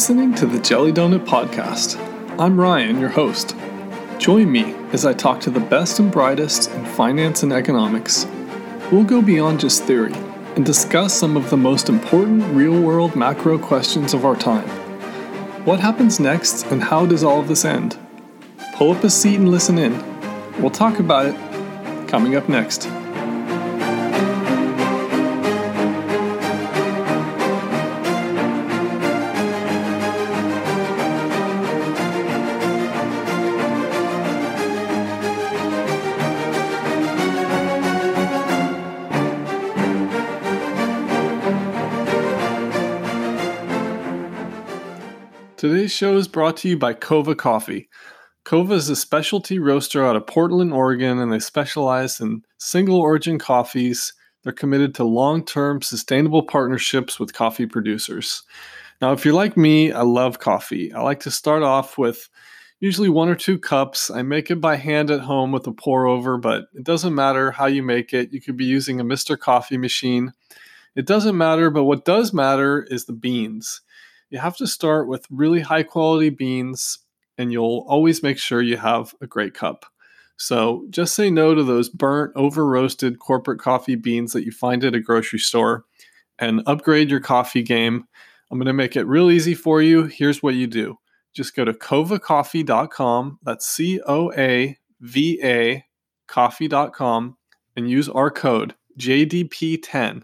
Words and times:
listening 0.00 0.32
to 0.34 0.46
the 0.46 0.58
Jelly 0.58 0.90
Donut 0.90 1.26
Podcast. 1.26 2.00
I'm 2.40 2.58
Ryan, 2.58 2.98
your 2.98 3.10
host. 3.10 3.54
Join 4.16 4.50
me 4.50 4.74
as 4.94 5.04
I 5.04 5.12
talk 5.12 5.40
to 5.40 5.50
the 5.50 5.60
best 5.60 5.98
and 5.98 6.10
brightest 6.10 6.70
in 6.70 6.86
finance 6.86 7.42
and 7.42 7.52
economics. 7.52 8.26
We'll 8.90 9.04
go 9.04 9.20
beyond 9.20 9.60
just 9.60 9.84
theory 9.84 10.14
and 10.56 10.64
discuss 10.64 11.12
some 11.12 11.36
of 11.36 11.50
the 11.50 11.58
most 11.58 11.90
important 11.90 12.44
real 12.54 12.80
world 12.80 13.14
macro 13.14 13.58
questions 13.58 14.14
of 14.14 14.24
our 14.24 14.36
time. 14.36 14.66
What 15.66 15.80
happens 15.80 16.18
next, 16.18 16.64
and 16.68 16.82
how 16.82 17.04
does 17.04 17.22
all 17.22 17.40
of 17.40 17.48
this 17.48 17.66
end? 17.66 17.98
Pull 18.76 18.92
up 18.92 19.04
a 19.04 19.10
seat 19.10 19.36
and 19.36 19.50
listen 19.50 19.76
in. 19.76 19.92
We'll 20.62 20.70
talk 20.70 20.98
about 20.98 21.26
it 21.26 22.08
coming 22.08 22.36
up 22.36 22.48
next. 22.48 22.88
Today's 45.90 45.98
show 45.98 46.16
is 46.16 46.28
brought 46.28 46.56
to 46.58 46.68
you 46.68 46.78
by 46.78 46.94
Coava 46.94 47.34
Coffee. 47.34 47.88
Kova 48.44 48.74
is 48.74 48.88
a 48.88 48.94
specialty 48.94 49.58
roaster 49.58 50.06
out 50.06 50.14
of 50.14 50.24
Portland, 50.24 50.72
Oregon, 50.72 51.18
and 51.18 51.32
they 51.32 51.40
specialize 51.40 52.20
in 52.20 52.44
single 52.58 53.00
origin 53.00 53.40
coffees. 53.40 54.12
They're 54.44 54.52
committed 54.52 54.94
to 54.94 55.04
long 55.04 55.44
term 55.44 55.82
sustainable 55.82 56.44
partnerships 56.44 57.18
with 57.18 57.34
coffee 57.34 57.66
producers. 57.66 58.44
Now, 59.00 59.10
if 59.10 59.24
you're 59.24 59.34
like 59.34 59.56
me, 59.56 59.90
I 59.90 60.02
love 60.02 60.38
coffee. 60.38 60.92
I 60.92 61.00
like 61.00 61.18
to 61.20 61.30
start 61.32 61.64
off 61.64 61.98
with 61.98 62.28
usually 62.78 63.08
one 63.08 63.28
or 63.28 63.34
two 63.34 63.58
cups. 63.58 64.12
I 64.12 64.22
make 64.22 64.48
it 64.48 64.60
by 64.60 64.76
hand 64.76 65.10
at 65.10 65.22
home 65.22 65.50
with 65.50 65.66
a 65.66 65.72
pour 65.72 66.06
over, 66.06 66.38
but 66.38 66.66
it 66.72 66.84
doesn't 66.84 67.16
matter 67.16 67.50
how 67.50 67.66
you 67.66 67.82
make 67.82 68.14
it. 68.14 68.32
You 68.32 68.40
could 68.40 68.56
be 68.56 68.64
using 68.64 69.00
a 69.00 69.04
Mr. 69.04 69.36
Coffee 69.36 69.76
machine. 69.76 70.34
It 70.94 71.06
doesn't 71.06 71.36
matter, 71.36 71.68
but 71.68 71.82
what 71.82 72.04
does 72.04 72.32
matter 72.32 72.86
is 72.88 73.06
the 73.06 73.12
beans 73.12 73.80
you 74.30 74.38
have 74.38 74.56
to 74.56 74.66
start 74.66 75.08
with 75.08 75.26
really 75.30 75.60
high 75.60 75.82
quality 75.82 76.30
beans 76.30 76.98
and 77.36 77.52
you'll 77.52 77.84
always 77.88 78.22
make 78.22 78.38
sure 78.38 78.62
you 78.62 78.76
have 78.76 79.14
a 79.20 79.26
great 79.26 79.54
cup. 79.54 79.86
So 80.36 80.86
just 80.88 81.14
say 81.14 81.30
no 81.30 81.54
to 81.54 81.62
those 81.62 81.88
burnt, 81.88 82.32
over 82.34 82.66
roasted 82.66 83.18
corporate 83.18 83.60
coffee 83.60 83.96
beans 83.96 84.32
that 84.32 84.44
you 84.44 84.52
find 84.52 84.84
at 84.84 84.94
a 84.94 85.00
grocery 85.00 85.38
store 85.38 85.84
and 86.38 86.62
upgrade 86.66 87.10
your 87.10 87.20
coffee 87.20 87.62
game. 87.62 88.06
I'm 88.50 88.58
going 88.58 88.66
to 88.66 88.72
make 88.72 88.96
it 88.96 89.04
real 89.04 89.30
easy 89.30 89.54
for 89.54 89.82
you. 89.82 90.04
Here's 90.04 90.42
what 90.42 90.54
you 90.54 90.66
do 90.66 90.96
just 91.34 91.54
go 91.54 91.64
to 91.64 91.72
coavacoffee.com. 91.72 93.38
That's 93.42 93.66
C 93.66 94.00
O 94.06 94.32
A 94.32 94.78
V 95.00 95.40
A 95.42 95.84
coffee.com 96.26 97.36
and 97.76 97.90
use 97.90 98.08
our 98.08 98.30
code 98.30 98.74
JDP10. 98.98 100.22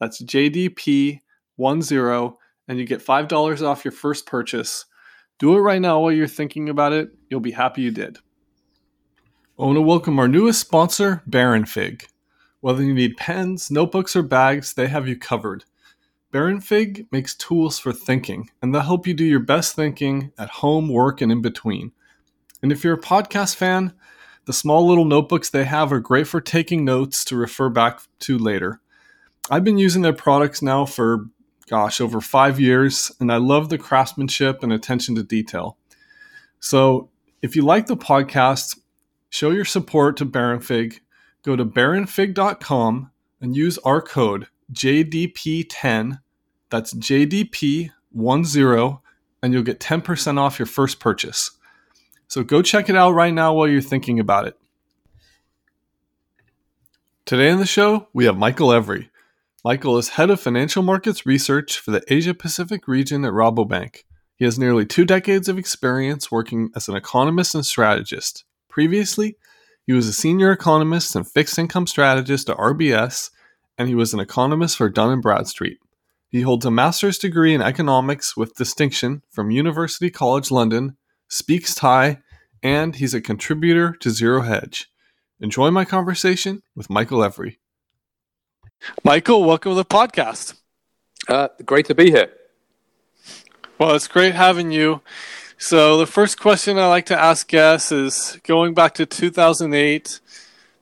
That's 0.00 0.22
JDP10 0.22 1.20
and 2.68 2.78
you 2.78 2.84
get 2.84 3.04
$5 3.04 3.62
off 3.66 3.84
your 3.84 3.92
first 3.92 4.26
purchase. 4.26 4.84
Do 5.38 5.56
it 5.56 5.60
right 5.60 5.80
now 5.80 6.00
while 6.00 6.12
you're 6.12 6.26
thinking 6.26 6.68
about 6.68 6.92
it. 6.92 7.10
You'll 7.28 7.40
be 7.40 7.52
happy 7.52 7.82
you 7.82 7.90
did. 7.90 8.18
I 9.58 9.62
want 9.62 9.76
to 9.76 9.82
welcome 9.82 10.18
our 10.18 10.28
newest 10.28 10.60
sponsor, 10.60 11.22
Baron 11.26 11.64
Fig. 11.64 12.06
Whether 12.60 12.82
you 12.82 12.94
need 12.94 13.16
pens, 13.16 13.70
notebooks, 13.70 14.16
or 14.16 14.22
bags, 14.22 14.74
they 14.74 14.88
have 14.88 15.06
you 15.06 15.16
covered. 15.16 15.64
Baron 16.32 16.60
Fig 16.60 17.06
makes 17.12 17.34
tools 17.34 17.78
for 17.78 17.92
thinking, 17.92 18.50
and 18.60 18.74
they'll 18.74 18.82
help 18.82 19.06
you 19.06 19.14
do 19.14 19.24
your 19.24 19.40
best 19.40 19.76
thinking 19.76 20.32
at 20.38 20.48
home, 20.48 20.88
work, 20.88 21.20
and 21.20 21.30
in 21.30 21.42
between. 21.42 21.92
And 22.62 22.72
if 22.72 22.82
you're 22.82 22.94
a 22.94 23.00
podcast 23.00 23.54
fan, 23.54 23.92
the 24.46 24.52
small 24.52 24.86
little 24.86 25.04
notebooks 25.04 25.50
they 25.50 25.64
have 25.64 25.92
are 25.92 26.00
great 26.00 26.26
for 26.26 26.40
taking 26.40 26.84
notes 26.84 27.24
to 27.26 27.36
refer 27.36 27.68
back 27.68 28.00
to 28.20 28.36
later. 28.36 28.80
I've 29.50 29.62
been 29.62 29.78
using 29.78 30.02
their 30.02 30.12
products 30.12 30.62
now 30.62 30.86
for 30.86 31.26
gosh, 31.68 32.00
over 32.00 32.20
five 32.20 32.60
years, 32.60 33.12
and 33.20 33.32
I 33.32 33.36
love 33.36 33.68
the 33.68 33.78
craftsmanship 33.78 34.62
and 34.62 34.72
attention 34.72 35.14
to 35.14 35.22
detail. 35.22 35.76
So 36.60 37.10
if 37.42 37.56
you 37.56 37.62
like 37.62 37.86
the 37.86 37.96
podcast, 37.96 38.78
show 39.30 39.50
your 39.50 39.64
support 39.64 40.16
to 40.18 40.26
Baronfig. 40.26 41.00
Go 41.42 41.56
to 41.56 41.64
baronfig.com 41.64 43.10
and 43.40 43.56
use 43.56 43.78
our 43.78 44.00
code 44.00 44.48
JDP10. 44.72 46.20
That's 46.70 46.94
JDP10, 46.94 49.00
and 49.42 49.52
you'll 49.52 49.62
get 49.62 49.80
10% 49.80 50.38
off 50.38 50.58
your 50.58 50.66
first 50.66 51.00
purchase. 51.00 51.50
So 52.28 52.42
go 52.42 52.62
check 52.62 52.88
it 52.88 52.96
out 52.96 53.12
right 53.12 53.34
now 53.34 53.54
while 53.54 53.68
you're 53.68 53.82
thinking 53.82 54.18
about 54.18 54.46
it. 54.46 54.58
Today 57.26 57.50
on 57.50 57.58
the 57.58 57.66
show, 57.66 58.08
we 58.12 58.24
have 58.24 58.36
Michael 58.36 58.72
Every. 58.72 59.10
Michael 59.66 59.96
is 59.96 60.10
head 60.10 60.28
of 60.28 60.42
financial 60.42 60.82
markets 60.82 61.24
research 61.24 61.78
for 61.78 61.90
the 61.90 62.02
Asia 62.12 62.34
Pacific 62.34 62.86
region 62.86 63.24
at 63.24 63.32
Rabobank. 63.32 64.02
He 64.36 64.44
has 64.44 64.58
nearly 64.58 64.84
two 64.84 65.06
decades 65.06 65.48
of 65.48 65.56
experience 65.56 66.30
working 66.30 66.68
as 66.76 66.86
an 66.86 66.96
economist 66.96 67.54
and 67.54 67.64
strategist. 67.64 68.44
Previously, 68.68 69.38
he 69.86 69.94
was 69.94 70.06
a 70.06 70.12
senior 70.12 70.52
economist 70.52 71.16
and 71.16 71.26
fixed 71.26 71.58
income 71.58 71.86
strategist 71.86 72.50
at 72.50 72.58
RBS, 72.58 73.30
and 73.78 73.88
he 73.88 73.94
was 73.94 74.12
an 74.12 74.20
economist 74.20 74.76
for 74.76 74.90
Dun 74.90 75.18
& 75.20 75.22
Bradstreet. 75.22 75.78
He 76.28 76.42
holds 76.42 76.66
a 76.66 76.70
master's 76.70 77.16
degree 77.16 77.54
in 77.54 77.62
economics 77.62 78.36
with 78.36 78.56
distinction 78.56 79.22
from 79.30 79.50
University 79.50 80.10
College 80.10 80.50
London, 80.50 80.98
speaks 81.30 81.74
Thai, 81.74 82.18
and 82.62 82.96
he's 82.96 83.14
a 83.14 83.20
contributor 83.22 83.96
to 84.00 84.10
Zero 84.10 84.42
Hedge. 84.42 84.90
Enjoy 85.40 85.70
my 85.70 85.86
conversation 85.86 86.62
with 86.76 86.90
Michael 86.90 87.24
Every. 87.24 87.60
Michael, 89.02 89.44
welcome 89.44 89.72
to 89.72 89.76
the 89.76 89.84
podcast. 89.84 90.54
Uh, 91.28 91.48
great 91.64 91.86
to 91.86 91.94
be 91.94 92.10
here. 92.10 92.30
Well, 93.78 93.94
it's 93.94 94.08
great 94.08 94.34
having 94.34 94.70
you. 94.70 95.00
So, 95.58 95.96
the 95.96 96.06
first 96.06 96.38
question 96.38 96.78
I 96.78 96.88
like 96.88 97.06
to 97.06 97.18
ask 97.18 97.48
guests 97.48 97.90
is 97.90 98.38
going 98.44 98.74
back 98.74 98.94
to 98.94 99.06
2008. 99.06 100.20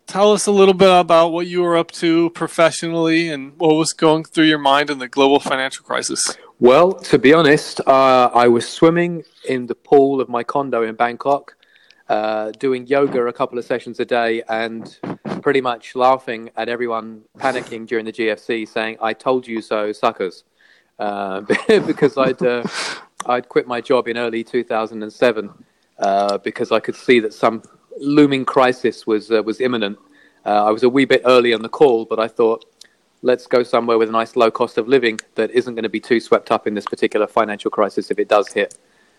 Tell 0.07 0.33
us 0.33 0.47
a 0.47 0.51
little 0.51 0.75
bit 0.75 0.91
about 0.91 1.33
what 1.33 1.47
you 1.47 1.63
were 1.63 1.77
up 1.77 1.91
to 1.93 2.31
professionally 2.31 3.29
and 3.29 3.57
what 3.59 3.77
was 3.77 3.93
going 3.93 4.25
through 4.25 4.45
your 4.45 4.59
mind 4.59 4.91
in 4.91 4.99
the 4.99 5.09
global 5.09 5.41
financial 5.41 5.85
crisis. 5.85 6.37
Well, 6.59 6.93
to 6.93 7.19
be 7.19 7.33
honest, 7.33 7.81
uh, 7.87 8.31
I 8.35 8.49
was 8.49 8.69
swimming 8.69 9.25
in 9.49 9.67
the 9.67 9.75
pool 9.75 10.21
of 10.21 10.29
my 10.29 10.43
condo 10.43 10.83
in 10.83 10.97
Bangkok, 10.97 11.57
uh, 12.09 12.51
doing 12.53 12.87
yoga 12.87 13.27
a 13.27 13.33
couple 13.33 13.59
of 13.59 13.65
sessions 13.65 14.01
a 14.01 14.05
day, 14.05 14.43
and 14.49 14.99
pretty 15.41 15.61
much 15.61 15.95
laughing 15.95 16.51
at 16.57 16.69
everyone 16.69 17.23
panicking 17.39 17.87
during 17.87 18.05
the 18.05 18.13
GFC, 18.13 18.69
saying, 18.69 18.97
"I 19.01 19.13
told 19.13 19.47
you 19.47 19.61
so, 19.61 19.93
suckers," 19.93 20.45
uh, 20.99 21.41
because 21.87 22.17
I'd 22.19 22.43
uh, 22.43 22.65
I'd 23.27 23.49
quit 23.49 23.67
my 23.67 23.81
job 23.81 24.09
in 24.09 24.17
early 24.17 24.45
2007 24.45 25.51
uh, 25.99 26.39
because 26.39 26.73
I 26.73 26.81
could 26.81 26.97
see 26.97 27.21
that 27.21 27.35
some 27.35 27.63
looming 27.99 28.45
crisis 28.45 29.07
was 29.07 29.31
uh, 29.31 29.43
was 29.43 29.61
imminent. 29.61 29.99
Uh, 30.45 30.65
I 30.65 30.71
was 30.71 30.83
a 30.83 30.89
wee 30.89 31.05
bit 31.05 31.23
early 31.25 31.55
on 31.55 31.63
the 31.63 31.69
call, 31.69 32.05
but 32.05 32.19
I 32.19 32.27
thought, 32.27 32.65
let's 33.23 33.47
go 33.47 33.63
somewhere 33.63 33.99
with 33.99 34.09
a 34.09 34.13
nice 34.13 34.35
low 34.35 34.51
cost 34.51 34.77
of 34.77 34.89
living 34.89 35.21
that 35.37 35.51
isn't 35.53 35.75
going 35.75 35.85
to 35.85 35.89
be 35.89 36.01
too 36.01 36.19
swept 36.19 36.51
up 36.51 36.67
in 36.67 36.75
this 36.75 36.85
particular 36.85 37.27
financial 37.29 37.71
crisis 37.71 38.11
if 38.11 38.19
it 38.19 38.29
does 38.29 38.53
hit. 38.53 38.77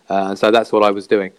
Uh, 0.10 0.36
so 0.36 0.52
that's 0.52 0.72
what 0.74 0.84
I 0.84 0.92
was 0.92 1.08
doing. 1.08 1.32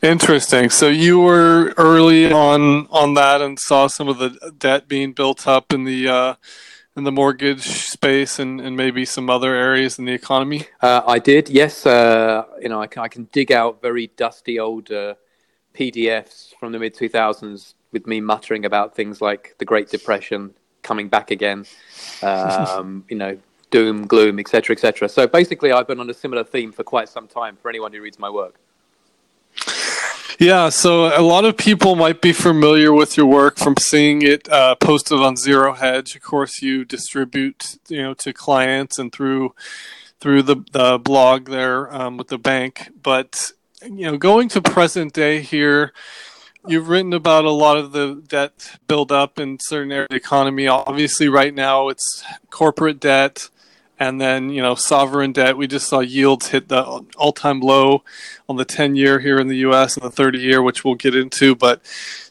Interesting. 0.00 0.70
So 0.70 0.88
you 0.88 1.18
were 1.18 1.74
early 1.76 2.30
on 2.32 2.86
on 2.90 3.14
that 3.14 3.42
and 3.42 3.58
saw 3.58 3.88
some 3.88 4.06
of 4.06 4.18
the 4.18 4.52
debt 4.56 4.86
being 4.86 5.12
built 5.12 5.48
up 5.48 5.72
in 5.72 5.82
the 5.82 6.08
uh, 6.08 6.34
in 6.96 7.02
the 7.02 7.10
mortgage 7.10 7.62
space 7.62 8.38
and, 8.38 8.60
and 8.60 8.76
maybe 8.76 9.04
some 9.04 9.28
other 9.28 9.54
areas 9.54 9.98
in 9.98 10.04
the 10.04 10.12
economy. 10.12 10.66
Uh, 10.80 11.02
I 11.04 11.18
did. 11.18 11.48
Yes. 11.48 11.84
Uh, 11.84 12.44
you 12.60 12.68
know, 12.68 12.80
I 12.80 12.86
can, 12.86 13.02
I 13.02 13.08
can 13.08 13.28
dig 13.32 13.50
out 13.50 13.82
very 13.82 14.06
dusty 14.16 14.60
old 14.60 14.90
uh, 14.92 15.14
PDFs 15.74 16.54
from 16.60 16.70
the 16.70 16.78
mid 16.78 16.94
two 16.94 17.08
thousands 17.08 17.74
with 17.90 18.06
me 18.06 18.20
muttering 18.20 18.64
about 18.64 18.94
things 18.94 19.20
like 19.20 19.56
the 19.58 19.64
Great 19.64 19.88
Depression 19.88 20.54
coming 20.82 21.08
back 21.08 21.32
again. 21.32 21.64
Um, 22.22 23.04
you 23.08 23.16
know, 23.16 23.36
doom, 23.72 24.06
gloom, 24.06 24.38
etc., 24.38 24.74
etc. 24.74 25.08
So 25.08 25.26
basically, 25.26 25.72
I've 25.72 25.88
been 25.88 25.98
on 25.98 26.08
a 26.08 26.14
similar 26.14 26.44
theme 26.44 26.70
for 26.70 26.84
quite 26.84 27.08
some 27.08 27.26
time. 27.26 27.56
For 27.56 27.68
anyone 27.68 27.92
who 27.92 28.00
reads 28.00 28.20
my 28.20 28.30
work. 28.30 28.60
Yeah, 30.38 30.68
so 30.68 31.06
a 31.06 31.22
lot 31.22 31.44
of 31.44 31.56
people 31.56 31.96
might 31.96 32.20
be 32.20 32.32
familiar 32.32 32.92
with 32.92 33.16
your 33.16 33.26
work 33.26 33.58
from 33.58 33.76
seeing 33.78 34.22
it 34.22 34.48
uh, 34.50 34.74
posted 34.74 35.18
on 35.18 35.36
Zero 35.36 35.72
Hedge. 35.72 36.14
Of 36.14 36.22
course, 36.22 36.60
you 36.60 36.84
distribute, 36.84 37.78
you 37.88 38.02
know, 38.02 38.14
to 38.14 38.32
clients 38.32 38.98
and 38.98 39.12
through 39.12 39.54
through 40.20 40.42
the, 40.42 40.56
the 40.72 40.98
blog 40.98 41.46
there 41.48 41.92
um, 41.94 42.16
with 42.16 42.28
the 42.28 42.38
bank. 42.38 42.90
But 43.02 43.52
you 43.82 44.10
know, 44.10 44.18
going 44.18 44.48
to 44.50 44.60
present 44.60 45.12
day 45.12 45.40
here, 45.40 45.92
you've 46.66 46.88
written 46.88 47.12
about 47.12 47.44
a 47.44 47.50
lot 47.50 47.76
of 47.76 47.92
the 47.92 48.22
debt 48.26 48.78
build 48.86 49.12
up 49.12 49.38
in 49.38 49.58
certain 49.60 49.92
areas 49.92 50.06
of 50.06 50.10
the 50.10 50.16
economy. 50.16 50.66
Obviously, 50.66 51.28
right 51.28 51.54
now 51.54 51.88
it's 51.88 52.24
corporate 52.50 53.00
debt 53.00 53.48
And 54.00 54.20
then, 54.20 54.50
you 54.50 54.62
know, 54.62 54.76
sovereign 54.76 55.32
debt, 55.32 55.56
we 55.56 55.66
just 55.66 55.88
saw 55.88 56.00
yields 56.00 56.48
hit 56.48 56.68
the 56.68 56.82
all 57.16 57.32
time 57.32 57.60
low 57.60 58.04
on 58.48 58.56
the 58.56 58.64
10 58.64 58.94
year 58.94 59.18
here 59.18 59.38
in 59.38 59.48
the 59.48 59.56
US 59.58 59.96
and 59.96 60.04
the 60.04 60.10
30 60.10 60.38
year, 60.38 60.62
which 60.62 60.84
we'll 60.84 60.94
get 60.94 61.16
into. 61.16 61.56
But 61.56 61.82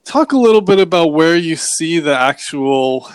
talk 0.05 0.31
a 0.31 0.37
little 0.37 0.61
bit 0.61 0.79
about 0.79 1.11
where 1.11 1.35
you 1.35 1.57
see 1.57 1.99
the 1.99 2.17
actual, 2.17 3.09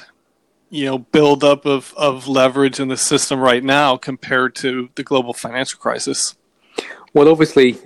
you 0.69 0.84
know, 0.84 0.99
buildup 0.99 1.64
of, 1.64 1.94
of 1.96 2.28
leverage 2.28 2.78
in 2.78 2.88
the 2.88 2.96
system 2.96 3.40
right 3.40 3.64
now 3.64 3.96
compared 3.96 4.55
to 4.56 4.90
the 4.96 5.02
global 5.02 5.32
financial 5.32 5.78
crisis. 5.78 6.37
Well, 7.14 7.28
obviously, 7.28 7.78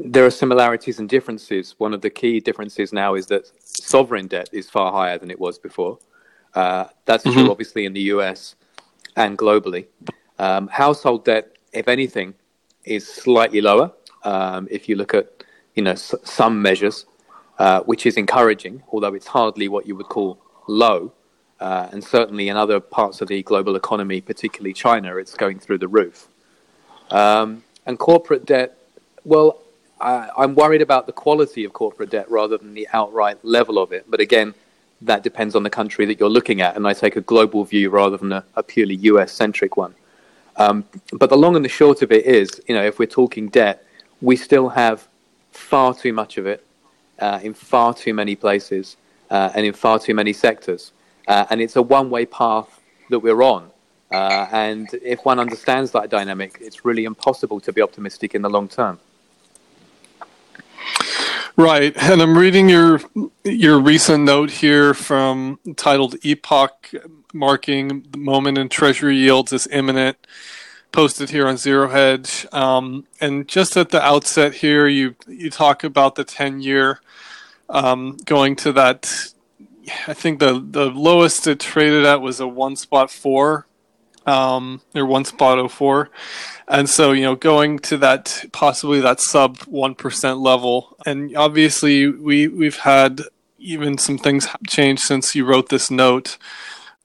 there 0.00 0.26
are 0.26 0.30
similarities 0.30 0.98
and 0.98 1.08
differences. 1.08 1.76
One 1.78 1.94
of 1.94 2.00
the 2.00 2.10
key 2.10 2.40
differences 2.40 2.92
now 2.92 3.14
is 3.14 3.26
that 3.26 3.50
sovereign 3.62 4.26
debt 4.26 4.48
is 4.52 4.68
far 4.68 4.90
higher 4.92 5.18
than 5.18 5.30
it 5.30 5.38
was 5.38 5.58
before. 5.58 5.98
Uh, 6.54 6.86
that's 7.04 7.24
mm-hmm. 7.24 7.38
true, 7.38 7.50
obviously, 7.50 7.84
in 7.84 7.92
the 7.92 8.02
US 8.14 8.56
and 9.18 9.36
globally. 9.36 9.86
Um, 10.38 10.68
household 10.68 11.24
debt, 11.24 11.44
if 11.72 11.88
anything, 11.88 12.34
is 12.84 13.06
slightly 13.06 13.60
lower. 13.60 13.92
Um, 14.22 14.68
if 14.70 14.88
you 14.88 14.94
look 14.96 15.12
at, 15.12 15.26
you 15.74 15.82
know, 15.82 15.90
s- 15.92 16.14
some 16.24 16.62
measures, 16.62 17.04
uh, 17.58 17.80
which 17.82 18.06
is 18.06 18.16
encouraging, 18.16 18.82
although 18.92 19.14
it's 19.14 19.26
hardly 19.26 19.68
what 19.68 19.86
you 19.86 19.96
would 19.96 20.08
call 20.08 20.38
low. 20.68 21.12
Uh, 21.60 21.88
and 21.90 22.02
certainly 22.04 22.48
in 22.48 22.56
other 22.56 22.78
parts 22.78 23.20
of 23.20 23.26
the 23.26 23.42
global 23.42 23.74
economy, 23.74 24.20
particularly 24.20 24.72
China, 24.72 25.16
it's 25.16 25.34
going 25.34 25.58
through 25.58 25.78
the 25.78 25.88
roof. 25.88 26.28
Um, 27.10 27.64
and 27.84 27.98
corporate 27.98 28.46
debt, 28.46 28.78
well, 29.24 29.60
I, 30.00 30.28
I'm 30.38 30.54
worried 30.54 30.82
about 30.82 31.06
the 31.06 31.12
quality 31.12 31.64
of 31.64 31.72
corporate 31.72 32.10
debt 32.10 32.30
rather 32.30 32.56
than 32.56 32.74
the 32.74 32.86
outright 32.92 33.44
level 33.44 33.78
of 33.78 33.92
it. 33.92 34.04
But 34.08 34.20
again, 34.20 34.54
that 35.02 35.22
depends 35.22 35.54
on 35.54 35.62
the 35.62 35.70
country 35.70 36.04
that 36.06 36.18
you're 36.18 36.28
looking 36.28 36.60
at, 36.60 36.76
and 36.76 36.86
I 36.86 36.92
take 36.92 37.16
a 37.16 37.20
global 37.20 37.64
view 37.64 37.90
rather 37.90 38.16
than 38.16 38.32
a, 38.32 38.44
a 38.56 38.62
purely 38.62 38.96
US 38.96 39.32
centric 39.32 39.76
one. 39.76 39.94
Um, 40.56 40.84
but 41.12 41.30
the 41.30 41.36
long 41.36 41.54
and 41.54 41.64
the 41.64 41.68
short 41.68 42.02
of 42.02 42.10
it 42.10 42.26
is, 42.26 42.50
you 42.66 42.74
know, 42.74 42.84
if 42.84 42.98
we're 42.98 43.06
talking 43.06 43.48
debt, 43.48 43.84
we 44.20 44.34
still 44.36 44.68
have 44.68 45.06
far 45.52 45.94
too 45.94 46.12
much 46.12 46.36
of 46.36 46.46
it 46.46 46.64
uh, 47.20 47.38
in 47.42 47.54
far 47.54 47.94
too 47.94 48.12
many 48.12 48.34
places 48.34 48.96
uh, 49.30 49.50
and 49.54 49.64
in 49.64 49.72
far 49.72 49.98
too 49.98 50.14
many 50.14 50.32
sectors. 50.32 50.92
Uh, 51.28 51.46
and 51.50 51.60
it's 51.60 51.76
a 51.76 51.82
one 51.82 52.10
way 52.10 52.26
path 52.26 52.80
that 53.10 53.20
we're 53.20 53.42
on. 53.42 53.70
Uh, 54.10 54.46
and 54.52 54.88
if 55.02 55.24
one 55.24 55.38
understands 55.38 55.90
that 55.92 56.08
dynamic, 56.08 56.58
it's 56.60 56.84
really 56.84 57.04
impossible 57.04 57.60
to 57.60 57.72
be 57.72 57.82
optimistic 57.82 58.34
in 58.34 58.42
the 58.42 58.48
long 58.48 58.66
term. 58.66 58.98
Right, 61.58 61.92
and 61.96 62.22
I'm 62.22 62.38
reading 62.38 62.68
your 62.68 63.00
your 63.42 63.80
recent 63.80 64.22
note 64.22 64.48
here 64.48 64.94
from 64.94 65.58
titled 65.76 66.14
"Epoch 66.24 66.88
Marking 67.34 68.06
the 68.12 68.18
Moment 68.18 68.58
in 68.58 68.68
Treasury 68.68 69.16
Yields 69.16 69.52
is 69.52 69.66
Imminent," 69.72 70.24
posted 70.92 71.30
here 71.30 71.48
on 71.48 71.56
Zero 71.56 71.88
Hedge. 71.88 72.46
Um, 72.52 73.08
and 73.20 73.48
just 73.48 73.76
at 73.76 73.88
the 73.88 74.00
outset 74.00 74.54
here, 74.54 74.86
you 74.86 75.16
you 75.26 75.50
talk 75.50 75.82
about 75.82 76.14
the 76.14 76.22
ten 76.22 76.60
year 76.60 77.00
um, 77.68 78.18
going 78.24 78.54
to 78.54 78.70
that. 78.74 79.32
I 80.06 80.14
think 80.14 80.38
the 80.38 80.64
the 80.64 80.90
lowest 80.90 81.48
it 81.48 81.58
traded 81.58 82.04
at 82.04 82.20
was 82.20 82.38
a 82.38 82.46
one 82.46 82.76
spot 82.76 83.10
four, 83.10 83.66
um, 84.28 84.82
or 84.94 85.06
one 85.06 85.24
spot 85.24 85.58
oh 85.58 85.68
four. 85.68 86.10
And 86.68 86.88
so 86.88 87.12
you 87.12 87.22
know 87.22 87.34
going 87.34 87.78
to 87.80 87.96
that 87.98 88.44
possibly 88.52 89.00
that 89.00 89.20
sub 89.20 89.58
1% 89.58 90.40
level. 90.40 90.96
And 91.06 91.34
obviously 91.36 92.06
we 92.06 92.48
we've 92.48 92.78
had 92.78 93.22
even 93.58 93.98
some 93.98 94.18
things 94.18 94.46
change 94.68 95.00
since 95.00 95.34
you 95.34 95.44
wrote 95.44 95.70
this 95.70 95.90
note. 95.90 96.38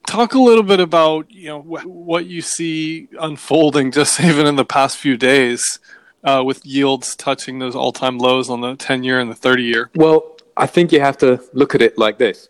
Talk 0.06 0.34
a 0.34 0.40
little 0.40 0.64
bit 0.64 0.82
about 0.82 1.32
you 1.32 1.48
know 1.48 1.62
wh- 1.62 1.88
what 1.88 2.26
you 2.26 2.42
see 2.42 3.08
unfolding 3.20 3.92
just 3.92 4.20
even 4.30 4.46
in 4.46 4.58
the 4.58 4.66
past 4.66 4.98
few 4.98 5.16
days 5.16 5.80
uh, 6.26 6.44
with 6.46 6.66
yields 6.66 7.16
touching 7.16 7.60
those 7.60 7.76
all-time 7.76 8.18
lows 8.18 8.50
on 8.50 8.62
the 8.62 8.76
10 8.76 9.04
year 9.04 9.20
and 9.20 9.30
the 9.30 9.36
30 9.36 9.64
year 9.64 9.90
well 9.96 10.38
i 10.56 10.66
think 10.66 10.94
you 10.94 11.02
have 11.02 11.18
to 11.18 11.42
look 11.52 11.76
at 11.76 11.82
it 11.82 11.98
like 11.98 12.18
this. 12.18 12.50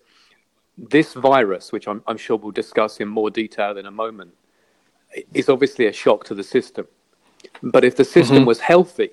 This 0.78 1.14
virus 1.14 1.72
which 1.72 1.88
I'm, 1.88 2.04
I'm 2.06 2.18
sure 2.18 2.38
we'll 2.38 2.52
discuss 2.52 3.00
in 3.00 3.08
more 3.08 3.31
detail 3.31 3.78
in 3.78 3.86
a 3.86 3.92
moment 3.92 4.34
is 5.33 5.50
obviously 5.50 5.88
a 5.88 5.94
shock 5.94 6.24
to 6.25 6.36
the 6.36 6.44
system 6.44 6.88
but 7.62 7.83
if 7.83 7.95
the 7.95 8.06
system 8.06 8.38
mm-hmm. 8.38 8.45
was 8.45 8.60
healthy, 8.60 9.12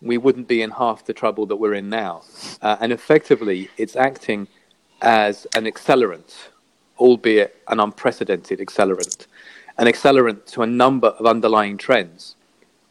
we 0.00 0.18
wouldn't 0.18 0.48
be 0.48 0.62
in 0.62 0.70
half 0.70 1.04
the 1.04 1.12
trouble 1.12 1.46
that 1.46 1.56
we're 1.56 1.74
in 1.74 1.88
now. 1.88 2.22
Uh, 2.62 2.76
and 2.80 2.92
effectively, 2.92 3.68
it's 3.76 3.96
acting 3.96 4.48
as 5.02 5.46
an 5.54 5.64
accelerant, 5.64 6.48
albeit 6.98 7.60
an 7.68 7.80
unprecedented 7.80 8.60
accelerant, 8.60 9.26
an 9.78 9.86
accelerant 9.86 10.46
to 10.46 10.62
a 10.62 10.66
number 10.66 11.08
of 11.08 11.26
underlying 11.26 11.76
trends, 11.76 12.36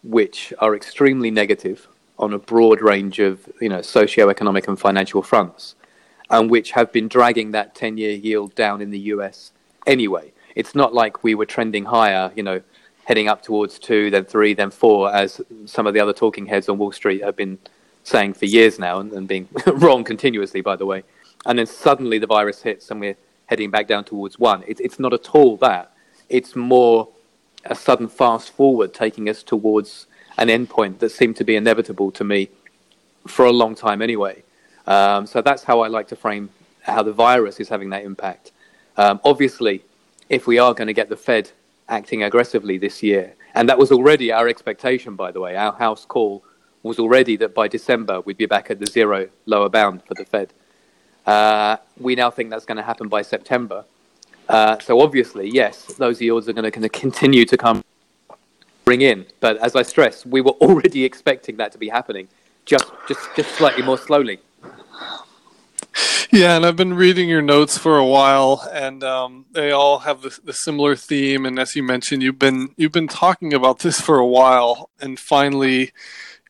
which 0.04 0.54
are 0.60 0.76
extremely 0.76 1.32
negative 1.32 1.88
on 2.18 2.34
a 2.34 2.40
broad 2.40 2.82
range 2.82 3.20
of 3.20 3.50
you 3.62 3.70
know 3.70 3.82
socio-economic 3.82 4.68
and 4.68 4.80
financial 4.80 5.22
fronts, 5.22 5.76
and 6.30 6.50
which 6.50 6.72
have 6.72 6.92
been 6.92 7.08
dragging 7.08 7.52
that 7.52 7.74
10-year 7.76 8.12
yield 8.12 8.54
down 8.56 8.82
in 8.82 8.92
the 8.92 9.00
US 9.00 9.52
anyway. 9.88 10.32
It's 10.56 10.76
not 10.76 10.94
like 10.94 11.24
we 11.24 11.36
were 11.36 11.46
trending 11.46 11.86
higher, 11.86 12.32
you 12.36 12.44
know, 12.44 12.62
heading 13.06 13.28
up 13.28 13.42
towards 13.42 13.80
two, 13.80 14.12
then 14.12 14.26
three, 14.26 14.54
then 14.54 14.70
four, 14.70 15.14
as 15.14 15.42
some 15.66 15.88
of 15.88 15.94
the 15.94 16.00
other 16.00 16.14
talking 16.14 16.46
heads 16.46 16.70
on 16.70 16.78
Wall 16.78 16.92
Street 16.92 17.24
have 17.24 17.36
been 17.36 17.58
saying 18.04 18.34
for 18.34 18.46
years 18.46 18.80
now 18.80 19.00
and, 19.00 19.12
and 19.14 19.28
being 19.28 19.48
wrong 19.66 20.04
continuously, 20.04 20.62
by 20.62 20.76
the 20.76 20.86
way. 20.86 21.04
And 21.46 21.58
then 21.58 21.66
suddenly 21.66 22.20
the 22.20 22.28
virus 22.28 22.62
hits 22.62 22.92
and 22.92 23.00
we're 23.00 23.18
heading 23.48 23.72
back 23.72 23.88
down 23.88 24.04
towards 24.04 24.38
one. 24.38 24.64
It, 24.68 24.80
it's 24.80 25.00
not 25.00 25.14
at 25.14 25.30
all 25.30 25.58
that. 25.58 25.92
It's 26.30 26.56
more 26.56 27.10
a 27.66 27.76
sudden 27.76 28.08
fast 28.08 28.52
forward 28.52 28.94
taking 28.94 29.28
us 29.28 29.44
towards 29.44 30.06
an 30.38 30.48
endpoint 30.48 31.00
that 31.00 31.10
seemed 31.10 31.36
to 31.38 31.44
be 31.44 31.56
inevitable 31.56 32.12
to 32.12 32.24
me 32.24 32.50
for 33.28 33.46
a 33.46 33.52
long 33.52 33.76
time 33.76 34.02
anyway. 34.02 34.44
Um, 34.88 35.26
so 35.26 35.42
that's 35.42 35.64
how 35.64 35.82
I 35.82 35.88
like 35.88 36.08
to 36.10 36.16
frame 36.16 36.50
how 36.82 37.04
the 37.04 37.12
virus 37.12 37.60
is 37.60 37.70
having 37.70 37.90
that 37.90 38.04
impact. 38.04 38.52
Um, 38.98 39.20
obviously, 39.24 39.84
if 40.30 40.48
we 40.48 40.60
are 40.60 40.74
going 40.74 40.88
to 40.88 40.94
get 40.94 41.10
the 41.10 41.18
Fed 41.18 41.52
acting 41.90 42.24
aggressively 42.24 42.78
this 42.78 43.02
year. 43.02 43.36
And 43.56 43.68
that 43.68 43.78
was 43.78 43.92
already 43.92 44.32
our 44.32 44.48
expectation, 44.48 45.16
by 45.16 45.32
the 45.32 45.42
way. 45.42 45.56
Our 45.56 45.74
house 45.74 46.06
call 46.06 46.44
was 46.84 47.00
already 47.00 47.36
that 47.38 47.54
by 47.54 47.68
December 47.68 48.22
we'd 48.22 48.38
be 48.38 48.46
back 48.46 48.70
at 48.72 48.80
the 48.80 48.86
zero 48.86 49.28
lower 49.46 49.70
bound 49.70 50.04
for 50.04 50.14
the 50.14 50.24
Fed. 50.24 50.54
Uh, 51.26 51.78
we 52.00 52.16
now 52.16 52.30
think 52.30 52.50
that's 52.50 52.66
going 52.66 52.78
to 52.78 52.84
happen 52.84 53.08
by 53.08 53.22
September. 53.22 53.86
Uh, 54.48 54.80
so 54.80 55.00
obviously, 55.02 55.50
yes, 55.50 55.86
those 55.96 56.22
yields 56.22 56.48
are 56.48 56.54
going 56.54 56.72
to 56.72 56.90
continue 56.90 57.46
to 57.46 57.58
come 57.58 57.84
bring 58.86 59.02
in. 59.02 59.26
But 59.40 59.58
as 59.58 59.76
I 59.76 59.84
stress, 59.84 60.26
we 60.26 60.42
were 60.42 60.52
already 60.62 61.04
expecting 61.04 61.58
that 61.58 61.72
to 61.74 61.78
be 61.78 61.90
happening, 61.90 62.28
just 62.66 62.92
just 63.08 63.22
just 63.36 63.50
slightly 63.56 63.84
more 63.84 63.98
slowly. 63.98 64.40
Yeah, 66.32 66.56
and 66.56 66.66
I've 66.66 66.76
been 66.76 66.94
reading 66.94 67.28
your 67.28 67.42
notes 67.42 67.78
for 67.78 67.98
a 67.98 68.06
while, 68.06 68.68
and 68.72 69.04
um, 69.04 69.46
they 69.52 69.72
all 69.72 70.00
have 70.00 70.22
the, 70.22 70.38
the, 70.44 70.54
similar 70.54 70.96
theme. 70.96 71.44
And 71.44 71.58
as 71.58 71.76
you 71.76 71.82
mentioned, 71.82 72.22
you've 72.22 72.38
been 72.38 72.70
you've 72.78 72.92
been 72.92 73.08
talking 73.08 73.52
about 73.52 73.80
this 73.80 74.00
for 74.00 74.20
a 74.20 74.28
while, 74.28 74.92
and 75.00 75.20
finally, 75.20 75.92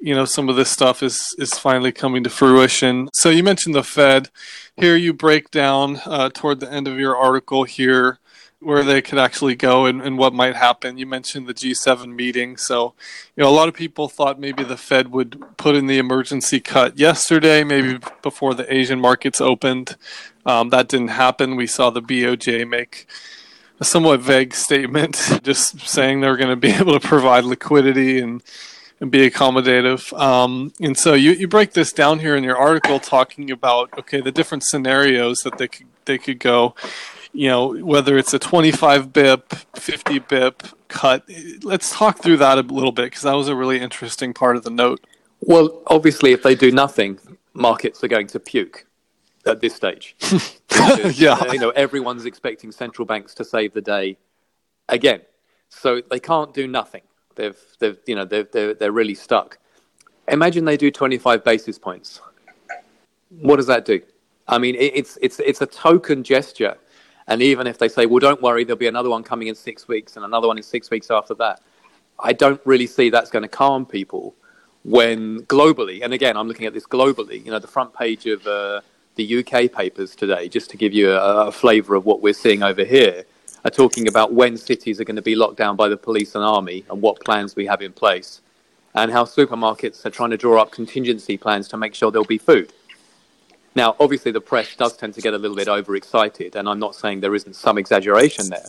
you 0.01 0.13
know, 0.13 0.25
some 0.25 0.49
of 0.49 0.57
this 0.57 0.69
stuff 0.69 1.01
is 1.01 1.33
is 1.37 1.53
finally 1.53 1.93
coming 1.93 2.25
to 2.25 2.29
fruition. 2.29 3.09
So 3.13 3.29
you 3.29 3.41
mentioned 3.41 3.73
the 3.73 3.83
Fed. 3.83 4.29
Here 4.75 4.97
you 4.97 5.13
break 5.13 5.49
down 5.49 6.01
uh, 6.05 6.29
toward 6.33 6.59
the 6.59 6.71
end 6.71 6.87
of 6.87 6.99
your 6.99 7.15
article 7.15 7.63
here 7.63 8.19
where 8.61 8.83
they 8.83 9.01
could 9.01 9.17
actually 9.17 9.55
go 9.55 9.85
and, 9.85 10.01
and 10.01 10.17
what 10.17 10.33
might 10.33 10.55
happen. 10.55 10.97
You 10.97 11.05
mentioned 11.05 11.47
the 11.47 11.53
G7 11.53 12.13
meeting. 12.13 12.57
So, 12.57 12.93
you 13.35 13.43
know, 13.43 13.49
a 13.49 13.51
lot 13.51 13.69
of 13.69 13.73
people 13.73 14.09
thought 14.09 14.39
maybe 14.39 14.63
the 14.63 14.75
Fed 14.75 15.11
would 15.11 15.41
put 15.57 15.75
in 15.75 15.87
the 15.87 15.97
emergency 15.97 16.59
cut 16.59 16.97
yesterday, 16.97 17.63
maybe 17.63 17.99
before 18.21 18.53
the 18.53 18.71
Asian 18.73 18.99
markets 18.99 19.39
opened. 19.39 19.95
Um, 20.45 20.69
that 20.69 20.89
didn't 20.89 21.09
happen. 21.09 21.55
We 21.55 21.67
saw 21.67 21.89
the 21.89 22.01
BOJ 22.01 22.67
make 22.67 23.07
a 23.79 23.85
somewhat 23.85 24.19
vague 24.19 24.53
statement, 24.53 25.39
just 25.43 25.79
saying 25.87 26.19
they 26.19 26.27
were 26.27 26.37
going 26.37 26.49
to 26.49 26.57
be 26.57 26.71
able 26.79 26.99
to 26.99 27.07
provide 27.07 27.45
liquidity 27.45 28.19
and 28.19 28.43
and 29.01 29.11
be 29.11 29.29
accommodative. 29.29 30.11
Um, 30.19 30.73
and 30.81 30.97
so 30.97 31.13
you, 31.13 31.31
you 31.31 31.47
break 31.47 31.71
this 31.71 31.93
down 31.93 32.19
here 32.19 32.35
in 32.35 32.43
your 32.43 32.57
article, 32.57 32.99
talking 32.99 33.49
about 33.49 33.97
okay 33.97 34.19
the 34.19 34.31
different 34.31 34.65
scenarios 34.65 35.37
that 35.45 35.57
they 35.57 35.69
could 35.69 35.87
they 36.03 36.17
could 36.17 36.39
go 36.39 36.75
you 37.33 37.47
know, 37.47 37.73
whether 37.73 38.17
it's 38.17 38.33
a 38.33 38.39
25 38.39 39.13
bip, 39.13 39.53
50 39.75 40.19
bip 40.19 40.63
cut. 40.87 41.23
Let's 41.63 41.95
talk 41.95 42.21
through 42.21 42.37
that 42.37 42.57
a 42.57 42.61
little 42.61 42.91
bit 42.91 43.05
because 43.05 43.21
that 43.23 43.33
was 43.33 43.47
a 43.47 43.55
really 43.55 43.79
interesting 43.79 44.33
part 44.33 44.55
of 44.55 44.63
the 44.63 44.69
note. 44.69 45.05
Well, 45.41 45.81
obviously, 45.87 46.31
if 46.31 46.43
they 46.43 46.55
do 46.55 46.71
nothing, 46.71 47.19
markets 47.53 48.03
are 48.03 48.07
going 48.07 48.27
to 48.27 48.39
puke 48.39 48.85
at 49.45 49.61
this 49.61 49.75
stage. 49.75 50.15
yeah, 51.13 51.51
you 51.51 51.59
know, 51.59 51.69
everyone's 51.71 52.25
expecting 52.25 52.71
central 52.71 53.05
banks 53.05 53.33
to 53.35 53.45
save 53.45 53.73
the 53.73 53.81
day 53.81 54.17
again, 54.89 55.21
so 55.69 56.01
they 56.09 56.19
can't 56.19 56.53
do 56.53 56.67
nothing. 56.67 57.01
They've, 57.35 57.57
they've, 57.79 57.97
you 58.05 58.15
know, 58.15 58.25
they're, 58.25 58.43
they're, 58.43 58.73
they're 58.73 58.91
really 58.91 59.15
stuck. 59.15 59.59
Imagine 60.27 60.65
they 60.65 60.77
do 60.77 60.91
25 60.91 61.43
basis 61.43 61.79
points. 61.79 62.19
What 63.29 63.57
does 63.57 63.67
that 63.67 63.85
do? 63.85 64.01
I 64.47 64.57
mean, 64.57 64.75
it's 64.79 65.17
it's 65.21 65.39
it's 65.39 65.61
a 65.61 65.67
token 65.67 66.23
gesture 66.23 66.75
And 67.29 67.43
even 67.43 67.67
if 67.67 67.77
they 67.77 67.87
say, 67.87 68.07
well, 68.07 68.19
don't 68.19 68.41
worry, 68.41 68.65
there'll 68.65 68.77
be 68.79 68.87
another 68.87 69.09
one 69.11 69.23
coming 69.23 69.47
in 69.47 69.55
six 69.55 69.87
weeks 69.87 70.17
and 70.17 70.25
another 70.25 70.47
one 70.47 70.57
in 70.57 70.63
six 70.63 70.89
weeks 70.89 71.11
after 71.11 71.35
that, 71.35 71.61
I 72.19 72.33
don't 72.33 72.59
really 72.65 72.87
see 72.87 73.11
that's 73.11 73.29
going 73.29 73.43
to 73.43 73.49
calm 73.49 73.85
people 73.85 74.35
when 74.83 75.41
globally, 75.43 76.03
and 76.03 76.13
again, 76.13 76.35
I'm 76.37 76.47
looking 76.47 76.65
at 76.65 76.73
this 76.73 76.87
globally, 76.87 77.45
you 77.45 77.51
know, 77.51 77.59
the 77.59 77.67
front 77.67 77.93
page 77.93 78.25
of 78.25 78.47
uh, 78.47 78.81
the 79.15 79.39
UK 79.39 79.71
papers 79.71 80.15
today, 80.15 80.49
just 80.49 80.71
to 80.71 80.77
give 80.77 80.93
you 80.93 81.11
a, 81.11 81.47
a 81.47 81.51
flavour 81.51 81.95
of 81.95 82.05
what 82.05 82.21
we're 82.21 82.33
seeing 82.33 82.63
over 82.63 82.83
here, 82.83 83.25
are 83.65 83.71
talking 83.71 84.07
about 84.07 84.33
when 84.33 84.57
cities 84.57 84.99
are 84.99 85.03
going 85.03 85.17
to 85.17 85.21
be 85.21 85.35
locked 85.35 85.57
down 85.57 85.75
by 85.75 85.89
the 85.89 85.97
police 85.97 86.33
and 86.33 86.43
army 86.43 86.85
and 86.89 87.01
what 87.01 87.19
plans 87.23 87.55
we 87.55 87.65
have 87.67 87.81
in 87.81 87.93
place, 87.93 88.41
and 88.95 89.11
how 89.11 89.25
supermarkets 89.25 90.05
are 90.05 90.09
trying 90.09 90.31
to 90.31 90.37
draw 90.37 90.61
up 90.61 90.71
contingency 90.71 91.37
plans 91.37 91.67
to 91.67 91.77
make 91.77 91.93
sure 91.93 92.09
there'll 92.09 92.25
be 92.25 92.37
food. 92.37 92.73
Now, 93.75 93.95
obviously, 93.99 94.31
the 94.31 94.41
press 94.41 94.75
does 94.75 94.97
tend 94.97 95.13
to 95.13 95.21
get 95.21 95.33
a 95.33 95.37
little 95.37 95.55
bit 95.55 95.67
overexcited, 95.67 96.55
and 96.55 96.67
I'm 96.67 96.79
not 96.79 96.95
saying 96.95 97.19
there 97.19 97.35
isn't 97.35 97.55
some 97.55 97.77
exaggeration 97.77 98.49
there. 98.49 98.65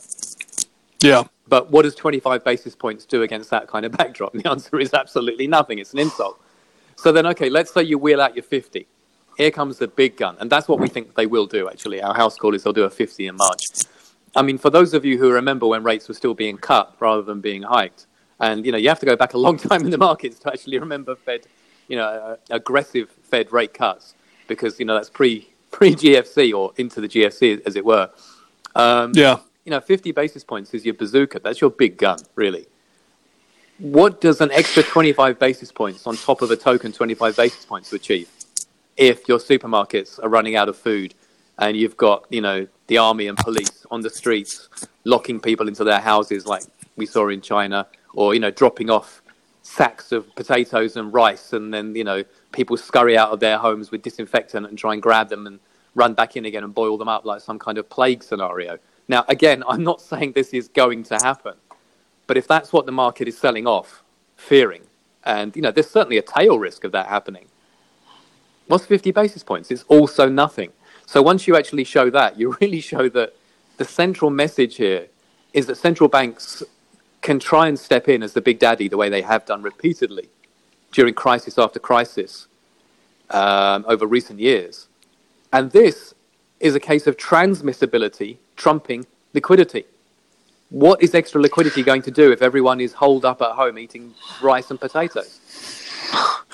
Yeah. 1.01 1.25
But 1.49 1.71
what 1.71 1.83
does 1.83 1.95
25 1.95 2.45
basis 2.45 2.77
points 2.77 3.05
do 3.07 3.23
against 3.23 3.51
that 3.51 3.67
kind 3.67 3.85
of 3.85 3.93
backdrop? 3.99 4.35
And 4.35 4.43
the 4.43 4.51
answer 4.51 4.79
is 4.79 4.95
absolutely 4.95 5.47
nothing. 5.47 5.79
It's 5.79 5.93
an 5.93 5.99
insult. 5.99 6.41
So 6.97 7.13
then, 7.13 7.27
okay, 7.29 7.49
let's 7.49 7.73
say 7.73 7.83
you 7.83 7.99
wheel 7.99 8.21
out 8.21 8.37
your 8.37 8.43
50. 8.43 8.87
Here 9.37 9.51
comes 9.51 9.79
the 9.79 9.89
big 9.89 10.17
gun. 10.17 10.37
And 10.39 10.51
that's 10.51 10.69
what 10.69 10.79
we 10.79 10.89
think 10.89 11.15
they 11.15 11.27
will 11.27 11.47
do, 11.47 11.69
actually. 11.69 12.03
Our 12.03 12.15
house 12.15 12.37
call 12.37 12.55
is 12.55 12.63
they'll 12.63 12.75
do 12.75 12.85
a 12.85 12.91
50 12.91 13.27
in 13.27 13.37
March. 13.37 13.65
I 14.37 14.43
mean, 14.43 14.59
for 14.59 14.71
those 14.71 14.93
of 14.93 15.05
you 15.05 15.19
who 15.19 15.33
remember 15.33 15.67
when 15.67 15.83
rates 15.83 16.09
were 16.09 16.15
still 16.15 16.35
being 16.35 16.59
cut 16.59 16.95
rather 17.01 17.23
than 17.23 17.41
being 17.41 17.63
hiked, 17.63 18.07
and, 18.39 18.65
you 18.65 18.71
know, 18.71 18.79
you 18.79 18.89
have 18.89 19.01
to 19.01 19.07
go 19.07 19.17
back 19.17 19.35
a 19.35 19.39
long 19.39 19.57
time 19.69 19.83
in 19.83 19.91
the 19.91 19.99
markets 19.99 20.39
to 20.41 20.53
actually 20.53 20.79
remember 20.79 21.17
Fed, 21.17 21.47
you 21.89 21.97
know, 21.97 22.05
uh, 22.05 22.37
aggressive 22.51 23.11
Fed 23.23 23.51
rate 23.51 23.75
cuts 23.75 24.15
because, 24.51 24.79
you 24.79 24.85
know, 24.85 24.95
that's 24.95 25.09
pre, 25.09 25.49
pre-GFC 25.71 26.53
or 26.53 26.73
into 26.77 27.01
the 27.01 27.09
GFC, 27.09 27.63
as 27.65 27.77
it 27.77 27.85
were. 27.85 28.11
Um, 28.75 29.13
yeah 29.15 29.39
you 29.65 29.71
know, 29.71 29.81
50 29.81 30.13
basis 30.13 30.43
points 30.43 30.75
is 30.75 30.85
your 30.85 30.95
bazooka. 30.95 31.41
That's 31.41 31.61
your 31.61 31.71
big 31.71 31.97
gun, 31.97 32.19
really. 32.35 32.67
What 33.79 34.21
does 34.21 34.41
an 34.41 34.51
extra 34.51 34.83
25 34.83 35.39
basis 35.39 35.73
points 35.73 36.07
on 36.07 36.17
top 36.17 36.43
of 36.43 36.51
a 36.51 36.57
token 36.57 36.93
25 36.93 37.37
basis 37.37 37.65
points 37.65 37.91
to 37.91 37.97
achieve 37.97 38.29
if 38.97 39.29
your 39.29 39.39
supermarkets 39.39 40.23
are 40.23 40.29
running 40.29 40.57
out 40.57 40.69
of 40.69 40.77
food 40.77 41.15
and 41.59 41.77
you've 41.77 41.97
got, 41.97 42.27
you 42.31 42.41
know, 42.41 42.67
the 42.89 42.99
army 42.99 43.29
and 43.29 43.39
police 43.39 43.87
on 43.91 44.01
the 44.01 44.11
streets 44.11 44.69
locking 45.05 45.41
people 45.41 45.69
into 45.69 45.85
their 45.85 46.01
houses 46.01 46.47
like 46.47 46.65
we 46.97 47.07
saw 47.07 47.29
in 47.29 47.41
China 47.41 47.87
or, 48.15 48.35
you 48.35 48.41
know, 48.41 48.51
dropping 48.51 48.91
off 48.91 49.23
sacks 49.63 50.11
of 50.11 50.35
potatoes 50.35 50.97
and 50.97 51.13
rice 51.15 51.53
and 51.53 51.73
then, 51.73 51.95
you 51.95 52.05
know, 52.05 52.25
people 52.53 52.77
scurry 52.77 53.17
out 53.17 53.31
of 53.31 53.41
their 53.41 53.59
homes 53.59 53.91
with 53.91 54.03
disinfectant 54.03 54.67
and 54.67 54.77
try 54.79 54.93
and 54.93 55.03
grab 55.03 55.29
them 55.29 55.47
and 55.47 55.61
run 55.95 56.15
back 56.15 56.37
in 56.37 56.45
again 56.45 56.65
and 56.65 56.75
boil 56.75 56.97
them 56.97 57.09
up 57.09 57.25
like 57.25 57.41
some 57.41 57.59
kind 57.59 57.79
of 57.79 57.89
plague 57.89 58.23
scenario. 58.23 58.79
Now, 59.09 59.25
again, 59.29 59.63
I'm 59.69 59.85
not 59.85 60.01
saying 60.01 60.33
this 60.33 60.53
is 60.53 60.69
going 60.69 61.05
to 61.05 61.17
happen, 61.17 61.55
but 62.27 62.37
if 62.37 62.47
that's 62.47 62.73
what 62.73 62.87
the 62.87 62.93
market 62.93 63.29
is 63.29 63.39
selling 63.39 63.67
off, 63.67 64.03
fearing, 64.37 64.83
and 65.25 65.55
you 65.55 65.63
know, 65.63 65.71
there's 65.71 65.91
certainly 65.91 66.19
a 66.19 66.23
tail 66.23 66.59
risk 66.59 66.85
of 66.85 66.93
that 66.93 67.07
happening. 67.07 67.47
What's 68.67 68.87
50 68.87 69.11
basis 69.11 69.43
points? 69.43 69.71
It's 69.71 69.83
also 69.89 70.29
nothing. 70.29 70.73
So 71.07 71.21
once 71.23 71.49
you 71.49 71.57
actually 71.57 71.85
show 71.85 72.09
that, 72.11 72.39
you 72.39 72.57
really 72.61 72.81
show 72.81 73.09
that 73.11 73.35
the 73.77 73.85
central 73.85 74.31
message 74.31 74.77
here 74.77 75.09
is 75.53 75.67
that 75.67 75.77
central 75.77 76.09
banks 76.09 76.63
can 77.21 77.39
try 77.39 77.67
and 77.69 77.79
step 77.79 78.09
in 78.09 78.23
as 78.23 78.33
the 78.33 78.41
big 78.41 78.59
daddy 78.59 78.89
the 78.89 78.97
way 78.97 79.09
they 79.09 79.23
have 79.23 79.45
done 79.45 79.63
repeatedly 79.63 80.29
during 80.93 81.15
crisis 81.15 81.59
after 81.59 81.79
crisis 81.79 82.49
um, 83.31 83.85
over 83.89 84.07
recent 84.07 84.41
years. 84.41 84.89
And 85.53 85.71
this 85.71 86.15
is 86.59 86.75
a 86.75 86.81
case 86.81 87.07
of 87.07 87.17
transmissibility 87.17 88.37
trumping 88.57 89.07
liquidity. 89.33 89.85
What 90.69 91.03
is 91.03 91.15
extra 91.15 91.41
liquidity 91.41 91.83
going 91.83 92.03
to 92.03 92.11
do 92.11 92.31
if 92.31 92.43
everyone 92.43 92.81
is 92.81 92.93
holed 92.93 93.25
up 93.25 93.43
at 93.43 93.53
home 93.53 93.79
eating 93.79 94.15
rice 94.43 94.71
and 94.71 94.81
potatoes? 94.81 95.41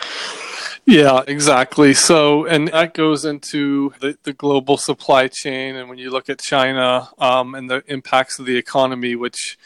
Yeah, 0.89 1.23
exactly. 1.27 1.95
So, 1.95 2.47
and 2.47 2.69
that 2.69 2.95
goes 2.95 3.25
into 3.25 3.93
the, 3.99 4.17
the 4.23 4.33
global 4.33 4.77
supply 4.77 5.27
chain. 5.27 5.75
And 5.75 5.89
when 5.89 5.99
you 5.99 6.11
look 6.11 6.31
at 6.31 6.39
China 6.39 7.09
um, 7.19 7.57
and 7.57 7.69
the 7.69 7.83
impacts 7.89 8.39
of 8.39 8.47
the 8.47 8.57
economy, 8.57 9.17
which, 9.17 9.59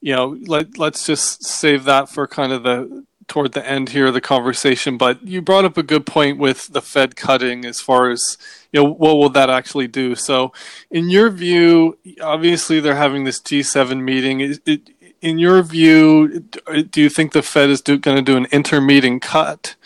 you 0.00 0.14
know, 0.14 0.38
let, 0.46 0.78
let's 0.78 1.04
just 1.04 1.44
save 1.44 1.82
that 1.84 2.08
for 2.08 2.28
kind 2.28 2.52
of 2.52 2.62
the 2.62 3.04
toward 3.28 3.52
the 3.52 3.66
end 3.66 3.90
here 3.90 4.06
of 4.06 4.14
the 4.14 4.20
conversation, 4.20 4.96
but 4.96 5.22
you 5.22 5.40
brought 5.40 5.64
up 5.64 5.76
a 5.76 5.82
good 5.82 6.06
point 6.06 6.38
with 6.38 6.68
the 6.68 6.82
Fed 6.82 7.14
cutting 7.14 7.64
as 7.64 7.80
far 7.80 8.10
as 8.10 8.38
you 8.72 8.80
know 8.80 8.90
what 8.90 9.16
will 9.16 9.28
that 9.30 9.50
actually 9.50 9.86
do. 9.86 10.14
So, 10.14 10.52
in 10.90 11.10
your 11.10 11.30
view, 11.30 11.98
obviously 12.20 12.80
they're 12.80 12.96
having 12.96 13.24
this 13.24 13.40
G7 13.40 14.02
meeting. 14.02 14.40
Is 14.40 14.60
it, 14.66 14.90
in 15.20 15.38
your 15.38 15.62
view, 15.62 16.44
do 16.90 17.00
you 17.00 17.08
think 17.08 17.32
the 17.32 17.42
Fed 17.42 17.70
is 17.70 17.80
going 17.80 18.00
to 18.00 18.22
do 18.22 18.36
an 18.36 18.46
intermeeting 18.46 19.20
cut? 19.20 19.76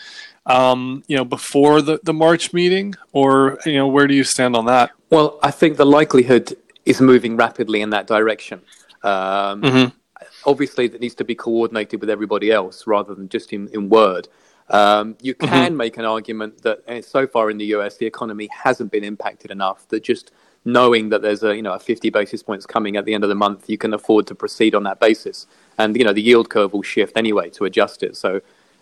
Um, 0.45 1.03
you 1.07 1.15
know, 1.15 1.23
before 1.23 1.81
the, 1.81 1.99
the 2.03 2.13
March 2.13 2.51
meeting, 2.53 2.95
or 3.13 3.59
you 3.65 3.75
know, 3.75 3.87
where 3.87 4.07
do 4.07 4.13
you 4.13 4.23
stand 4.23 4.55
on 4.55 4.65
that? 4.65 4.91
Well, 5.09 5.39
I 5.41 5.51
think 5.51 5.77
the 5.77 5.85
likelihood 5.85 6.55
is 6.85 6.99
moving 6.99 7.37
rapidly 7.37 7.81
in 7.81 7.91
that 7.91 8.07
direction. 8.07 8.61
Um, 9.03 9.61
mm-hmm 9.61 9.97
obviously 10.45 10.87
that 10.87 11.01
needs 11.01 11.15
to 11.15 11.23
be 11.23 11.35
coordinated 11.35 11.99
with 11.99 12.09
everybody 12.09 12.51
else 12.51 12.87
rather 12.87 13.13
than 13.15 13.29
just 13.29 13.53
in, 13.53 13.67
in 13.69 13.89
word. 13.89 14.27
Um, 14.69 15.17
you 15.21 15.35
mm-hmm. 15.35 15.47
can 15.47 15.67
mm-hmm. 15.67 15.77
make 15.77 15.97
an 15.97 16.05
argument 16.05 16.61
that 16.61 16.79
eh, 16.87 17.01
so 17.01 17.27
far 17.27 17.49
in 17.49 17.57
the 17.57 17.65
US 17.75 17.97
the 17.97 18.05
economy 18.05 18.47
hasn't 18.63 18.91
been 18.91 19.03
impacted 19.03 19.51
enough 19.51 19.87
that 19.89 20.03
just 20.03 20.31
knowing 20.65 21.09
that 21.09 21.21
there's 21.21 21.43
a 21.43 21.55
you 21.55 21.61
know 21.61 21.73
a 21.73 21.79
50 21.79 22.09
basis 22.09 22.41
points 22.41 22.65
coming 22.65 22.95
at 22.95 23.05
the 23.05 23.13
end 23.13 23.23
of 23.23 23.29
the 23.29 23.35
month, 23.35 23.69
you 23.69 23.77
can 23.77 23.93
afford 23.93 24.27
to 24.27 24.35
proceed 24.35 24.73
on 24.75 24.83
that 24.83 24.99
basis. 24.99 25.47
And 25.77 25.97
you 25.97 26.03
know 26.03 26.13
the 26.13 26.21
yield 26.21 26.49
curve 26.49 26.73
will 26.73 26.83
shift 26.83 27.17
anyway 27.17 27.49
to 27.51 27.65
adjust 27.65 28.03
it. 28.03 28.15
So 28.15 28.41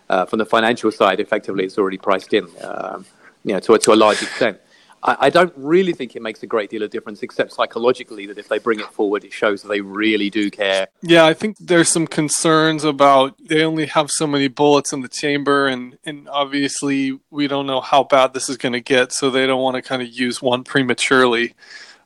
uh, 0.09 0.25
from 0.25 0.39
the 0.39 0.45
financial 0.45 0.91
side, 0.91 1.19
effectively 1.19 1.63
it's 1.63 1.77
already 1.77 1.97
priced 1.97 2.33
in, 2.33 2.47
um, 2.63 3.05
you 3.43 3.53
know, 3.53 3.59
to 3.61 3.77
to 3.77 3.93
a 3.93 3.95
large 3.95 4.21
extent. 4.21 4.59
I, 5.03 5.17
I, 5.20 5.29
don't 5.29 5.53
really 5.55 5.93
think 5.93 6.15
it 6.15 6.22
makes 6.22 6.43
a 6.43 6.48
great 6.48 6.70
deal 6.70 6.84
of 6.84 6.91
difference, 6.91 7.24
except 7.24 7.53
psychologically, 7.53 8.25
that 8.27 8.38
if 8.38 8.48
they 8.48 8.60
bring 8.60 8.79
it 8.79 8.88
forward, 8.88 9.24
it 9.24 9.34
shows 9.34 9.62
that 9.62 9.70
they 9.70 9.81
really 9.81 10.29
do 10.29 10.50
care. 10.51 10.88
Yeah, 11.01 11.25
I 11.25 11.34
think 11.34 11.58
there's 11.60 11.89
some 11.89 12.08
concerns 12.08 12.84
about 12.84 13.36
they 13.43 13.63
only 13.63 13.88
have 13.88 14.12
so 14.12 14.27
many 14.27 14.48
bullets 14.48 14.93
in 14.93 15.01
the 15.01 15.10
chamber, 15.10 15.67
and, 15.67 15.98
and 16.05 16.29
obviously 16.29 17.20
we 17.29 17.48
don't 17.48 17.67
know 17.67 17.81
how 17.81 18.03
bad 18.03 18.34
this 18.34 18.50
is 18.50 18.58
going 18.58 18.74
to 18.74 18.81
get, 18.81 19.12
so 19.12 19.29
they 19.29 19.48
don't 19.48 19.62
want 19.62 19.75
to 19.75 19.81
kind 19.81 20.01
of 20.01 20.10
use 20.10 20.41
one 20.41 20.63
prematurely. 20.63 21.53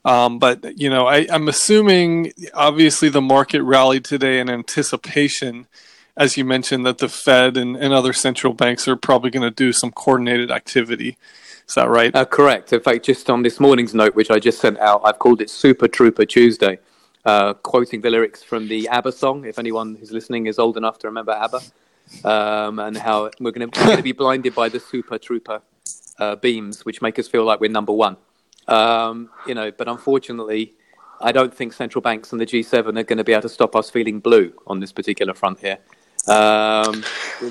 Um, 0.03 0.37
but 0.39 0.79
you 0.79 0.89
know, 0.89 1.07
I, 1.07 1.27
I'm 1.31 1.47
assuming 1.47 2.31
obviously 2.53 3.09
the 3.09 3.21
market 3.21 3.63
rallied 3.63 4.05
today 4.05 4.39
in 4.39 4.49
anticipation 4.49 5.67
as 6.17 6.37
you 6.37 6.45
mentioned, 6.45 6.85
that 6.85 6.99
the 6.99 7.09
Fed 7.09 7.57
and, 7.57 7.75
and 7.75 7.93
other 7.93 8.13
central 8.13 8.53
banks 8.53 8.87
are 8.87 8.95
probably 8.95 9.29
going 9.29 9.43
to 9.43 9.51
do 9.51 9.73
some 9.73 9.91
coordinated 9.91 10.49
activity. 10.49 11.17
Is 11.67 11.75
that 11.75 11.89
right? 11.89 12.15
Uh, 12.15 12.25
correct. 12.25 12.73
In 12.73 12.79
fact, 12.79 13.05
just 13.05 13.29
on 13.29 13.41
this 13.41 13.59
morning's 13.59 13.93
note, 13.93 14.15
which 14.15 14.29
I 14.29 14.39
just 14.39 14.59
sent 14.59 14.77
out, 14.79 15.01
I've 15.03 15.19
called 15.19 15.41
it 15.41 15.49
Super 15.49 15.87
Trooper 15.87 16.25
Tuesday, 16.25 16.77
uh, 17.25 17.53
quoting 17.53 18.01
the 18.01 18.09
lyrics 18.09 18.43
from 18.43 18.67
the 18.67 18.87
ABBA 18.89 19.11
song. 19.11 19.45
If 19.45 19.57
anyone 19.57 19.95
who's 19.95 20.11
listening 20.11 20.45
is 20.45 20.59
old 20.59 20.77
enough 20.77 20.99
to 20.99 21.07
remember 21.07 21.31
ABBA, 21.31 21.61
um, 22.23 22.79
and 22.79 22.95
how 22.95 23.31
we're 23.39 23.51
going 23.51 23.69
to 23.69 24.03
be 24.03 24.11
blinded 24.23 24.53
by 24.53 24.69
the 24.69 24.79
Super 24.79 25.17
Trooper 25.17 25.61
uh, 26.19 26.35
beams, 26.35 26.85
which 26.85 27.01
make 27.01 27.17
us 27.17 27.27
feel 27.27 27.43
like 27.43 27.59
we're 27.59 27.71
number 27.71 27.93
one. 27.93 28.17
Um, 28.67 29.29
you 29.47 29.55
know, 29.55 29.71
but 29.71 29.87
unfortunately, 29.87 30.73
I 31.21 31.31
don't 31.31 31.53
think 31.53 31.73
central 31.73 32.01
banks 32.01 32.31
and 32.31 32.41
the 32.41 32.45
G7 32.45 32.99
are 32.99 33.03
going 33.03 33.17
to 33.17 33.23
be 33.23 33.31
able 33.31 33.43
to 33.43 33.49
stop 33.49 33.75
us 33.75 33.89
feeling 33.89 34.19
blue 34.19 34.53
on 34.67 34.79
this 34.79 34.91
particular 34.91 35.33
front 35.33 35.59
here. 35.59 35.79
Um, 36.27 37.03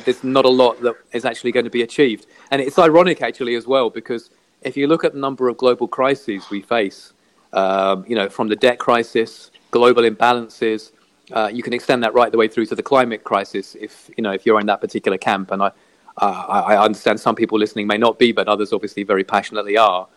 there's 0.04 0.24
not 0.24 0.44
a 0.44 0.48
lot 0.48 0.80
that 0.82 0.96
is 1.12 1.24
actually 1.24 1.52
going 1.52 1.64
to 1.64 1.70
be 1.70 1.82
achieved. 1.82 2.26
And 2.50 2.60
it's 2.60 2.78
ironic, 2.78 3.22
actually, 3.22 3.54
as 3.54 3.66
well, 3.66 3.90
because 3.90 4.30
if 4.62 4.76
you 4.76 4.86
look 4.86 5.04
at 5.04 5.12
the 5.12 5.18
number 5.18 5.48
of 5.48 5.56
global 5.56 5.86
crises 5.86 6.50
we 6.50 6.60
face, 6.62 7.12
um, 7.52 8.04
you 8.08 8.16
know, 8.16 8.28
from 8.28 8.48
the 8.48 8.56
debt 8.56 8.78
crisis, 8.78 9.50
global 9.70 10.02
imbalances, 10.02 10.92
uh, 11.32 11.50
you 11.52 11.62
can 11.62 11.72
extend 11.72 12.02
that 12.02 12.14
right 12.14 12.32
the 12.32 12.38
way 12.38 12.48
through 12.48 12.66
to 12.66 12.74
the 12.74 12.82
climate 12.82 13.24
crisis 13.24 13.76
if, 13.80 14.10
you 14.16 14.22
know, 14.22 14.32
if 14.32 14.44
you're 14.44 14.60
in 14.60 14.66
that 14.66 14.80
particular 14.80 15.18
camp. 15.18 15.50
And 15.52 15.62
I, 15.62 15.70
uh, 16.18 16.62
I 16.66 16.82
understand 16.82 17.20
some 17.20 17.34
people 17.34 17.58
listening 17.58 17.86
may 17.86 17.98
not 17.98 18.18
be, 18.18 18.32
but 18.32 18.48
others 18.48 18.72
obviously 18.72 19.04
very 19.04 19.24
passionately 19.24 19.76
are. 19.76 20.08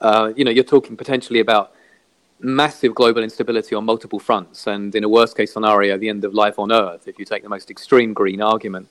Uh, 0.00 0.32
you 0.36 0.44
know, 0.44 0.50
you're 0.50 0.64
talking 0.64 0.96
potentially 0.96 1.40
about 1.40 1.72
massive 2.44 2.94
global 2.94 3.22
instability 3.22 3.74
on 3.74 3.84
multiple 3.84 4.18
fronts, 4.18 4.66
and 4.66 4.94
in 4.94 5.02
a 5.02 5.08
worst 5.08 5.36
case 5.36 5.52
scenario, 5.52 5.96
the 5.96 6.08
end 6.08 6.24
of 6.24 6.34
life 6.34 6.58
on 6.58 6.70
Earth, 6.70 7.08
if 7.08 7.18
you 7.18 7.24
take 7.24 7.42
the 7.42 7.48
most 7.48 7.70
extreme 7.70 8.12
green 8.12 8.40
argument. 8.40 8.88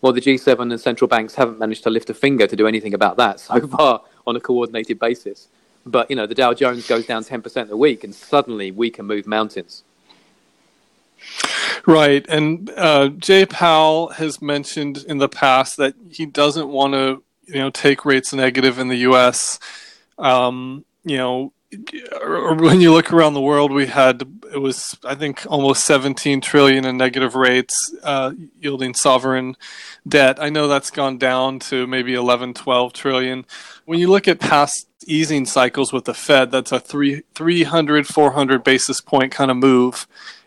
Well, 0.00 0.12
the 0.12 0.20
G7 0.20 0.60
and 0.60 0.80
central 0.80 1.08
banks 1.08 1.34
haven't 1.34 1.58
managed 1.58 1.82
to 1.84 1.90
lift 1.90 2.10
a 2.10 2.14
finger 2.14 2.46
to 2.46 2.56
do 2.56 2.66
anything 2.66 2.94
about 2.94 3.16
that 3.16 3.40
so 3.40 3.66
far 3.68 4.02
on 4.26 4.36
a 4.36 4.40
coordinated 4.40 4.98
basis. 4.98 5.48
But, 5.86 6.10
you 6.10 6.16
know, 6.16 6.26
the 6.26 6.34
Dow 6.34 6.54
Jones 6.54 6.86
goes 6.86 7.06
down 7.06 7.24
10% 7.24 7.70
a 7.70 7.76
week, 7.76 8.04
and 8.04 8.14
suddenly 8.14 8.70
we 8.70 8.90
can 8.90 9.06
move 9.06 9.26
mountains. 9.26 9.82
Right. 11.86 12.26
And 12.28 12.70
uh, 12.76 13.08
Jay 13.10 13.44
Powell 13.46 14.08
has 14.08 14.40
mentioned 14.40 15.04
in 15.06 15.18
the 15.18 15.28
past 15.28 15.76
that 15.76 15.94
he 16.10 16.26
doesn't 16.26 16.68
want 16.68 16.94
to, 16.94 17.22
you 17.46 17.58
know, 17.60 17.70
take 17.70 18.04
rates 18.04 18.32
negative 18.32 18.78
in 18.78 18.88
the 18.88 18.96
U.S. 18.96 19.58
Um, 20.18 20.84
you 21.04 21.18
know, 21.18 21.52
when 22.58 22.80
you 22.80 22.92
look 22.92 23.12
around 23.12 23.34
the 23.34 23.40
world, 23.40 23.72
we 23.72 23.86
had 23.86 24.22
it 24.52 24.58
was 24.58 24.96
I 25.04 25.14
think 25.14 25.46
almost 25.48 25.84
17 25.84 26.40
trillion 26.40 26.84
in 26.84 26.96
negative 26.96 27.34
rates 27.34 27.74
uh, 28.02 28.32
yielding 28.60 28.94
sovereign 28.94 29.56
debt. 30.06 30.40
I 30.40 30.50
know 30.50 30.68
that's 30.68 30.90
gone 30.90 31.18
down 31.18 31.58
to 31.60 31.86
maybe 31.86 32.14
11, 32.14 32.54
12 32.54 32.92
trillion. 32.92 33.46
When 33.84 33.98
you 33.98 34.08
look 34.08 34.28
at 34.28 34.40
past 34.40 34.88
easing 35.06 35.46
cycles 35.46 35.92
with 35.92 36.04
the 36.04 36.14
Fed, 36.14 36.50
that's 36.50 36.72
a 36.72 36.80
three, 36.80 37.22
300, 37.34 38.06
400 38.06 38.64
basis 38.64 39.00
point 39.00 39.32
kind 39.32 39.50
of 39.50 39.56
move. 39.56 40.06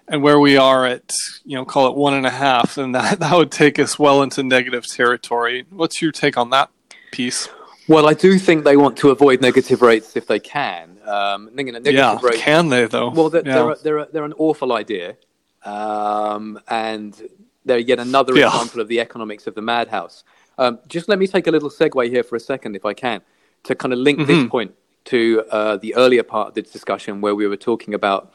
And 0.10 0.24
where 0.24 0.40
we 0.40 0.56
are 0.56 0.86
at, 0.86 1.12
you 1.44 1.58
know, 1.58 1.66
call 1.66 1.88
it 1.88 1.96
one 1.96 2.14
and 2.14 2.26
a 2.26 2.32
half, 2.32 2.78
and 2.78 2.96
that, 2.96 3.20
that 3.20 3.36
would 3.36 3.52
take 3.52 3.78
us 3.78 4.00
well 4.00 4.24
into 4.24 4.42
negative 4.42 4.88
territory. 4.88 5.66
What's 5.70 6.02
your 6.02 6.14
take 6.14 6.38
on 6.38 6.50
that 6.52 6.70
piece? 7.12 7.50
Well, 7.88 8.08
I 8.08 8.14
do 8.14 8.38
think 8.38 8.64
they 8.64 8.76
want 8.76 8.98
to 8.98 9.12
avoid 9.12 9.42
negative 9.42 9.82
rates 9.82 10.16
if 10.16 10.28
they 10.28 10.40
can. 10.40 10.97
Um, 11.08 11.50
yeah, 11.56 12.18
can 12.34 12.68
they 12.68 12.86
though? 12.86 13.10
Well, 13.10 13.30
they're, 13.30 13.46
yeah. 13.46 13.56
they're, 13.56 13.76
they're, 13.76 14.06
they're, 14.12 14.26
an 14.26 14.34
awful 14.38 14.74
idea, 14.74 15.16
um, 15.64 16.60
and 16.68 17.30
they're 17.64 17.78
yet 17.80 18.00
another 18.00 18.36
yeah. 18.36 18.48
example 18.48 18.82
of 18.82 18.90
the 18.90 19.00
economics 19.00 19.48
of 19.48 19.56
the 19.56 19.62
madhouse. 19.62 20.26
Um, 20.58 20.80
just 20.88 21.08
let 21.08 21.18
me 21.18 21.28
take 21.28 21.48
a 21.48 21.52
little 21.52 21.70
segue 21.70 22.10
here 22.10 22.24
for 22.24 22.36
a 22.36 22.40
second, 22.40 22.76
if 22.76 22.84
I 22.86 22.94
can, 22.94 23.22
to 23.64 23.76
kind 23.76 23.94
of 23.94 24.00
link 24.00 24.20
mm-hmm. 24.20 24.28
this 24.28 24.50
point 24.50 24.74
to 25.06 25.46
uh, 25.50 25.78
the 25.78 25.96
earlier 25.96 26.24
part 26.24 26.50
of 26.50 26.54
the 26.56 26.62
discussion 26.62 27.22
where 27.22 27.36
we 27.36 27.48
were 27.48 27.56
talking 27.56 27.94
about, 27.94 28.34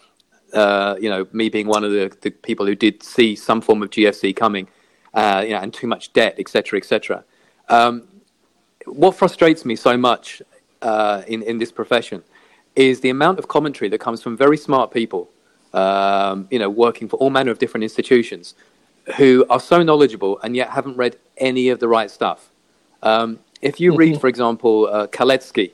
uh, 0.54 0.96
you 0.98 1.10
know, 1.10 1.26
me 1.32 1.50
being 1.50 1.66
one 1.66 1.84
of 1.84 1.90
the, 1.90 2.10
the, 2.22 2.30
people 2.30 2.64
who 2.64 2.74
did 2.74 3.02
see 3.02 3.36
some 3.36 3.60
form 3.60 3.82
of 3.82 3.90
GFC 3.90 4.34
coming, 4.34 4.66
uh, 5.12 5.42
you 5.44 5.50
know, 5.50 5.58
and 5.58 5.74
too 5.74 5.86
much 5.86 6.12
debt, 6.14 6.36
etc., 6.38 6.78
etc. 6.78 7.24
Um, 7.68 8.08
what 8.86 9.14
frustrates 9.14 9.66
me 9.66 9.76
so 9.76 9.98
much 9.98 10.40
uh, 10.80 11.22
in 11.26 11.42
in 11.42 11.58
this 11.58 11.70
profession 11.70 12.22
is 12.76 13.00
the 13.00 13.10
amount 13.10 13.38
of 13.38 13.48
commentary 13.48 13.88
that 13.90 13.98
comes 13.98 14.22
from 14.22 14.36
very 14.36 14.56
smart 14.56 14.90
people, 14.90 15.30
um, 15.72 16.48
you 16.50 16.58
know, 16.58 16.70
working 16.70 17.08
for 17.08 17.16
all 17.16 17.30
manner 17.30 17.50
of 17.50 17.58
different 17.58 17.82
institutions, 17.82 18.54
who 19.16 19.44
are 19.50 19.60
so 19.60 19.82
knowledgeable 19.82 20.38
and 20.40 20.56
yet 20.56 20.70
haven't 20.70 20.96
read 20.96 21.16
any 21.36 21.68
of 21.68 21.80
the 21.80 21.88
right 21.88 22.10
stuff. 22.10 22.50
Um, 23.02 23.40
if 23.60 23.80
you 23.80 23.94
read, 23.94 24.12
mm-hmm. 24.12 24.20
for 24.20 24.28
example, 24.28 24.88
uh, 24.90 25.06
Kalecki, 25.08 25.72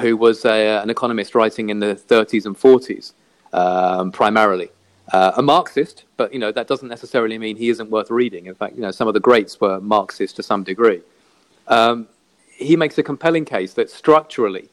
who 0.00 0.16
was 0.16 0.44
a, 0.44 0.80
an 0.82 0.90
economist 0.90 1.34
writing 1.34 1.70
in 1.70 1.80
the 1.80 1.94
30s 1.94 2.46
and 2.46 2.56
40s, 2.56 3.12
um, 3.52 4.10
primarily, 4.10 4.70
uh, 5.12 5.32
a 5.36 5.42
Marxist, 5.42 6.04
but 6.16 6.32
you 6.32 6.38
know 6.38 6.52
that 6.52 6.66
doesn't 6.66 6.88
necessarily 6.88 7.36
mean 7.36 7.56
he 7.56 7.68
isn't 7.68 7.90
worth 7.90 8.10
reading. 8.10 8.46
In 8.46 8.54
fact, 8.54 8.76
you 8.76 8.80
know 8.80 8.90
some 8.90 9.08
of 9.08 9.14
the 9.14 9.20
greats 9.20 9.60
were 9.60 9.80
Marxist 9.80 10.36
to 10.36 10.42
some 10.42 10.62
degree. 10.62 11.02
Um, 11.68 12.08
he 12.56 12.76
makes 12.76 12.96
a 12.98 13.02
compelling 13.02 13.44
case 13.44 13.74
that 13.74 13.90
structurally, 13.90 14.68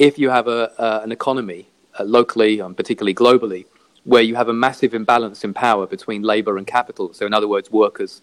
if 0.00 0.18
you 0.18 0.30
have 0.30 0.48
a, 0.48 0.72
uh, 0.80 1.00
an 1.04 1.12
economy 1.12 1.68
uh, 1.98 2.04
locally 2.04 2.58
and 2.58 2.74
particularly 2.74 3.14
globally, 3.14 3.66
where 4.04 4.22
you 4.22 4.34
have 4.34 4.48
a 4.48 4.52
massive 4.52 4.94
imbalance 4.94 5.44
in 5.44 5.52
power 5.52 5.86
between 5.86 6.22
labor 6.22 6.56
and 6.56 6.66
capital, 6.66 7.12
so 7.12 7.26
in 7.26 7.34
other 7.34 7.46
words, 7.46 7.70
workers 7.70 8.22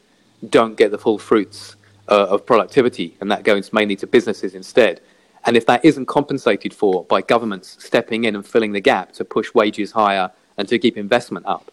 don't 0.50 0.76
get 0.76 0.90
the 0.90 0.98
full 0.98 1.20
fruits 1.20 1.76
uh, 2.10 2.26
of 2.34 2.46
productivity, 2.48 3.16
and 3.22 3.30
that 3.30 3.44
goes 3.44 3.72
mainly 3.72 3.96
to 3.96 4.08
businesses 4.08 4.56
instead. 4.56 5.00
And 5.46 5.56
if 5.56 5.68
that 5.68 5.86
isn't 5.86 6.08
compensated 6.08 6.74
for 6.74 7.04
by 7.04 7.22
governments 7.22 7.78
stepping 7.80 8.24
in 8.24 8.36
and 8.36 8.46
filling 8.46 8.72
the 8.72 8.82
gap 8.82 9.12
to 9.14 9.24
push 9.24 9.54
wages 9.54 9.92
higher 9.92 10.32
and 10.58 10.68
to 10.68 10.80
keep 10.80 10.98
investment 10.98 11.46
up, 11.46 11.72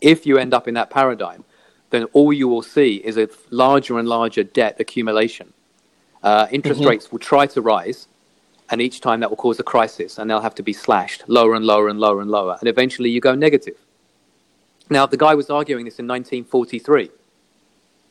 if 0.00 0.24
you 0.24 0.38
end 0.38 0.54
up 0.54 0.68
in 0.68 0.74
that 0.74 0.88
paradigm, 0.88 1.42
then 1.90 2.04
all 2.12 2.32
you 2.32 2.46
will 2.46 2.62
see 2.62 2.96
is 3.04 3.18
a 3.18 3.28
larger 3.50 3.98
and 3.98 4.08
larger 4.08 4.44
debt 4.44 4.76
accumulation 4.78 5.52
uh, 6.22 6.46
interest 6.50 6.80
mm-hmm. 6.80 6.90
rates 6.90 7.10
will 7.10 7.18
try 7.18 7.46
to 7.46 7.60
rise, 7.60 8.06
and 8.72 8.80
each 8.80 9.02
time 9.02 9.20
that 9.20 9.28
will 9.28 9.36
cause 9.36 9.60
a 9.60 9.62
crisis, 9.62 10.18
and 10.18 10.28
they'll 10.28 10.40
have 10.40 10.54
to 10.56 10.62
be 10.62 10.72
slashed 10.72 11.22
lower 11.28 11.54
and 11.54 11.64
lower 11.64 11.88
and 11.88 12.00
lower 12.00 12.22
and 12.22 12.30
lower, 12.30 12.56
and 12.58 12.68
eventually 12.68 13.10
you 13.10 13.20
go 13.20 13.34
negative. 13.34 13.76
Now, 14.88 15.04
the 15.06 15.18
guy 15.18 15.34
was 15.34 15.50
arguing 15.50 15.84
this 15.84 15.98
in 15.98 16.08
1943. 16.08 17.10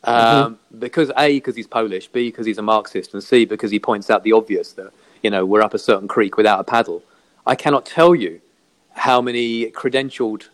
Um, 0.03 0.15
mm-hmm. 0.15 0.79
Because 0.79 1.11
A, 1.17 1.33
because 1.33 1.55
he's 1.55 1.67
Polish, 1.67 2.07
B, 2.07 2.29
because 2.29 2.45
he's 2.45 2.59
a 2.59 2.61
Marxist, 2.61 3.13
and 3.13 3.23
C, 3.23 3.45
because 3.45 3.71
he 3.71 3.79
points 3.79 4.09
out 4.09 4.23
the 4.23 4.33
obvious 4.33 4.73
that, 4.73 4.91
you 5.23 5.31
know, 5.31 5.45
we're 5.45 5.61
up 5.61 5.73
a 5.73 5.79
certain 5.79 6.07
creek 6.07 6.37
without 6.37 6.59
a 6.59 6.63
paddle. 6.63 7.03
I 7.45 7.55
cannot 7.55 7.85
tell 7.85 8.13
you 8.13 8.39
how 8.93 9.19
many 9.19 9.71
credentialed, 9.71 10.47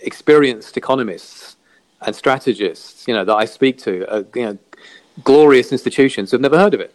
experienced 0.00 0.76
economists 0.76 1.56
and 2.00 2.14
strategists, 2.14 3.06
you 3.06 3.14
know, 3.14 3.24
that 3.24 3.34
I 3.34 3.44
speak 3.44 3.78
to, 3.78 4.06
uh, 4.08 4.22
you 4.34 4.42
know, 4.42 4.58
glorious 5.22 5.72
institutions 5.72 6.30
who've 6.30 6.40
never 6.40 6.58
heard 6.58 6.74
of 6.74 6.80
it. 6.80 6.92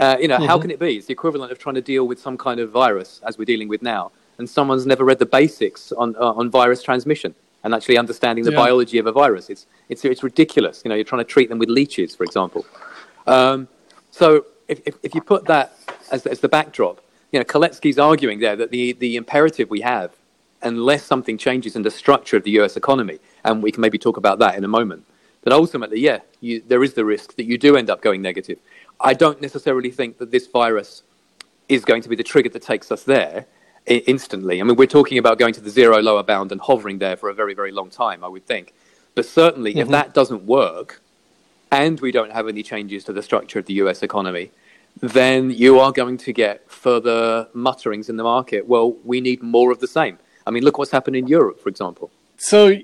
Uh, 0.00 0.16
you 0.18 0.26
know, 0.26 0.38
mm-hmm. 0.38 0.46
how 0.46 0.58
can 0.58 0.70
it 0.70 0.78
be? 0.78 0.96
It's 0.96 1.06
the 1.06 1.12
equivalent 1.12 1.52
of 1.52 1.58
trying 1.58 1.74
to 1.74 1.82
deal 1.82 2.08
with 2.08 2.18
some 2.18 2.38
kind 2.38 2.58
of 2.58 2.70
virus, 2.70 3.20
as 3.26 3.36
we're 3.36 3.44
dealing 3.44 3.68
with 3.68 3.82
now, 3.82 4.12
and 4.38 4.48
someone's 4.48 4.86
never 4.86 5.04
read 5.04 5.18
the 5.18 5.26
basics 5.26 5.92
on 5.92 6.16
uh, 6.16 6.32
on 6.32 6.50
virus 6.50 6.82
transmission 6.82 7.34
and 7.62 7.74
actually 7.74 7.98
understanding 7.98 8.44
the 8.44 8.52
yeah. 8.52 8.56
biology 8.56 8.98
of 8.98 9.06
a 9.06 9.12
virus. 9.12 9.50
It's 9.50 9.66
it's 9.90 10.02
it's 10.04 10.22
ridiculous. 10.22 10.80
You 10.84 10.88
know, 10.88 10.94
you're 10.94 11.04
trying 11.04 11.20
to 11.20 11.30
treat 11.36 11.50
them 11.50 11.58
with 11.58 11.68
leeches, 11.68 12.14
for 12.16 12.24
example. 12.24 12.64
Um, 13.26 13.68
so 14.10 14.46
if, 14.68 14.80
if, 14.86 14.94
if 15.02 15.14
you 15.14 15.20
put 15.20 15.44
that 15.46 15.74
as 16.10 16.26
as 16.26 16.40
the 16.40 16.48
backdrop, 16.48 17.02
you 17.30 17.38
know, 17.38 17.44
Kalecki's 17.44 17.98
arguing 17.98 18.40
there 18.40 18.56
that 18.56 18.70
the 18.70 18.94
the 18.94 19.16
imperative 19.16 19.68
we 19.68 19.82
have, 19.82 20.12
unless 20.62 21.04
something 21.04 21.36
changes 21.36 21.76
in 21.76 21.82
the 21.82 21.90
structure 21.90 22.38
of 22.38 22.44
the 22.44 22.52
U.S. 22.52 22.74
economy, 22.74 23.18
and 23.44 23.62
we 23.62 23.70
can 23.70 23.82
maybe 23.82 23.98
talk 23.98 24.16
about 24.16 24.38
that 24.38 24.54
in 24.54 24.64
a 24.64 24.68
moment, 24.68 25.04
that 25.42 25.52
ultimately, 25.52 26.00
yeah, 26.00 26.20
you, 26.40 26.62
there 26.66 26.82
is 26.82 26.94
the 26.94 27.04
risk 27.04 27.36
that 27.36 27.44
you 27.44 27.58
do 27.58 27.76
end 27.76 27.90
up 27.90 28.00
going 28.00 28.22
negative. 28.22 28.58
I 29.00 29.14
don't 29.14 29.40
necessarily 29.40 29.90
think 29.90 30.18
that 30.18 30.30
this 30.30 30.46
virus 30.46 31.02
is 31.68 31.84
going 31.84 32.02
to 32.02 32.08
be 32.08 32.16
the 32.16 32.24
trigger 32.24 32.50
that 32.50 32.62
takes 32.62 32.92
us 32.92 33.04
there 33.04 33.46
instantly. 33.86 34.60
I 34.60 34.64
mean, 34.64 34.76
we're 34.76 34.86
talking 34.86 35.18
about 35.18 35.38
going 35.38 35.54
to 35.54 35.60
the 35.60 35.70
zero 35.70 36.02
lower 36.02 36.22
bound 36.22 36.52
and 36.52 36.60
hovering 36.60 36.98
there 36.98 37.16
for 37.16 37.30
a 37.30 37.34
very, 37.34 37.54
very 37.54 37.72
long 37.72 37.90
time, 37.90 38.22
I 38.22 38.28
would 38.28 38.46
think. 38.46 38.74
But 39.14 39.24
certainly, 39.24 39.72
mm-hmm. 39.72 39.80
if 39.80 39.88
that 39.88 40.14
doesn't 40.14 40.44
work 40.44 41.00
and 41.72 41.98
we 42.00 42.12
don't 42.12 42.32
have 42.32 42.48
any 42.48 42.62
changes 42.62 43.04
to 43.04 43.12
the 43.12 43.22
structure 43.22 43.58
of 43.58 43.66
the 43.66 43.74
US 43.74 44.02
economy, 44.02 44.50
then 45.00 45.50
you 45.50 45.78
are 45.78 45.92
going 45.92 46.18
to 46.18 46.32
get 46.32 46.70
further 46.70 47.48
mutterings 47.54 48.08
in 48.08 48.16
the 48.16 48.24
market. 48.24 48.66
Well, 48.66 48.96
we 49.04 49.20
need 49.20 49.42
more 49.42 49.70
of 49.70 49.80
the 49.80 49.86
same. 49.86 50.18
I 50.46 50.50
mean, 50.50 50.64
look 50.64 50.78
what's 50.78 50.90
happened 50.90 51.16
in 51.16 51.26
Europe, 51.26 51.60
for 51.60 51.68
example. 51.68 52.10
So 52.42 52.74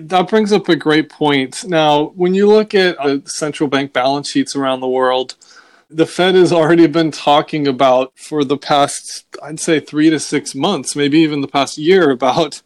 that 0.00 0.28
brings 0.30 0.50
up 0.50 0.66
a 0.70 0.76
great 0.76 1.10
point. 1.10 1.62
Now, 1.66 2.06
when 2.16 2.32
you 2.32 2.48
look 2.48 2.74
at 2.74 2.96
the 2.96 3.22
central 3.26 3.68
bank 3.68 3.92
balance 3.92 4.30
sheets 4.30 4.56
around 4.56 4.80
the 4.80 4.88
world, 4.88 5.34
the 5.90 6.06
Fed 6.06 6.34
has 6.34 6.54
already 6.54 6.86
been 6.86 7.10
talking 7.10 7.66
about 7.68 8.12
for 8.16 8.44
the 8.44 8.56
past, 8.56 9.26
I'd 9.42 9.60
say, 9.60 9.78
three 9.78 10.08
to 10.08 10.18
six 10.18 10.54
months, 10.54 10.96
maybe 10.96 11.18
even 11.18 11.42
the 11.42 11.48
past 11.48 11.76
year, 11.76 12.10
about 12.10 12.62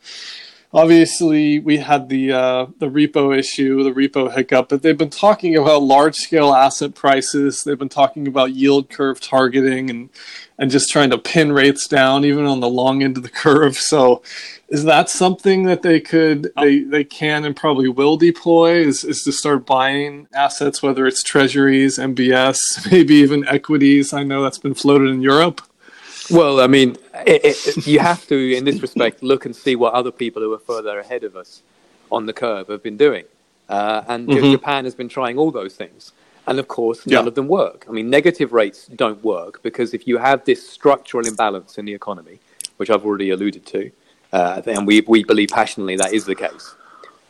obviously 0.73 1.59
we 1.59 1.79
had 1.79 2.09
the 2.09 2.33
uh, 2.33 2.67
the 2.79 2.87
repo 2.87 3.37
issue, 3.37 3.83
the 3.83 3.93
repo 3.93 4.33
hiccup, 4.33 4.69
but 4.69 4.83
they've 4.83 4.99
been 4.99 5.11
talking 5.11 5.57
about 5.57 5.83
large 5.83 6.17
scale 6.17 6.55
asset 6.55 6.95
prices. 6.95 7.65
They've 7.65 7.79
been 7.79 7.89
talking 7.89 8.27
about 8.27 8.55
yield 8.55 8.91
curve 8.91 9.21
targeting 9.21 9.91
and 9.91 10.11
and 10.59 10.71
just 10.71 10.91
trying 10.91 11.11
to 11.11 11.19
pin 11.19 11.53
rates 11.53 11.87
down, 11.87 12.25
even 12.25 12.45
on 12.45 12.61
the 12.61 12.69
long 12.69 13.03
end 13.03 13.17
of 13.17 13.23
the 13.23 13.29
curve. 13.45 13.77
So 13.77 14.23
is 14.69 14.85
that 14.85 15.09
something 15.09 15.65
that 15.65 15.83
they 15.83 16.01
could 16.01 16.51
they, 16.57 16.81
they 16.81 17.05
can 17.05 17.45
and 17.45 17.57
probably 17.57 17.89
will 17.89 18.17
deploy 18.17 18.77
is, 18.77 19.03
is 19.05 19.23
to 19.23 19.33
start 19.33 19.67
buying 19.67 20.29
assets 20.35 20.83
whether 20.83 21.07
it's 21.07 21.23
treasuries 21.23 21.99
mbs 21.99 22.59
maybe 22.93 23.15
even 23.15 23.47
equities 23.49 24.13
i 24.13 24.23
know 24.23 24.43
that's 24.43 24.59
been 24.59 24.75
floated 24.75 25.09
in 25.09 25.23
europe 25.23 25.63
well 26.31 26.61
i 26.61 26.67
mean 26.67 26.97
it, 27.27 27.45
it, 27.45 27.87
you 27.87 27.99
have 27.99 28.27
to 28.27 28.57
in 28.57 28.65
this 28.65 28.81
respect 28.81 29.23
look 29.23 29.45
and 29.45 29.55
see 29.55 29.77
what 29.77 29.95
other 29.95 30.11
people 30.11 30.43
who 30.43 30.53
are 30.53 30.59
further 30.59 30.99
ahead 30.99 31.25
of 31.25 31.37
us 31.37 31.63
on 32.11 32.27
the 32.27 32.33
curve 32.33 32.69
have 32.69 32.83
been 32.83 32.97
doing 32.97 33.25
uh, 33.69 34.03
and 34.09 34.29
mm-hmm. 34.29 34.51
japan 34.53 34.85
has 34.85 34.95
been 34.95 35.09
trying 35.09 35.39
all 35.39 35.51
those 35.51 35.75
things 35.75 36.13
and 36.47 36.59
of 36.59 36.69
course 36.69 37.07
none 37.07 37.25
yeah. 37.25 37.29
of 37.29 37.35
them 37.35 37.49
work 37.49 37.85
i 37.89 37.93
mean 37.93 38.09
negative 38.09 38.53
rates 38.53 38.87
don't 38.87 39.23
work 39.23 39.63
because 39.63 39.95
if 39.95 40.07
you 40.07 40.19
have 40.19 40.45
this 40.45 40.69
structural 40.69 41.27
imbalance 41.27 41.79
in 41.79 41.85
the 41.85 41.95
economy 41.95 42.39
which 42.79 42.91
i've 42.91 43.05
already 43.05 43.31
alluded 43.31 43.65
to 43.67 43.91
uh, 44.33 44.63
and 44.67 44.87
we, 44.87 45.01
we 45.03 45.25
believe 45.25 45.49
passionately 45.49 45.97
that 45.97 46.13
is 46.13 46.25
the 46.25 46.35
case, 46.35 46.75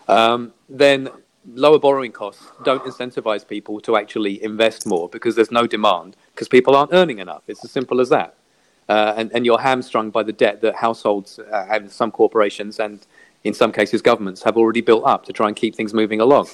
um, 0.09 0.53
then 0.69 1.09
lower 1.55 1.79
borrowing 1.79 2.13
costs 2.13 2.45
don't 2.65 2.83
incentivize 2.85 3.47
people 3.47 3.81
to 3.81 3.97
actually 3.97 4.43
invest 4.43 4.87
more 4.87 5.09
because 5.09 5.35
there's 5.37 5.51
no 5.51 5.67
demand 5.67 6.17
because 6.35 6.49
people 6.49 6.75
aren't 6.75 6.93
earning 6.93 7.19
enough. 7.19 7.43
It's 7.47 7.65
as 7.65 7.71
simple 7.71 8.01
as 8.01 8.09
that. 8.09 8.35
Uh, 8.89 9.15
and, 9.17 9.31
and 9.35 9.45
you're 9.45 9.59
hamstrung 9.59 10.11
by 10.11 10.23
the 10.23 10.33
debt 10.33 10.61
that 10.63 10.75
households 10.75 11.39
uh, 11.39 11.67
and 11.71 11.91
some 11.91 12.11
corporations 12.11 12.81
and 12.81 13.07
in 13.45 13.53
some 13.53 13.71
cases 13.71 14.01
governments 14.01 14.43
have 14.43 14.57
already 14.57 14.81
built 14.81 15.05
up 15.05 15.25
to 15.25 15.33
try 15.33 15.47
and 15.47 15.57
keep 15.57 15.75
things 15.75 15.93
moving 15.93 16.21
along. 16.21 16.49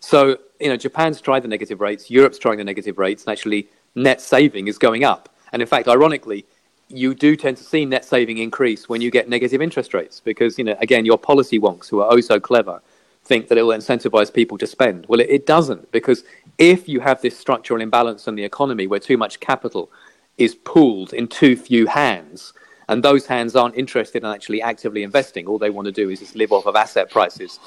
So, 0.00 0.38
you 0.60 0.68
know, 0.68 0.76
Japan's 0.76 1.20
tried 1.20 1.40
the 1.40 1.48
negative 1.48 1.80
rates, 1.80 2.10
Europe's 2.10 2.38
trying 2.38 2.58
the 2.58 2.64
negative 2.64 2.98
rates, 2.98 3.24
and 3.24 3.32
actually 3.32 3.68
net 3.94 4.20
saving 4.20 4.68
is 4.68 4.78
going 4.78 5.04
up. 5.04 5.28
And 5.52 5.60
in 5.60 5.68
fact, 5.68 5.88
ironically, 5.88 6.46
you 6.88 7.14
do 7.14 7.36
tend 7.36 7.56
to 7.58 7.64
see 7.64 7.84
net 7.84 8.04
saving 8.04 8.38
increase 8.38 8.88
when 8.88 9.00
you 9.00 9.10
get 9.10 9.28
negative 9.28 9.60
interest 9.60 9.92
rates 9.92 10.20
because, 10.20 10.56
you 10.58 10.64
know, 10.64 10.76
again, 10.80 11.04
your 11.04 11.18
policy 11.18 11.58
wonks 11.58 11.88
who 11.88 12.00
are 12.00 12.10
oh 12.10 12.20
so 12.20 12.40
clever 12.40 12.80
think 13.24 13.48
that 13.48 13.58
it 13.58 13.62
will 13.62 13.76
incentivize 13.76 14.32
people 14.32 14.56
to 14.56 14.66
spend. 14.66 15.04
Well, 15.06 15.20
it, 15.20 15.28
it 15.28 15.46
doesn't 15.46 15.92
because 15.92 16.24
if 16.56 16.88
you 16.88 17.00
have 17.00 17.20
this 17.20 17.38
structural 17.38 17.82
imbalance 17.82 18.26
in 18.26 18.36
the 18.36 18.44
economy 18.44 18.86
where 18.86 19.00
too 19.00 19.18
much 19.18 19.38
capital 19.40 19.90
is 20.38 20.54
pooled 20.54 21.12
in 21.12 21.28
too 21.28 21.56
few 21.56 21.86
hands, 21.86 22.52
and 22.88 23.02
those 23.02 23.26
hands 23.26 23.54
aren't 23.54 23.76
interested 23.76 24.22
in 24.22 24.28
actually 24.30 24.62
actively 24.62 25.02
investing. 25.02 25.46
All 25.46 25.58
they 25.58 25.70
want 25.70 25.86
to 25.86 25.92
do 25.92 26.08
is 26.10 26.20
just 26.20 26.36
live 26.36 26.52
off 26.52 26.66
of 26.66 26.76
asset 26.76 27.10
prices, 27.10 27.58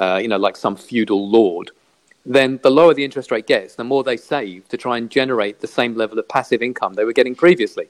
uh, 0.00 0.18
you 0.22 0.28
know, 0.28 0.38
like 0.38 0.56
some 0.56 0.76
feudal 0.76 1.28
lord. 1.28 1.70
Then 2.24 2.60
the 2.62 2.70
lower 2.70 2.94
the 2.94 3.04
interest 3.04 3.30
rate 3.30 3.46
gets, 3.46 3.74
the 3.74 3.84
more 3.84 4.04
they 4.04 4.16
save 4.16 4.68
to 4.68 4.76
try 4.76 4.98
and 4.98 5.10
generate 5.10 5.60
the 5.60 5.66
same 5.66 5.94
level 5.94 6.18
of 6.18 6.28
passive 6.28 6.62
income 6.62 6.94
they 6.94 7.04
were 7.04 7.12
getting 7.12 7.34
previously. 7.34 7.88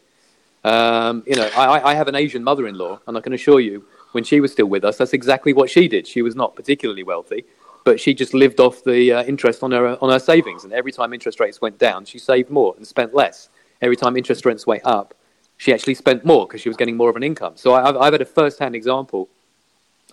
Um, 0.65 1.23
you 1.27 1.37
know, 1.37 1.49
I, 1.57 1.91
I 1.91 1.95
have 1.95 2.09
an 2.09 2.15
Asian 2.15 2.45
mother-in-law, 2.45 3.01
and 3.07 3.17
I 3.17 3.21
can 3.21 3.33
assure 3.33 3.61
you, 3.61 3.85
when 4.13 4.25
she 4.25 4.41
was 4.41 4.53
still 4.53 4.67
with 4.67 4.85
us, 4.85 4.99
that's 4.99 5.13
exactly 5.13 5.53
what 5.53 5.71
she 5.71 5.89
did. 5.89 6.07
She 6.07 6.23
was 6.23 6.35
not 6.35 6.57
particularly 6.57 7.03
wealthy, 7.03 7.45
but 7.85 8.01
she 8.01 8.13
just 8.13 8.35
lived 8.35 8.61
off 8.61 8.85
the 8.85 9.13
uh, 9.13 9.25
interest 9.25 9.63
on 9.63 9.71
her 9.73 9.97
on 10.03 10.11
her 10.11 10.19
savings. 10.19 10.65
And 10.65 10.73
every 10.73 10.93
time 10.93 11.13
interest 11.13 11.41
rates 11.41 11.61
went 11.61 11.79
down, 11.79 12.05
she 12.05 12.19
saved 12.19 12.51
more 12.51 12.75
and 12.77 12.87
spent 12.87 13.15
less. 13.15 13.49
Every 13.83 13.97
time 13.97 14.17
interest 14.17 14.45
rates 14.45 14.67
went 14.67 14.85
up, 14.85 15.15
she 15.57 15.73
actually 15.73 15.95
spent 15.95 16.25
more 16.25 16.47
because 16.47 16.61
she 16.61 16.69
was 16.69 16.77
getting 16.77 16.97
more 16.97 17.11
of 17.11 17.17
an 17.17 17.23
income. 17.23 17.53
So 17.57 17.75
I've, 17.75 17.97
I've 17.97 18.13
had 18.13 18.23
a 18.23 18.27
first-hand 18.27 18.75
example 18.75 19.29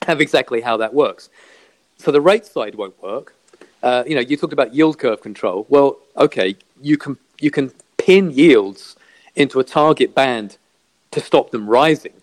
of 0.07 0.21
exactly 0.21 0.61
how 0.61 0.77
that 0.77 0.93
works. 0.93 1.29
So 1.97 2.11
the 2.11 2.21
rate 2.21 2.45
side 2.45 2.75
won't 2.75 3.01
work. 3.01 3.33
Uh, 3.81 4.03
you 4.07 4.15
know, 4.15 4.21
you 4.21 4.37
talked 4.37 4.53
about 4.53 4.73
yield 4.73 4.99
curve 4.99 5.21
control. 5.21 5.65
Well, 5.69 5.97
okay, 6.15 6.55
you 6.81 6.97
can 6.97 7.17
you 7.39 7.51
can 7.51 7.71
pin 7.97 8.31
yields 8.31 8.95
into 9.35 9.59
a 9.59 9.63
target 9.63 10.15
band 10.15 10.57
to 11.11 11.19
stop 11.19 11.51
them 11.51 11.69
rising 11.69 12.13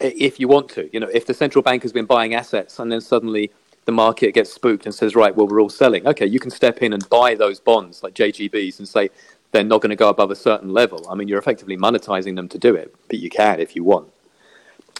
if 0.00 0.38
you 0.38 0.48
want 0.48 0.68
to. 0.70 0.88
You 0.92 1.00
know, 1.00 1.08
if 1.12 1.26
the 1.26 1.34
central 1.34 1.62
bank 1.62 1.82
has 1.82 1.92
been 1.92 2.04
buying 2.04 2.34
assets 2.34 2.78
and 2.78 2.90
then 2.92 3.00
suddenly 3.00 3.50
the 3.86 3.92
market 3.92 4.32
gets 4.34 4.52
spooked 4.52 4.86
and 4.86 4.94
says, 4.94 5.14
right, 5.14 5.34
well, 5.34 5.46
we're 5.46 5.60
all 5.60 5.70
selling. 5.70 6.06
Okay, 6.06 6.26
you 6.26 6.40
can 6.40 6.50
step 6.50 6.82
in 6.82 6.92
and 6.92 7.08
buy 7.08 7.34
those 7.34 7.60
bonds 7.60 8.02
like 8.02 8.14
JGBs 8.14 8.78
and 8.78 8.88
say 8.88 9.10
they're 9.54 9.62
not 9.62 9.80
going 9.80 9.90
to 9.90 9.96
go 9.96 10.08
above 10.08 10.32
a 10.32 10.36
certain 10.36 10.70
level. 10.70 11.06
I 11.08 11.14
mean, 11.14 11.28
you're 11.28 11.38
effectively 11.38 11.76
monetizing 11.76 12.34
them 12.34 12.48
to 12.48 12.58
do 12.58 12.74
it, 12.74 12.92
but 13.08 13.20
you 13.20 13.30
can 13.30 13.60
if 13.60 13.76
you 13.76 13.84
want. 13.84 14.08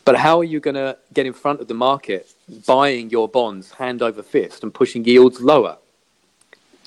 But 0.04 0.16
how 0.16 0.38
are 0.38 0.44
you 0.44 0.60
going 0.60 0.76
to 0.76 0.96
get 1.12 1.26
in 1.26 1.32
front 1.32 1.60
of 1.60 1.66
the 1.66 1.74
market 1.74 2.32
buying 2.64 3.10
your 3.10 3.28
bonds 3.28 3.72
hand 3.72 4.00
over 4.00 4.22
fist 4.22 4.62
and 4.62 4.72
pushing 4.72 5.04
yields 5.04 5.40
lower? 5.40 5.76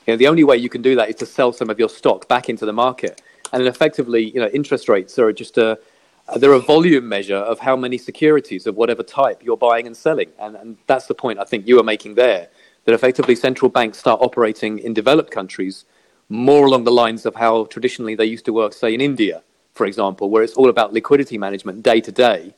You 0.06 0.14
know, 0.14 0.16
the 0.18 0.30
only 0.30 0.46
way 0.46 0.56
you 0.56 0.70
can 0.70 0.82
do 0.82 0.96
that 0.96 1.10
is 1.10 1.16
to 1.18 1.26
sell 1.26 1.52
some 1.52 1.70
of 1.70 1.78
your 1.78 1.90
stock 1.90 2.30
back 2.30 2.48
into 2.48 2.66
the 2.66 2.72
market. 2.72 3.22
And 3.52 3.68
effectively, 3.68 4.24
you 4.34 4.40
know, 4.40 4.48
interest 4.48 4.88
rates 4.88 5.20
are 5.20 5.34
just 5.34 5.58
a, 5.58 5.78
they're 6.38 6.54
a 6.54 6.60
volume 6.60 7.10
measure 7.10 7.36
of 7.36 7.60
how 7.60 7.76
many 7.76 7.98
securities 7.98 8.66
of 8.66 8.78
whatever 8.78 9.04
type 9.04 9.44
you're 9.44 9.58
buying 9.58 9.88
and 9.88 9.98
selling. 9.98 10.30
And, 10.40 10.56
and 10.56 10.78
that's 10.88 11.08
the 11.08 11.16
point 11.16 11.38
I 11.40 11.44
think 11.44 11.68
you 11.68 11.78
are 11.82 11.84
making 11.84 12.16
there, 12.16 12.48
that 12.86 12.94
effectively 12.94 13.36
central 13.36 13.68
banks 13.68 13.98
start 13.98 14.22
operating 14.22 14.80
in 14.80 14.94
developed 14.94 15.32
countries 15.32 15.84
more 16.30 16.66
along 16.66 16.84
the 16.84 16.92
lines 16.92 17.26
of 17.26 17.36
how 17.36 17.66
traditionally 17.66 18.16
they 18.16 18.26
used 18.26 18.46
to 18.46 18.54
work, 18.54 18.74
say, 18.74 18.94
in 18.94 19.02
India, 19.02 19.44
for 19.74 19.86
example, 19.86 20.30
where 20.30 20.44
it's 20.44 20.54
all 20.54 20.70
about 20.70 20.94
liquidity 20.94 21.38
management 21.38 21.84
day 21.84 22.02
to 22.02 22.12
day. 22.12 22.54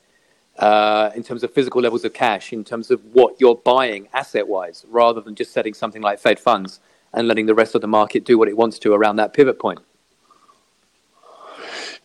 Uh, 0.58 1.10
in 1.16 1.24
terms 1.24 1.42
of 1.42 1.54
physical 1.54 1.82
levels 1.82 2.04
of 2.04 2.14
cash, 2.14 2.52
in 2.52 2.66
terms 2.66 2.92
of 2.92 3.00
what 3.14 3.40
you're 3.40 3.56
buying 3.56 4.10
asset 4.12 4.46
wise, 4.46 4.86
rather 4.90 5.22
than 5.22 5.34
just 5.34 5.54
setting 5.54 5.74
something 5.74 6.02
like 6.02 6.20
Fed 6.20 6.38
funds 6.38 6.82
and 7.14 7.30
letting 7.30 7.46
the 7.46 7.56
rest 7.56 7.76
of 7.76 7.82
the 7.82 7.88
market 7.88 8.26
do 8.26 8.38
what 8.38 8.50
it 8.50 8.58
wants 8.58 8.78
to 8.80 8.94
around 8.94 9.16
that 9.16 9.34
pivot 9.34 9.58
point. 9.58 9.80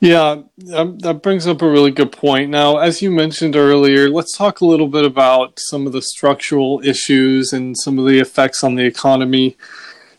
Yeah, 0.00 0.42
um, 0.74 0.98
that 0.98 1.22
brings 1.22 1.46
up 1.46 1.62
a 1.62 1.70
really 1.70 1.90
good 1.90 2.12
point. 2.12 2.50
Now, 2.50 2.78
as 2.78 3.00
you 3.00 3.10
mentioned 3.10 3.56
earlier, 3.56 4.10
let's 4.10 4.36
talk 4.36 4.60
a 4.60 4.66
little 4.66 4.88
bit 4.88 5.04
about 5.04 5.58
some 5.58 5.86
of 5.86 5.92
the 5.92 6.02
structural 6.02 6.80
issues 6.84 7.52
and 7.52 7.76
some 7.76 7.98
of 7.98 8.04
the 8.04 8.18
effects 8.18 8.62
on 8.62 8.74
the 8.74 8.84
economy. 8.84 9.56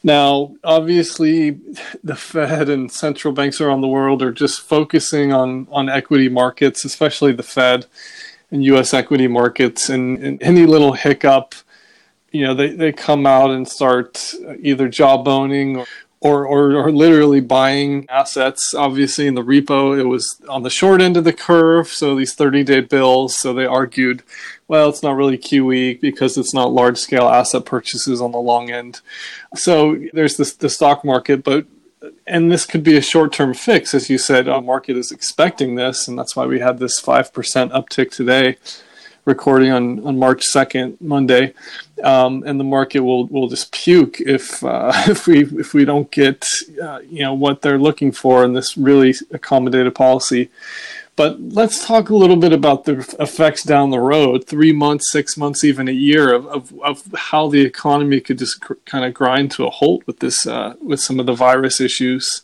Now, 0.06 0.56
obviously, 0.64 1.60
the 2.04 2.16
Fed 2.16 2.70
and 2.70 2.92
central 2.92 3.34
banks 3.34 3.60
around 3.60 3.82
the 3.82 3.88
world 3.88 4.22
are 4.22 4.32
just 4.32 4.62
focusing 4.62 5.34
on, 5.34 5.68
on 5.72 5.90
equity 5.90 6.30
markets, 6.30 6.86
especially 6.86 7.32
the 7.32 7.42
Fed 7.42 7.88
and 8.52 8.64
U.S. 8.66 8.94
equity 8.94 9.28
markets, 9.28 9.90
and, 9.90 10.20
and 10.20 10.44
any 10.44 10.68
little 10.68 10.94
hiccup 10.94 11.56
you 12.32 12.44
know 12.44 12.54
they, 12.54 12.70
they 12.70 12.92
come 12.92 13.26
out 13.26 13.50
and 13.50 13.66
start 13.66 14.34
either 14.60 14.90
jawboning 14.90 15.78
or 15.78 15.86
or, 16.26 16.44
or, 16.44 16.76
or 16.76 16.92
literally 16.92 17.40
buying 17.40 18.08
assets. 18.10 18.74
Obviously, 18.74 19.28
in 19.28 19.36
the 19.36 19.44
repo, 19.44 19.96
it 19.98 20.06
was 20.06 20.42
on 20.50 20.64
the 20.64 20.72
short 20.72 21.00
end 21.00 21.18
of 21.18 21.24
the 21.24 21.32
curve, 21.32 21.88
so 21.88 22.16
these 22.16 22.34
30 22.34 22.64
day 22.64 22.80
bills. 22.82 23.38
So 23.38 23.54
they 23.54 23.68
argued, 23.68 24.24
well, 24.68 24.90
it's 24.90 25.04
not 25.04 25.16
really 25.16 25.38
QE 25.38 26.02
because 26.02 26.36
it's 26.36 26.54
not 26.54 26.72
large 26.72 26.98
scale 26.98 27.28
asset 27.28 27.66
purchases 27.66 28.22
on 28.22 28.32
the 28.32 28.40
long 28.40 28.72
end. 28.72 29.02
So 29.54 30.04
there's 30.14 30.38
this 30.38 30.56
the 30.56 30.68
stock 30.68 31.06
market, 31.06 31.44
but 31.44 31.68
and 32.26 32.52
this 32.52 32.66
could 32.66 32.84
be 32.84 32.98
a 32.98 33.02
short 33.02 33.32
term 33.32 33.54
fix, 33.54 33.94
as 33.94 34.10
you 34.10 34.18
said. 34.18 34.48
The 34.48 34.60
market 34.62 34.98
is 34.98 35.12
expecting 35.12 35.76
this, 35.76 36.08
and 36.08 36.18
that's 36.18 36.36
why 36.36 36.48
we 36.48 36.60
had 36.60 36.80
this 36.80 37.00
5% 37.00 37.32
uptick 37.72 38.10
today 38.10 38.58
recording 39.26 39.72
on, 39.72 40.06
on 40.06 40.18
March 40.18 40.44
2nd, 40.54 41.02
Monday, 41.02 41.54
um, 42.04 42.44
and 42.46 42.60
the 42.60 42.64
market 42.64 43.02
will, 43.02 43.26
will 43.28 43.48
just 43.48 43.72
puke 43.72 44.22
if 44.22 44.64
uh, 44.64 44.92
if 45.08 45.28
we 45.28 45.44
if 45.60 45.74
we 45.74 45.84
don't 45.84 46.10
get 46.12 46.46
uh, 46.82 47.00
you 47.10 47.24
know 47.24 47.34
what 47.34 47.62
they're 47.62 47.80
looking 47.80 48.12
for 48.12 48.44
in 48.44 48.54
this 48.54 48.78
really 48.78 49.12
accommodative 49.12 49.96
policy. 49.96 50.50
But 51.18 51.40
let's 51.40 51.86
talk 51.86 52.10
a 52.10 52.16
little 52.16 52.36
bit 52.36 52.52
about 52.52 52.84
the 52.84 52.98
effects 53.20 53.64
down 53.64 53.90
the 53.90 54.02
road, 54.02 54.46
three 54.46 54.74
months, 54.74 55.12
six 55.12 55.38
months, 55.38 55.64
even 55.64 55.88
a 55.88 55.94
year 55.94 56.34
of, 56.34 56.46
of, 56.48 56.74
of 56.82 57.04
how 57.16 57.48
the 57.48 57.62
economy 57.62 58.20
could 58.20 58.38
just 58.38 58.60
cr- 58.60 58.74
kind 58.86 59.06
of 59.06 59.14
grind 59.14 59.52
to 59.52 59.66
a 59.66 59.70
halt 59.70 60.06
with 60.08 60.20
this, 60.20 60.46
uh, 60.46 60.74
with 60.82 61.00
some 61.00 61.18
of 61.18 61.26
the 61.26 61.34
virus 61.34 61.80
issues 61.80 62.42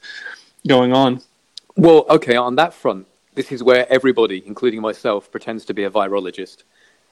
going 0.66 0.94
on. 0.94 1.22
Well, 1.76 2.06
okay, 2.10 2.38
on 2.38 2.56
that 2.56 2.74
front, 2.74 3.08
this 3.34 3.52
is 3.52 3.64
where 3.64 3.92
everybody, 3.92 4.44
including 4.46 4.82
myself, 4.82 5.32
pretends 5.32 5.66
to 5.66 5.74
be 5.74 5.84
a 5.84 5.90
virologist 5.90 6.64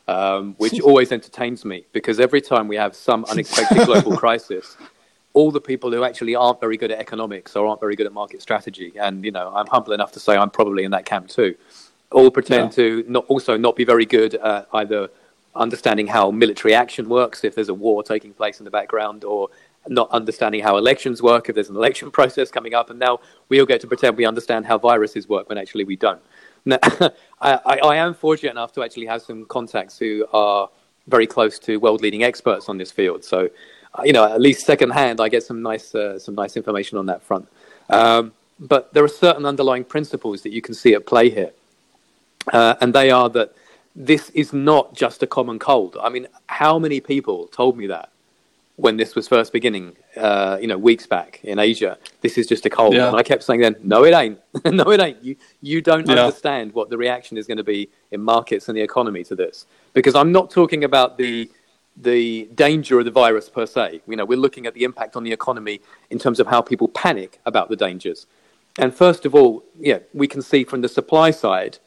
um, 0.09 0.55
which 0.57 0.81
always 0.89 1.11
entertains 1.11 1.63
me 1.63 1.85
because 1.93 2.19
every 2.19 2.41
time 2.41 2.67
we 2.67 2.75
have 2.75 2.95
some 2.95 3.25
unexpected 3.25 3.85
global 3.85 4.17
crisis, 4.23 4.75
all 5.33 5.51
the 5.51 5.61
people 5.61 5.91
who 5.91 6.03
actually 6.03 6.35
aren't 6.35 6.59
very 6.59 6.77
good 6.77 6.91
at 6.91 6.99
economics 6.99 7.55
or 7.55 7.67
aren't 7.67 7.79
very 7.79 7.95
good 7.95 8.07
at 8.07 8.13
market 8.13 8.41
strategy, 8.41 8.93
and 8.99 9.23
you 9.23 9.31
know, 9.31 9.51
I'm 9.53 9.67
humble 9.67 9.93
enough 9.93 10.11
to 10.13 10.19
say 10.19 10.35
I'm 10.35 10.49
probably 10.49 10.83
in 10.83 10.91
that 10.91 11.05
camp 11.05 11.27
too, 11.27 11.55
all 12.11 12.31
pretend 12.31 12.71
yeah. 12.71 12.83
to 12.83 13.05
not, 13.07 13.25
also 13.27 13.55
not 13.55 13.75
be 13.75 13.85
very 13.85 14.05
good 14.05 14.33
at 14.35 14.67
either 14.73 15.09
understanding 15.55 16.07
how 16.07 16.31
military 16.31 16.73
action 16.73 17.09
works 17.09 17.43
if 17.43 17.53
there's 17.55 17.69
a 17.69 17.73
war 17.73 18.01
taking 18.01 18.33
place 18.33 18.59
in 18.59 18.65
the 18.65 18.71
background 18.71 19.23
or 19.23 19.49
not 19.87 20.09
understanding 20.11 20.61
how 20.61 20.77
elections 20.77 21.21
work 21.21 21.49
if 21.49 21.55
there's 21.55 21.69
an 21.69 21.75
election 21.75 22.11
process 22.19 22.51
coming 22.51 22.73
up 22.73 22.89
and 22.89 22.99
now 22.99 23.19
we 23.47 23.59
all 23.59 23.65
get 23.65 23.81
to 23.81 23.87
pretend 23.87 24.17
we 24.17 24.25
understand 24.25 24.65
how 24.65 24.77
viruses 24.77 25.27
work 25.27 25.47
when 25.49 25.57
actually 25.57 25.83
we 25.83 25.95
don't 25.95 26.21
no, 26.65 26.77
I, 27.41 27.57
I, 27.65 27.95
am 27.97 28.13
fortunate 28.13 28.51
enough 28.51 28.73
to 28.73 28.83
actually 28.83 29.05
have 29.05 29.21
some 29.21 29.45
contacts 29.45 29.97
who 29.97 30.25
are 30.33 30.69
very 31.07 31.27
close 31.27 31.59
to 31.59 31.77
world 31.77 32.01
leading 32.01 32.23
experts 32.23 32.69
on 32.69 32.77
this 32.77 32.91
field. 32.91 33.23
So, 33.23 33.49
uh, 33.93 34.03
you 34.03 34.13
know, 34.13 34.25
at 34.25 34.41
least 34.41 34.65
secondhand, 34.65 35.19
I 35.19 35.29
get 35.29 35.43
some 35.43 35.61
nice 35.61 35.95
uh, 35.95 36.19
some 36.19 36.35
nice 36.35 36.57
information 36.57 36.97
on 36.97 37.05
that 37.07 37.23
front. 37.23 37.47
Um, 37.89 38.33
but 38.59 38.93
there 38.93 39.03
are 39.03 39.09
certain 39.09 39.45
underlying 39.45 39.85
principles 39.85 40.41
that 40.43 40.51
you 40.51 40.61
can 40.61 40.73
see 40.73 40.93
at 40.93 41.05
play 41.05 41.29
here, 41.29 41.51
uh, 42.51 42.75
and 42.81 42.93
they 42.93 43.09
are 43.09 43.29
that 43.29 43.53
this 43.95 44.29
is 44.31 44.53
not 44.53 44.93
just 44.93 45.23
a 45.23 45.27
common 45.27 45.59
cold. 45.59 45.97
I 46.01 46.09
mean, 46.09 46.27
how 46.47 46.77
many 46.77 46.99
people 46.99 47.47
told 47.47 47.77
me 47.77 47.87
that 47.87 48.11
when 48.79 48.95
this 48.95 49.13
was 49.13 49.27
first 49.27 49.51
beginning, 49.51 49.93
uh, 50.15 50.57
you 50.61 50.67
know, 50.67 50.77
weeks 50.77 51.05
back 51.05 51.41
in 51.43 51.59
Asia. 51.59 51.97
This 52.21 52.37
is 52.37 52.47
just 52.47 52.65
a 52.65 52.69
cold. 52.69 52.93
Yeah. 52.93 53.09
And 53.09 53.17
I 53.17 53.23
kept 53.23 53.43
saying 53.43 53.59
then, 53.59 53.75
no, 53.83 54.05
it 54.05 54.13
ain't. 54.13 54.39
no, 54.65 54.89
it 54.91 55.01
ain't. 55.01 55.21
You, 55.21 55.35
you 55.61 55.81
don't 55.81 56.07
yeah. 56.07 56.15
understand 56.15 56.71
what 56.73 56.89
the 56.89 56.97
reaction 56.97 57.37
is 57.37 57.45
going 57.45 57.57
to 57.57 57.63
be 57.63 57.89
in 58.11 58.21
markets 58.21 58.69
and 58.69 58.77
the 58.77 58.81
economy 58.81 59.25
to 59.25 59.35
this. 59.35 59.65
Because 59.93 60.15
I'm 60.15 60.31
not 60.31 60.49
talking 60.49 60.85
about 60.85 61.17
the, 61.17 61.51
the 61.97 62.47
danger 62.55 62.97
of 62.99 63.03
the 63.03 63.11
virus 63.11 63.49
per 63.49 63.65
se. 63.65 64.01
You 64.07 64.15
know, 64.15 64.23
we're 64.23 64.39
looking 64.39 64.65
at 64.65 64.73
the 64.73 64.85
impact 64.85 65.17
on 65.17 65.25
the 65.25 65.33
economy 65.33 65.81
in 66.09 66.17
terms 66.17 66.39
of 66.39 66.47
how 66.47 66.61
people 66.61 66.87
panic 66.87 67.41
about 67.45 67.67
the 67.67 67.75
dangers. 67.75 68.27
And 68.77 68.95
first 68.95 69.25
of 69.25 69.35
all, 69.35 69.61
yeah, 69.77 69.99
we 70.13 70.25
can 70.25 70.41
see 70.41 70.63
from 70.63 70.79
the 70.79 70.89
supply 70.89 71.31
side, 71.31 71.79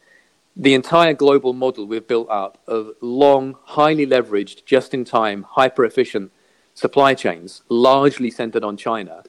the 0.54 0.74
entire 0.74 1.14
global 1.14 1.54
model 1.54 1.86
we've 1.86 2.06
built 2.06 2.28
up 2.28 2.58
of 2.66 2.90
long, 3.00 3.56
highly 3.64 4.06
leveraged, 4.06 4.66
just 4.66 4.92
in 4.92 5.06
time, 5.06 5.46
hyper 5.48 5.86
efficient 5.86 6.30
supply 6.74 7.14
chains, 7.14 7.62
largely 7.68 8.30
centered 8.30 8.64
on 8.64 8.76
China, 8.76 9.24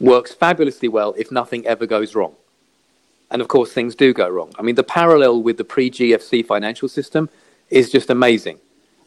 works 0.00 0.34
fabulously 0.34 0.88
well 0.88 1.14
if 1.16 1.30
nothing 1.30 1.66
ever 1.66 1.86
goes 1.86 2.14
wrong. 2.14 2.34
And 3.30 3.40
of 3.40 3.48
course, 3.48 3.72
things 3.72 3.94
do 3.94 4.12
go 4.12 4.28
wrong. 4.28 4.52
I 4.58 4.62
mean, 4.62 4.74
the 4.74 4.82
parallel 4.82 5.42
with 5.42 5.56
the 5.56 5.64
pre 5.64 5.90
GFC 5.90 6.44
financial 6.44 6.88
system 6.88 7.30
is 7.70 7.90
just 7.90 8.10
amazing. 8.10 8.58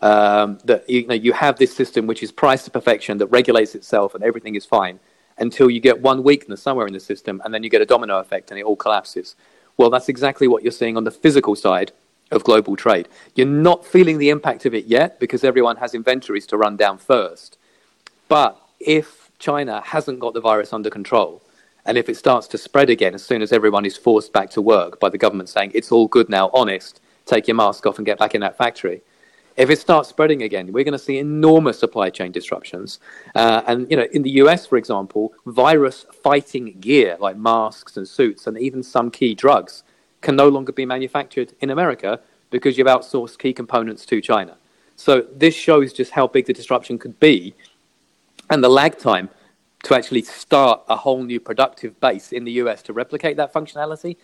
Um, 0.01 0.59
that 0.65 0.89
you 0.89 1.05
know, 1.07 1.13
you 1.13 1.33
have 1.33 1.57
this 1.57 1.75
system 1.75 2.05
which 2.05 2.21
is 2.21 2.31
priced 2.31 2.65
to 2.65 2.71
perfection 2.71 3.17
that 3.19 3.27
regulates 3.27 3.75
itself 3.75 4.13
and 4.13 4.23
everything 4.23 4.55
is 4.55 4.65
fine 4.65 4.99
until 5.37 5.69
you 5.69 5.79
get 5.79 6.01
one 6.01 6.23
weakness 6.23 6.61
somewhere 6.61 6.87
in 6.87 6.93
the 6.93 6.99
system 6.99 7.41
and 7.43 7.53
then 7.53 7.63
you 7.63 7.69
get 7.69 7.81
a 7.81 7.85
domino 7.85 8.19
effect 8.19 8.51
and 8.51 8.59
it 8.59 8.63
all 8.63 8.75
collapses. 8.75 9.35
Well, 9.77 9.89
that's 9.89 10.09
exactly 10.09 10.47
what 10.47 10.63
you're 10.63 10.71
seeing 10.71 10.97
on 10.97 11.03
the 11.03 11.11
physical 11.11 11.55
side 11.55 11.91
of 12.31 12.43
global 12.43 12.75
trade. 12.75 13.07
You're 13.35 13.47
not 13.47 13.85
feeling 13.85 14.17
the 14.17 14.29
impact 14.29 14.65
of 14.65 14.73
it 14.73 14.85
yet 14.85 15.19
because 15.19 15.43
everyone 15.43 15.77
has 15.77 15.93
inventories 15.93 16.47
to 16.47 16.57
run 16.57 16.77
down 16.77 16.97
first. 16.97 17.57
But 18.27 18.59
if 18.79 19.31
China 19.39 19.81
hasn't 19.85 20.19
got 20.19 20.33
the 20.33 20.41
virus 20.41 20.73
under 20.73 20.89
control 20.89 21.41
And 21.85 21.97
if 21.97 22.09
it 22.09 22.17
starts 22.17 22.47
to 22.47 22.57
spread 22.57 22.89
again, 22.89 23.13
as 23.13 23.23
soon 23.23 23.43
as 23.43 23.51
everyone 23.51 23.85
is 23.85 23.95
forced 23.95 24.33
back 24.33 24.49
to 24.51 24.61
work 24.61 24.99
by 24.99 25.09
the 25.09 25.19
government 25.19 25.49
saying 25.49 25.71
it's 25.75 25.91
all 25.91 26.07
good 26.07 26.29
now, 26.29 26.49
honest, 26.51 26.99
take 27.25 27.47
your 27.47 27.55
mask 27.55 27.85
off 27.85 27.97
and 27.97 28.05
get 28.05 28.17
back 28.17 28.33
in 28.33 28.41
that 28.41 28.57
factory. 28.57 29.01
If 29.55 29.69
it 29.69 29.79
starts 29.79 30.09
spreading 30.09 30.41
again, 30.41 30.73
we're 30.73 30.83
going 30.83 30.93
to 30.93 30.99
see 30.99 31.17
enormous 31.19 31.79
supply 31.79 32.09
chain 32.09 32.31
disruptions. 32.31 32.99
Uh, 33.35 33.61
and 33.67 33.89
you 33.89 33.95
know, 33.95 34.07
in 34.11 34.23
the 34.23 34.31
US, 34.41 34.65
for 34.65 34.77
example, 34.77 35.31
virus-fighting 35.45 36.79
gear 36.81 37.17
like 37.19 37.37
masks 37.37 37.95
and 37.95 38.07
suits, 38.07 38.47
and 38.47 38.57
even 38.57 38.83
some 38.83 39.11
key 39.11 39.35
drugs, 39.35 39.83
can 40.21 40.35
no 40.35 40.49
longer 40.49 40.71
be 40.71 40.85
manufactured 40.85 41.53
in 41.61 41.69
America 41.69 42.19
because 42.49 42.77
you've 42.77 42.87
outsourced 42.87 43.37
key 43.37 43.53
components 43.53 44.05
to 44.07 44.19
China. 44.21 44.57
So 44.95 45.27
this 45.33 45.55
shows 45.55 45.93
just 45.93 46.11
how 46.11 46.27
big 46.27 46.47
the 46.47 46.53
disruption 46.53 46.97
could 46.97 47.19
be, 47.19 47.53
and 48.49 48.63
the 48.63 48.69
lag 48.69 48.97
time 48.97 49.29
to 49.83 49.95
actually 49.95 50.23
start 50.23 50.81
a 50.89 50.95
whole 50.95 51.23
new 51.23 51.39
productive 51.39 51.99
base 51.99 52.31
in 52.31 52.43
the 52.43 52.53
US 52.53 52.81
to 52.83 52.93
replicate 52.93 53.37
that 53.37 53.53
functionality 53.53 54.17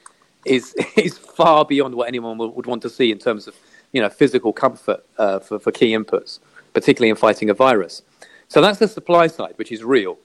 is 0.46 0.74
is 0.96 1.18
far 1.18 1.66
beyond 1.66 1.96
what 1.96 2.08
anyone 2.08 2.38
would 2.38 2.66
want 2.66 2.82
to 2.82 2.90
see 2.90 3.12
in 3.12 3.20
terms 3.20 3.48
of 3.48 3.56
you 3.92 4.02
know 4.02 4.10
physical 4.10 4.54
comfort 4.54 5.06
uh, 5.18 5.40
for 5.40 5.60
for 5.60 5.72
key 5.72 5.92
inputs, 5.92 6.40
particularly 6.74 7.10
in 7.10 7.16
fighting 7.16 7.50
a 7.50 7.54
virus. 7.54 8.02
So 8.48 8.62
that's 8.62 8.80
the 8.80 8.88
supply 8.88 9.28
side, 9.28 9.54
which 9.56 9.72
is 9.72 9.84
real. 9.84 10.18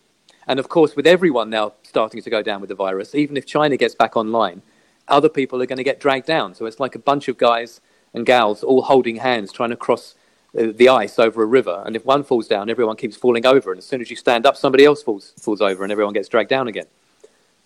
And 0.48 0.58
of 0.58 0.68
course, 0.68 0.96
with 0.96 1.06
everyone 1.06 1.50
now 1.50 1.74
starting 1.82 2.22
to 2.22 2.30
go 2.30 2.42
down 2.42 2.60
with 2.60 2.68
the 2.68 2.74
virus, 2.74 3.14
even 3.14 3.36
if 3.36 3.46
China 3.46 3.76
gets 3.76 3.94
back 3.94 4.16
online, 4.16 4.62
other 5.08 5.28
people 5.28 5.60
are 5.62 5.66
going 5.66 5.78
to 5.78 5.84
get 5.84 6.00
dragged 6.00 6.26
down. 6.26 6.54
So 6.54 6.66
it's 6.66 6.80
like 6.80 6.94
a 6.94 7.00
bunch 7.00 7.28
of 7.28 7.36
guys 7.36 7.80
and 8.14 8.24
gals 8.24 8.62
all 8.62 8.82
holding 8.82 9.16
hands 9.16 9.52
trying 9.52 9.70
to 9.70 9.76
cross 9.76 10.14
the 10.56 10.88
ice 10.88 11.18
over 11.18 11.42
a 11.42 11.46
river, 11.46 11.82
and 11.84 11.94
if 11.94 12.04
one 12.04 12.24
falls 12.24 12.48
down, 12.48 12.70
everyone 12.70 12.96
keeps 12.96 13.16
falling 13.16 13.44
over, 13.44 13.70
and 13.70 13.78
as 13.78 13.84
soon 13.84 14.00
as 14.00 14.10
you 14.10 14.16
stand 14.16 14.46
up, 14.46 14.56
somebody 14.56 14.84
else 14.84 15.02
falls 15.02 15.32
falls 15.38 15.60
over, 15.60 15.82
and 15.82 15.92
everyone 15.92 16.14
gets 16.14 16.28
dragged 16.28 16.48
down 16.48 16.66
again. 16.66 16.86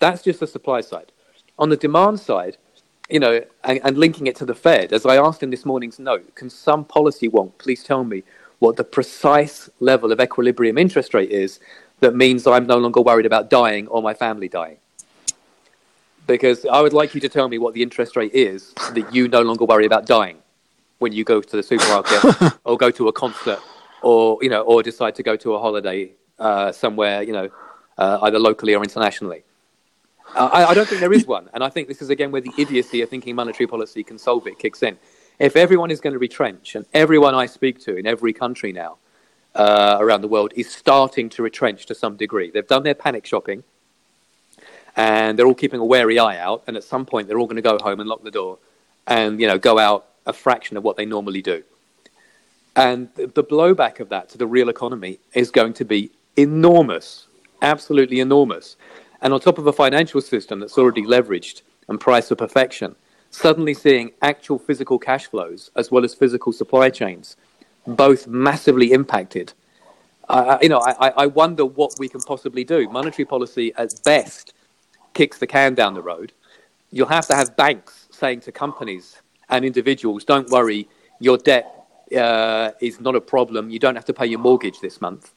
That's 0.00 0.22
just 0.22 0.40
the 0.40 0.46
supply 0.46 0.80
side. 0.80 1.12
On 1.58 1.68
the 1.68 1.76
demand 1.76 2.18
side, 2.18 2.56
you 3.08 3.20
know, 3.20 3.44
and, 3.62 3.80
and 3.84 3.96
linking 3.96 4.26
it 4.26 4.34
to 4.36 4.44
the 4.44 4.54
Fed, 4.54 4.92
as 4.92 5.06
I 5.06 5.16
asked 5.16 5.42
in 5.42 5.50
this 5.50 5.64
morning's 5.64 5.98
note, 5.98 6.34
can 6.34 6.50
some 6.50 6.84
policy 6.84 7.28
wonk 7.28 7.52
please 7.58 7.84
tell 7.84 8.02
me 8.02 8.24
what 8.58 8.76
the 8.76 8.84
precise 8.84 9.70
level 9.78 10.10
of 10.10 10.20
equilibrium 10.20 10.76
interest 10.76 11.14
rate 11.14 11.30
is 11.30 11.60
that 12.00 12.14
means 12.14 12.46
I'm 12.46 12.66
no 12.66 12.78
longer 12.78 13.00
worried 13.00 13.26
about 13.26 13.50
dying 13.50 13.86
or 13.88 14.02
my 14.02 14.14
family 14.14 14.48
dying? 14.48 14.78
Because 16.26 16.66
I 16.66 16.80
would 16.80 16.92
like 16.92 17.14
you 17.14 17.20
to 17.20 17.28
tell 17.28 17.48
me 17.48 17.58
what 17.58 17.74
the 17.74 17.82
interest 17.82 18.16
rate 18.16 18.34
is 18.34 18.72
that 18.94 19.14
you 19.14 19.28
no 19.28 19.42
longer 19.42 19.64
worry 19.64 19.86
about 19.86 20.06
dying 20.06 20.39
when 21.00 21.12
you 21.12 21.24
go 21.24 21.40
to 21.40 21.56
the 21.56 21.62
supermarket 21.62 22.52
or 22.64 22.76
go 22.76 22.90
to 22.90 23.08
a 23.08 23.12
concert 23.12 23.58
or 24.02 24.38
you 24.40 24.48
know 24.48 24.62
or 24.62 24.82
decide 24.82 25.14
to 25.16 25.22
go 25.22 25.34
to 25.36 25.54
a 25.54 25.58
holiday 25.58 26.12
uh, 26.38 26.70
somewhere 26.70 27.22
you 27.22 27.32
know 27.32 27.48
uh, 27.98 28.18
either 28.22 28.38
locally 28.38 28.74
or 28.74 28.82
internationally. 28.82 29.42
Uh, 30.34 30.48
I, 30.52 30.64
I, 30.66 30.74
don't 30.74 30.88
think 30.88 31.00
there 31.00 31.12
is 31.12 31.26
one, 31.26 31.50
and 31.52 31.64
I 31.64 31.68
think 31.68 31.88
this 31.88 32.00
is 32.00 32.08
again 32.08 32.30
where 32.30 32.40
the 32.40 32.52
idiocy 32.56 33.02
of 33.02 33.08
thinking 33.08 33.34
monetary 33.34 33.66
policy 33.66 34.04
can 34.04 34.16
solve 34.18 34.46
it 34.46 34.58
kicks 34.58 34.82
in. 34.82 34.96
If 35.38 35.56
everyone 35.56 35.90
is 35.90 36.00
going 36.00 36.12
to 36.12 36.18
retrench, 36.18 36.76
and 36.76 36.86
everyone 36.94 37.34
I 37.34 37.46
speak 37.46 37.80
to 37.80 37.96
in 37.96 38.06
every 38.06 38.32
country 38.32 38.72
now 38.72 38.98
uh, 39.54 39.96
around 39.98 40.20
the 40.20 40.28
world 40.28 40.52
is 40.54 40.70
starting 40.70 41.28
to 41.30 41.42
retrench 41.42 41.86
to 41.86 41.94
some 41.94 42.16
degree, 42.16 42.50
they've 42.50 42.66
done 42.66 42.84
their 42.84 42.94
panic 42.94 43.26
shopping, 43.26 43.64
and 44.96 45.36
they're 45.38 45.46
all 45.46 45.54
keeping 45.54 45.80
a 45.80 45.84
wary 45.84 46.18
eye 46.18 46.38
out, 46.38 46.62
and 46.66 46.76
at 46.76 46.84
some 46.84 47.04
point 47.04 47.26
they're 47.26 47.38
all 47.38 47.46
going 47.46 47.56
to 47.56 47.62
go 47.62 47.78
home 47.78 47.98
and 48.00 48.08
lock 48.08 48.22
the 48.22 48.30
door, 48.30 48.58
and 49.06 49.40
you 49.40 49.48
know 49.48 49.58
go 49.58 49.78
out 49.78 50.09
a 50.26 50.32
fraction 50.32 50.76
of 50.76 50.84
what 50.84 50.96
they 50.96 51.06
normally 51.06 51.42
do. 51.42 51.62
And 52.76 53.08
the 53.14 53.44
blowback 53.44 54.00
of 54.00 54.08
that 54.10 54.28
to 54.30 54.38
the 54.38 54.46
real 54.46 54.68
economy 54.68 55.18
is 55.34 55.50
going 55.50 55.72
to 55.74 55.84
be 55.84 56.10
enormous, 56.36 57.26
absolutely 57.62 58.20
enormous. 58.20 58.76
And 59.20 59.32
on 59.32 59.40
top 59.40 59.58
of 59.58 59.66
a 59.66 59.72
financial 59.72 60.20
system 60.20 60.60
that's 60.60 60.78
already 60.78 61.02
leveraged 61.02 61.62
and 61.88 62.00
priced 62.00 62.28
for 62.28 62.36
perfection, 62.36 62.94
suddenly 63.30 63.74
seeing 63.74 64.12
actual 64.22 64.58
physical 64.58 64.98
cash 64.98 65.26
flows 65.26 65.70
as 65.76 65.90
well 65.90 66.04
as 66.04 66.14
physical 66.14 66.52
supply 66.52 66.90
chains 66.90 67.36
both 67.86 68.26
massively 68.26 68.92
impacted. 68.92 69.52
Uh, 70.28 70.58
you 70.62 70.68
know, 70.68 70.80
I, 70.80 71.10
I 71.16 71.26
wonder 71.26 71.66
what 71.66 71.94
we 71.98 72.08
can 72.08 72.20
possibly 72.20 72.62
do. 72.62 72.88
Monetary 72.88 73.24
policy, 73.24 73.72
at 73.76 73.92
best, 74.04 74.54
kicks 75.12 75.38
the 75.38 75.46
can 75.46 75.74
down 75.74 75.94
the 75.94 76.02
road. 76.02 76.32
You'll 76.92 77.08
have 77.08 77.26
to 77.28 77.34
have 77.34 77.56
banks 77.56 78.08
saying 78.10 78.40
to 78.40 78.52
companies, 78.52 79.20
and 79.50 79.64
individuals, 79.64 80.24
don't 80.24 80.48
worry, 80.50 80.88
your 81.18 81.36
debt 81.36 81.86
uh, 82.16 82.70
is 82.80 83.00
not 83.00 83.14
a 83.14 83.20
problem. 83.20 83.70
You 83.70 83.78
don't 83.78 83.94
have 83.94 84.04
to 84.06 84.12
pay 84.12 84.26
your 84.26 84.40
mortgage 84.40 84.80
this 84.80 85.00
month. 85.00 85.32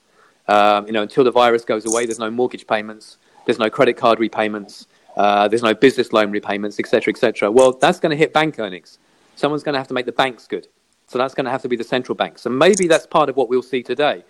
Um, 0.47 0.87
you 0.87 0.93
know, 0.93 1.03
until 1.03 1.23
the 1.23 1.31
virus 1.31 1.63
goes 1.63 1.85
away, 1.85 2.05
there's 2.05 2.19
no 2.19 2.29
mortgage 2.29 2.67
payments, 2.67 3.17
there's 3.45 3.59
no 3.59 3.69
credit 3.69 3.95
card 3.95 4.19
repayments, 4.19 4.87
uh, 5.15 5.47
there's 5.47 5.63
no 5.63 5.73
business 5.73 6.11
loan 6.11 6.31
repayments, 6.31 6.79
etc., 6.79 7.13
etc. 7.13 7.51
Well, 7.51 7.73
that's 7.73 7.99
going 7.99 8.09
to 8.09 8.17
hit 8.17 8.33
bank 8.33 8.59
earnings. 8.59 8.99
Someone's 9.35 9.63
going 9.63 9.73
to 9.73 9.79
have 9.79 9.87
to 9.87 9.93
make 9.93 10.05
the 10.05 10.11
banks 10.11 10.47
good. 10.47 10.67
So 11.07 11.17
that's 11.17 11.33
going 11.33 11.45
to 11.45 11.51
have 11.51 11.61
to 11.61 11.69
be 11.69 11.75
the 11.75 11.83
central 11.83 12.15
bank. 12.15 12.39
So 12.39 12.49
maybe 12.49 12.87
that's 12.87 13.05
part 13.05 13.29
of 13.29 13.35
what 13.35 13.49
we'll 13.49 13.61
see 13.61 13.83
today. 13.83 14.23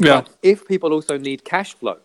Yeah. 0.00 0.20
But 0.20 0.30
if 0.42 0.66
people 0.66 0.92
also 0.92 1.18
need 1.18 1.44
cash 1.44 1.74
flow, 1.74 1.98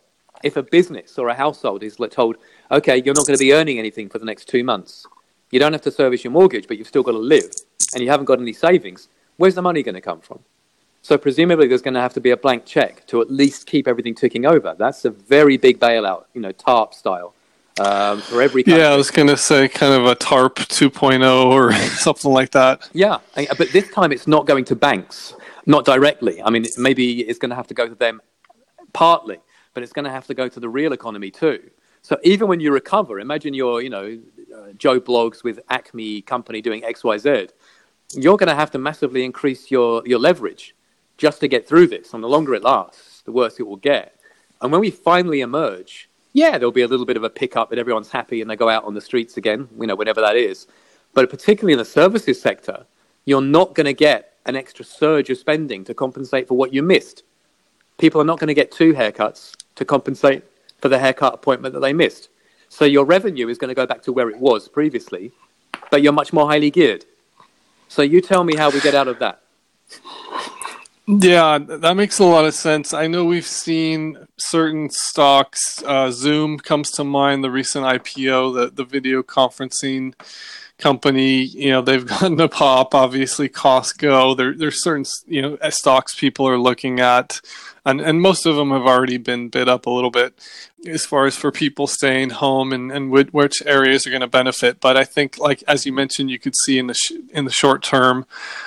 if 0.43 0.57
a 0.57 0.63
business 0.63 1.17
or 1.17 1.29
a 1.29 1.33
household 1.33 1.83
is 1.83 1.97
told, 2.11 2.37
okay, 2.71 3.01
you're 3.03 3.13
not 3.13 3.25
going 3.27 3.37
to 3.37 3.43
be 3.43 3.53
earning 3.53 3.79
anything 3.79 4.09
for 4.09 4.19
the 4.19 4.25
next 4.25 4.47
two 4.47 4.63
months, 4.63 5.05
you 5.53 5.59
don't 5.59 5.73
have 5.73 5.81
to 5.83 5.91
service 5.91 6.23
your 6.23 6.31
mortgage, 6.31 6.67
but 6.67 6.77
you've 6.77 6.87
still 6.87 7.03
got 7.03 7.11
to 7.11 7.19
live, 7.19 7.51
and 7.93 8.03
you 8.03 8.09
haven't 8.09 8.25
got 8.25 8.39
any 8.39 8.53
savings. 8.53 9.07
Where's 9.37 9.55
the 9.55 9.61
money 9.61 9.83
going 9.83 9.95
to 9.95 10.01
come 10.01 10.19
from? 10.19 10.39
So 11.03 11.17
presumably 11.17 11.67
there's 11.67 11.81
going 11.81 11.95
to 11.95 11.99
have 11.99 12.13
to 12.13 12.21
be 12.21 12.31
a 12.31 12.37
blank 12.37 12.65
check 12.65 13.05
to 13.07 13.21
at 13.21 13.29
least 13.29 13.67
keep 13.67 13.87
everything 13.87 14.15
ticking 14.15 14.45
over. 14.45 14.73
That's 14.77 15.03
a 15.05 15.09
very 15.09 15.57
big 15.57 15.79
bailout, 15.79 16.25
you 16.33 16.41
know, 16.41 16.51
TARP 16.51 16.93
style. 16.93 17.35
Um, 17.79 18.21
for 18.21 18.39
every 18.39 18.61
country. 18.61 18.81
yeah, 18.81 18.89
I 18.89 18.95
was 18.95 19.09
going 19.09 19.27
to 19.29 19.35
say 19.35 19.67
kind 19.67 19.93
of 19.93 20.05
a 20.05 20.13
TARP 20.13 20.57
2.0 20.57 21.45
or 21.45 21.73
something 21.97 22.31
like 22.31 22.51
that. 22.51 22.87
Yeah, 22.93 23.17
but 23.35 23.71
this 23.71 23.89
time 23.89 24.11
it's 24.11 24.27
not 24.27 24.45
going 24.45 24.63
to 24.65 24.75
banks, 24.75 25.33
not 25.65 25.83
directly. 25.83 26.39
I 26.43 26.51
mean, 26.51 26.67
maybe 26.77 27.21
it's 27.21 27.39
going 27.39 27.49
to 27.49 27.55
have 27.55 27.65
to 27.67 27.73
go 27.73 27.87
to 27.87 27.95
them 27.95 28.21
partly, 28.93 29.39
but 29.73 29.81
it's 29.81 29.91
going 29.91 30.05
to 30.05 30.11
have 30.11 30.27
to 30.27 30.35
go 30.35 30.47
to 30.47 30.59
the 30.59 30.69
real 30.69 30.93
economy 30.93 31.31
too. 31.31 31.71
So 32.03 32.19
even 32.23 32.47
when 32.47 32.59
you 32.59 32.71
recover, 32.71 33.19
imagine 33.19 33.53
you're, 33.53 33.81
you 33.81 33.89
know, 33.89 34.19
Uh, 34.53 34.71
Joe 34.77 34.99
Bloggs 34.99 35.43
with 35.43 35.59
Acme 35.69 36.21
Company 36.21 36.61
doing 36.61 36.81
XYZ, 36.81 37.49
you're 38.13 38.37
going 38.37 38.49
to 38.49 38.55
have 38.55 38.71
to 38.71 38.77
massively 38.77 39.23
increase 39.23 39.71
your, 39.71 40.05
your 40.05 40.19
leverage 40.19 40.75
just 41.17 41.39
to 41.39 41.47
get 41.47 41.67
through 41.67 41.87
this. 41.87 42.13
And 42.13 42.23
the 42.23 42.27
longer 42.27 42.53
it 42.53 42.63
lasts, 42.63 43.21
the 43.21 43.31
worse 43.31 43.59
it 43.59 43.63
will 43.63 43.77
get. 43.77 44.19
And 44.61 44.71
when 44.71 44.81
we 44.81 44.91
finally 44.91 45.41
emerge, 45.41 46.09
yeah, 46.33 46.57
there'll 46.57 46.71
be 46.71 46.81
a 46.81 46.87
little 46.87 47.05
bit 47.05 47.17
of 47.17 47.23
a 47.23 47.29
pickup 47.29 47.71
and 47.71 47.79
everyone's 47.79 48.09
happy 48.09 48.41
and 48.41 48.49
they 48.49 48.55
go 48.55 48.69
out 48.69 48.85
on 48.85 48.93
the 48.93 49.01
streets 49.01 49.37
again, 49.37 49.67
you 49.79 49.87
know, 49.87 49.95
whenever 49.95 50.21
that 50.21 50.35
is. 50.35 50.67
But 51.13 51.29
particularly 51.29 51.73
in 51.73 51.79
the 51.79 51.85
services 51.85 52.41
sector, 52.41 52.85
you're 53.25 53.41
not 53.41 53.75
going 53.75 53.85
to 53.85 53.93
get 53.93 54.33
an 54.45 54.55
extra 54.55 54.83
surge 54.83 55.29
of 55.29 55.37
spending 55.37 55.83
to 55.85 55.93
compensate 55.93 56.47
for 56.47 56.55
what 56.55 56.73
you 56.73 56.83
missed. 56.83 57.23
People 57.97 58.19
are 58.19 58.25
not 58.25 58.39
going 58.39 58.47
to 58.47 58.53
get 58.53 58.71
two 58.71 58.93
haircuts 58.93 59.55
to 59.75 59.85
compensate 59.85 60.43
for 60.79 60.89
the 60.89 60.99
haircut 60.99 61.33
appointment 61.33 61.73
that 61.73 61.79
they 61.79 61.93
missed. 61.93 62.29
So 62.73 62.85
your 62.85 63.05
revenue 63.05 63.49
is 63.49 63.59
going 63.59 63.69
to 63.69 63.75
go 63.75 63.85
back 63.85 64.01
to 64.01 64.11
where 64.11 64.31
it 64.31 64.37
was 64.37 64.67
previously, 64.67 65.31
but 65.91 66.01
you're 66.01 66.11
much 66.11 66.33
more 66.33 66.47
highly 66.47 66.71
geared. 66.71 67.05
So 67.87 68.01
you 68.01 68.19
tell 68.19 68.43
me 68.43 68.55
how 68.55 68.71
we 68.71 68.81
get 68.81 68.95
out 68.95 69.07
of 69.07 69.19
that. 69.19 69.43
Yeah, 71.05 71.59
that 71.59 71.95
makes 71.95 72.17
a 72.17 72.23
lot 72.23 72.45
of 72.45 72.55
sense. 72.55 72.91
I 72.91 73.05
know 73.05 73.25
we've 73.25 73.45
seen 73.45 74.17
certain 74.37 74.89
stocks. 74.89 75.83
Uh, 75.83 76.09
Zoom 76.09 76.57
comes 76.57 76.89
to 76.93 77.03
mind, 77.03 77.43
the 77.43 77.51
recent 77.51 77.85
IPO, 77.85 78.55
the, 78.55 78.71
the 78.71 78.85
video 78.85 79.21
conferencing 79.21 80.15
company. 80.83 81.43
You 81.43 81.71
know, 81.71 81.81
they've 81.81 82.05
gotten 82.13 82.39
a 82.39 82.47
pop. 82.47 82.93
Obviously, 82.93 83.49
Costco. 83.49 84.37
There, 84.37 84.53
there's 84.53 84.83
certain 84.83 85.05
you 85.27 85.41
know 85.41 85.57
uh, 85.61 85.69
stocks 85.69 86.13
people 86.15 86.47
are 86.47 86.59
looking 86.59 86.99
at 86.99 87.41
and 87.85 88.01
and 88.01 88.21
most 88.21 88.45
of 88.45 88.55
them 88.55 88.71
have 88.71 88.83
already 88.83 89.17
been 89.17 89.49
bid 89.49 89.67
up 89.67 89.85
a 89.85 89.89
little 89.89 90.11
bit 90.11 90.33
as 90.85 91.05
far 91.05 91.25
as 91.25 91.35
for 91.35 91.51
people 91.51 91.87
staying 91.87 92.29
home 92.29 92.71
and 92.71 92.91
and 92.91 93.11
which 93.11 93.61
areas 93.65 94.07
are 94.07 94.09
going 94.09 94.21
to 94.21 94.27
benefit. 94.27 94.79
But 94.79 94.97
I 94.97 95.03
think, 95.03 95.37
like 95.37 95.63
as 95.67 95.85
you 95.85 95.93
mentioned, 95.93 96.31
you 96.31 96.39
could 96.39 96.55
see 96.65 96.77
in 96.79 96.87
the 96.87 96.93
sh- 96.93 97.11
in 97.31 97.45
the 97.45 97.51
short 97.51 97.83
term, 97.83 98.25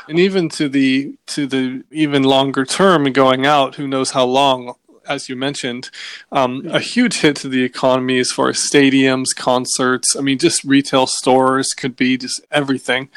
and 0.09 0.19
even 0.19 0.49
to 0.51 0.69
the 0.69 1.15
to 1.29 1.47
the 1.47 1.85
even 1.91 2.23
longer 2.25 2.65
term 2.65 3.11
going 3.13 3.47
out, 3.47 3.77
who 3.77 3.87
knows 3.87 4.11
how 4.11 4.25
long. 4.25 4.75
As 5.09 5.29
you 5.29 5.37
mentioned, 5.37 5.91
um, 6.33 6.67
a 6.69 6.81
huge 6.81 7.19
hit 7.19 7.37
to 7.37 7.49
the 7.49 7.63
economy 7.63 8.19
as 8.19 8.31
far 8.31 8.49
as 8.49 8.59
stadiums, 8.59 9.27
concerts. 9.37 10.17
I 10.17 10.21
mean, 10.21 10.39
just 10.39 10.65
retail 10.65 11.07
stores 11.07 11.69
could 11.75 11.97
be 11.97 12.17
just 12.17 12.45
everything. 12.51 13.09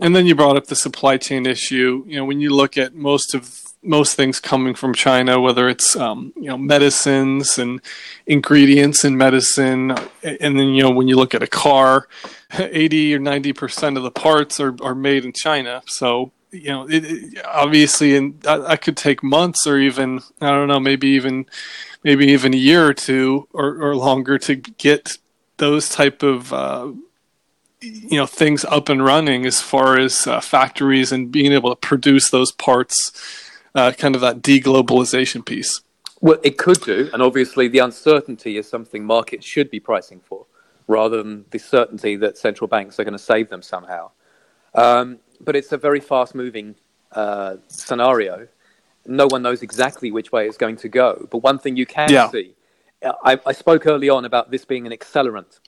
And 0.00 0.14
then 0.14 0.26
you 0.26 0.34
brought 0.34 0.56
up 0.56 0.66
the 0.66 0.76
supply 0.76 1.16
chain 1.16 1.46
issue. 1.46 2.04
You 2.06 2.18
know, 2.18 2.24
when 2.24 2.40
you 2.40 2.50
look 2.50 2.76
at 2.76 2.94
most 2.94 3.34
of 3.34 3.68
most 3.82 4.16
things 4.16 4.40
coming 4.40 4.74
from 4.74 4.92
China, 4.92 5.40
whether 5.40 5.68
it's 5.68 5.96
um, 5.96 6.32
you 6.36 6.48
know 6.48 6.58
medicines 6.58 7.58
and 7.58 7.80
ingredients 8.26 9.04
in 9.04 9.16
medicine, 9.16 9.92
and 10.22 10.58
then 10.58 10.68
you 10.68 10.82
know 10.82 10.90
when 10.90 11.08
you 11.08 11.16
look 11.16 11.34
at 11.34 11.42
a 11.42 11.46
car, 11.46 12.08
eighty 12.58 13.14
or 13.14 13.18
ninety 13.18 13.52
percent 13.52 13.96
of 13.96 14.02
the 14.02 14.10
parts 14.10 14.60
are, 14.60 14.76
are 14.82 14.94
made 14.94 15.24
in 15.24 15.32
China. 15.32 15.82
So 15.86 16.32
you 16.50 16.68
know, 16.68 16.88
it, 16.88 17.04
it, 17.04 17.44
obviously, 17.44 18.16
and 18.16 18.44
I, 18.46 18.58
that, 18.58 18.82
could 18.82 18.96
take 18.96 19.22
months 19.22 19.66
or 19.66 19.78
even 19.78 20.20
I 20.40 20.48
don't 20.48 20.68
know, 20.68 20.80
maybe 20.80 21.08
even 21.08 21.46
maybe 22.04 22.26
even 22.28 22.54
a 22.54 22.56
year 22.58 22.86
or 22.86 22.94
two 22.94 23.48
or, 23.52 23.76
or 23.82 23.96
longer 23.96 24.38
to 24.38 24.56
get 24.56 25.18
those 25.58 25.88
type 25.88 26.22
of 26.22 26.52
uh, 26.52 26.90
you 27.80 28.16
know 28.16 28.26
things 28.26 28.64
up 28.64 28.88
and 28.88 29.04
running 29.04 29.46
as 29.46 29.60
far 29.60 29.98
as 29.98 30.26
uh, 30.26 30.40
factories 30.40 31.12
and 31.12 31.30
being 31.30 31.52
able 31.52 31.70
to 31.70 31.76
produce 31.76 32.30
those 32.30 32.52
parts. 32.52 33.12
Uh, 33.74 33.92
kind 33.92 34.14
of 34.14 34.22
that 34.22 34.40
deglobalization 34.40 35.44
piece. 35.44 35.82
Well, 36.20 36.38
it 36.42 36.56
could 36.58 36.80
do, 36.80 37.10
and 37.12 37.22
obviously 37.22 37.68
the 37.68 37.78
uncertainty 37.78 38.56
is 38.56 38.68
something 38.68 39.04
markets 39.04 39.46
should 39.46 39.70
be 39.70 39.78
pricing 39.78 40.20
for, 40.24 40.46
rather 40.88 41.22
than 41.22 41.44
the 41.50 41.58
certainty 41.58 42.16
that 42.16 42.38
central 42.38 42.66
banks 42.66 42.98
are 42.98 43.04
going 43.04 43.12
to 43.12 43.18
save 43.18 43.50
them 43.50 43.62
somehow. 43.62 44.10
Um, 44.74 45.18
but 45.40 45.56
it's 45.56 45.72
a 45.72 45.76
very 45.76 46.00
fast-moving 46.00 46.74
uh, 47.12 47.56
scenario. 47.68 48.48
No 49.06 49.26
one 49.26 49.42
knows 49.42 49.62
exactly 49.62 50.10
which 50.10 50.32
way 50.32 50.46
it's 50.46 50.56
going 50.56 50.76
to 50.76 50.88
go. 50.88 51.26
But 51.30 51.38
one 51.38 51.58
thing 51.58 51.76
you 51.76 51.86
can 51.86 52.10
yeah. 52.10 52.30
see, 52.30 52.54
I, 53.24 53.38
I 53.46 53.52
spoke 53.52 53.86
early 53.86 54.08
on 54.08 54.24
about 54.24 54.50
this 54.50 54.64
being 54.64 54.86
an 54.86 54.92
accelerant, 54.92 55.60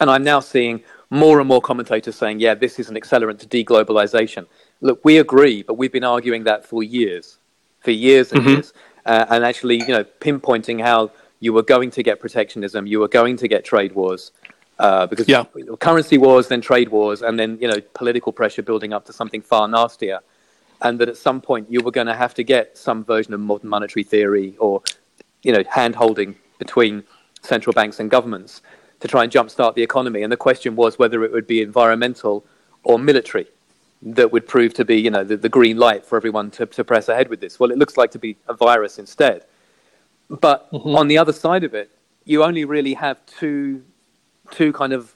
and 0.00 0.10
I'm 0.10 0.24
now 0.24 0.40
seeing 0.40 0.82
more 1.10 1.38
and 1.38 1.48
more 1.48 1.60
commentators 1.60 2.16
saying, 2.16 2.40
"Yeah, 2.40 2.54
this 2.54 2.78
is 2.78 2.88
an 2.88 2.96
accelerant 2.96 3.38
to 3.40 3.46
deglobalization." 3.46 4.46
Look, 4.80 5.04
we 5.04 5.18
agree, 5.18 5.62
but 5.62 5.74
we've 5.74 5.92
been 5.92 6.04
arguing 6.04 6.44
that 6.44 6.64
for 6.64 6.82
years, 6.82 7.38
for 7.80 7.90
years 7.90 8.32
and 8.32 8.40
mm-hmm. 8.40 8.50
years 8.50 8.72
uh, 9.08 9.24
and 9.30 9.44
actually, 9.44 9.76
you 9.76 9.88
know, 9.88 10.04
pinpointing 10.04 10.80
how 10.82 11.10
you 11.40 11.52
were 11.52 11.62
going 11.62 11.90
to 11.90 12.02
get 12.02 12.20
protectionism, 12.20 12.86
you 12.86 13.00
were 13.00 13.08
going 13.08 13.36
to 13.38 13.48
get 13.48 13.64
trade 13.64 13.92
wars, 13.94 14.32
uh, 14.78 15.06
because 15.06 15.28
yeah. 15.28 15.44
currency 15.80 16.18
wars, 16.18 16.48
then 16.48 16.60
trade 16.60 16.88
wars, 16.88 17.22
and 17.22 17.38
then 17.38 17.58
you 17.60 17.68
know 17.68 17.80
political 17.94 18.32
pressure 18.32 18.62
building 18.62 18.92
up 18.92 19.04
to 19.06 19.12
something 19.12 19.42
far 19.42 19.68
nastier, 19.68 20.20
and 20.82 20.98
that 21.00 21.08
at 21.08 21.16
some 21.16 21.40
point 21.40 21.70
you 21.70 21.80
were 21.80 21.90
going 21.90 22.06
to 22.06 22.14
have 22.14 22.34
to 22.34 22.44
get 22.44 22.76
some 22.78 23.04
version 23.04 23.34
of 23.34 23.40
modern 23.40 23.68
monetary 23.68 24.04
theory 24.04 24.56
or 24.58 24.82
you 25.42 25.52
know 25.52 25.62
hand 25.70 25.94
holding 25.94 26.36
between 26.58 27.04
central 27.42 27.72
banks 27.72 28.00
and 28.00 28.10
governments 28.10 28.62
to 29.00 29.08
try 29.08 29.22
and 29.22 29.32
jumpstart 29.32 29.74
the 29.74 29.82
economy. 29.82 30.22
And 30.22 30.32
the 30.32 30.36
question 30.36 30.76
was 30.76 30.98
whether 30.98 31.24
it 31.24 31.32
would 31.32 31.46
be 31.46 31.62
environmental 31.62 32.44
or 32.82 32.98
military 32.98 33.46
that 34.02 34.32
would 34.32 34.46
prove 34.46 34.74
to 34.74 34.84
be, 34.84 34.96
you 34.96 35.10
know, 35.10 35.24
the, 35.24 35.36
the 35.36 35.48
green 35.48 35.76
light 35.76 36.04
for 36.04 36.16
everyone 36.16 36.50
to, 36.52 36.66
to 36.66 36.84
press 36.84 37.08
ahead 37.08 37.28
with 37.28 37.40
this. 37.40 37.58
Well, 37.58 37.70
it 37.70 37.78
looks 37.78 37.96
like 37.96 38.10
to 38.12 38.18
be 38.18 38.36
a 38.48 38.54
virus 38.54 38.98
instead. 38.98 39.44
But 40.28 40.70
mm-hmm. 40.72 40.96
on 40.96 41.08
the 41.08 41.18
other 41.18 41.32
side 41.32 41.64
of 41.64 41.74
it, 41.74 41.90
you 42.24 42.44
only 42.44 42.64
really 42.64 42.94
have 42.94 43.24
two, 43.26 43.82
two 44.50 44.72
kind 44.72 44.92
of 44.92 45.14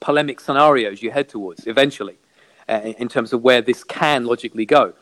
polemic 0.00 0.40
scenarios 0.40 1.02
you 1.02 1.10
head 1.10 1.28
towards 1.28 1.66
eventually 1.66 2.16
uh, 2.68 2.92
in 2.98 3.08
terms 3.08 3.32
of 3.32 3.42
where 3.42 3.62
this 3.62 3.84
can 3.84 4.24
logically 4.24 4.66
go. 4.66 4.92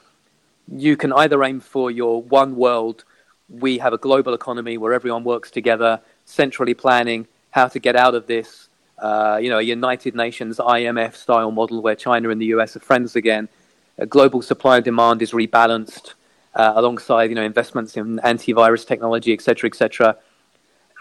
You 0.68 0.96
can 0.96 1.12
either 1.12 1.42
aim 1.44 1.60
for 1.60 1.90
your 1.90 2.22
one 2.22 2.56
world, 2.56 3.04
we 3.48 3.78
have 3.78 3.92
a 3.92 3.98
global 3.98 4.34
economy 4.34 4.78
where 4.78 4.92
everyone 4.92 5.24
works 5.24 5.50
together, 5.50 6.00
centrally 6.24 6.74
planning 6.74 7.26
how 7.50 7.68
to 7.68 7.78
get 7.78 7.96
out 7.96 8.14
of 8.14 8.26
this, 8.26 8.68
uh, 8.98 9.38
you 9.40 9.48
know, 9.50 9.58
a 9.58 9.62
United 9.62 10.14
Nations 10.14 10.58
IMF 10.58 11.14
style 11.14 11.50
model 11.50 11.82
where 11.82 11.94
China 11.94 12.30
and 12.30 12.40
the 12.40 12.46
US 12.46 12.76
are 12.76 12.80
friends 12.80 13.16
again. 13.16 13.48
global 14.08 14.42
supply 14.42 14.76
and 14.76 14.84
demand 14.84 15.22
is 15.22 15.32
rebalanced 15.32 16.14
uh, 16.54 16.72
alongside, 16.76 17.30
you 17.30 17.36
know, 17.36 17.44
investments 17.44 17.96
in 17.96 18.18
antivirus 18.20 18.86
technology, 18.86 19.32
et 19.32 19.40
cetera, 19.40 19.68
et 19.68 19.76
cetera. 19.76 20.16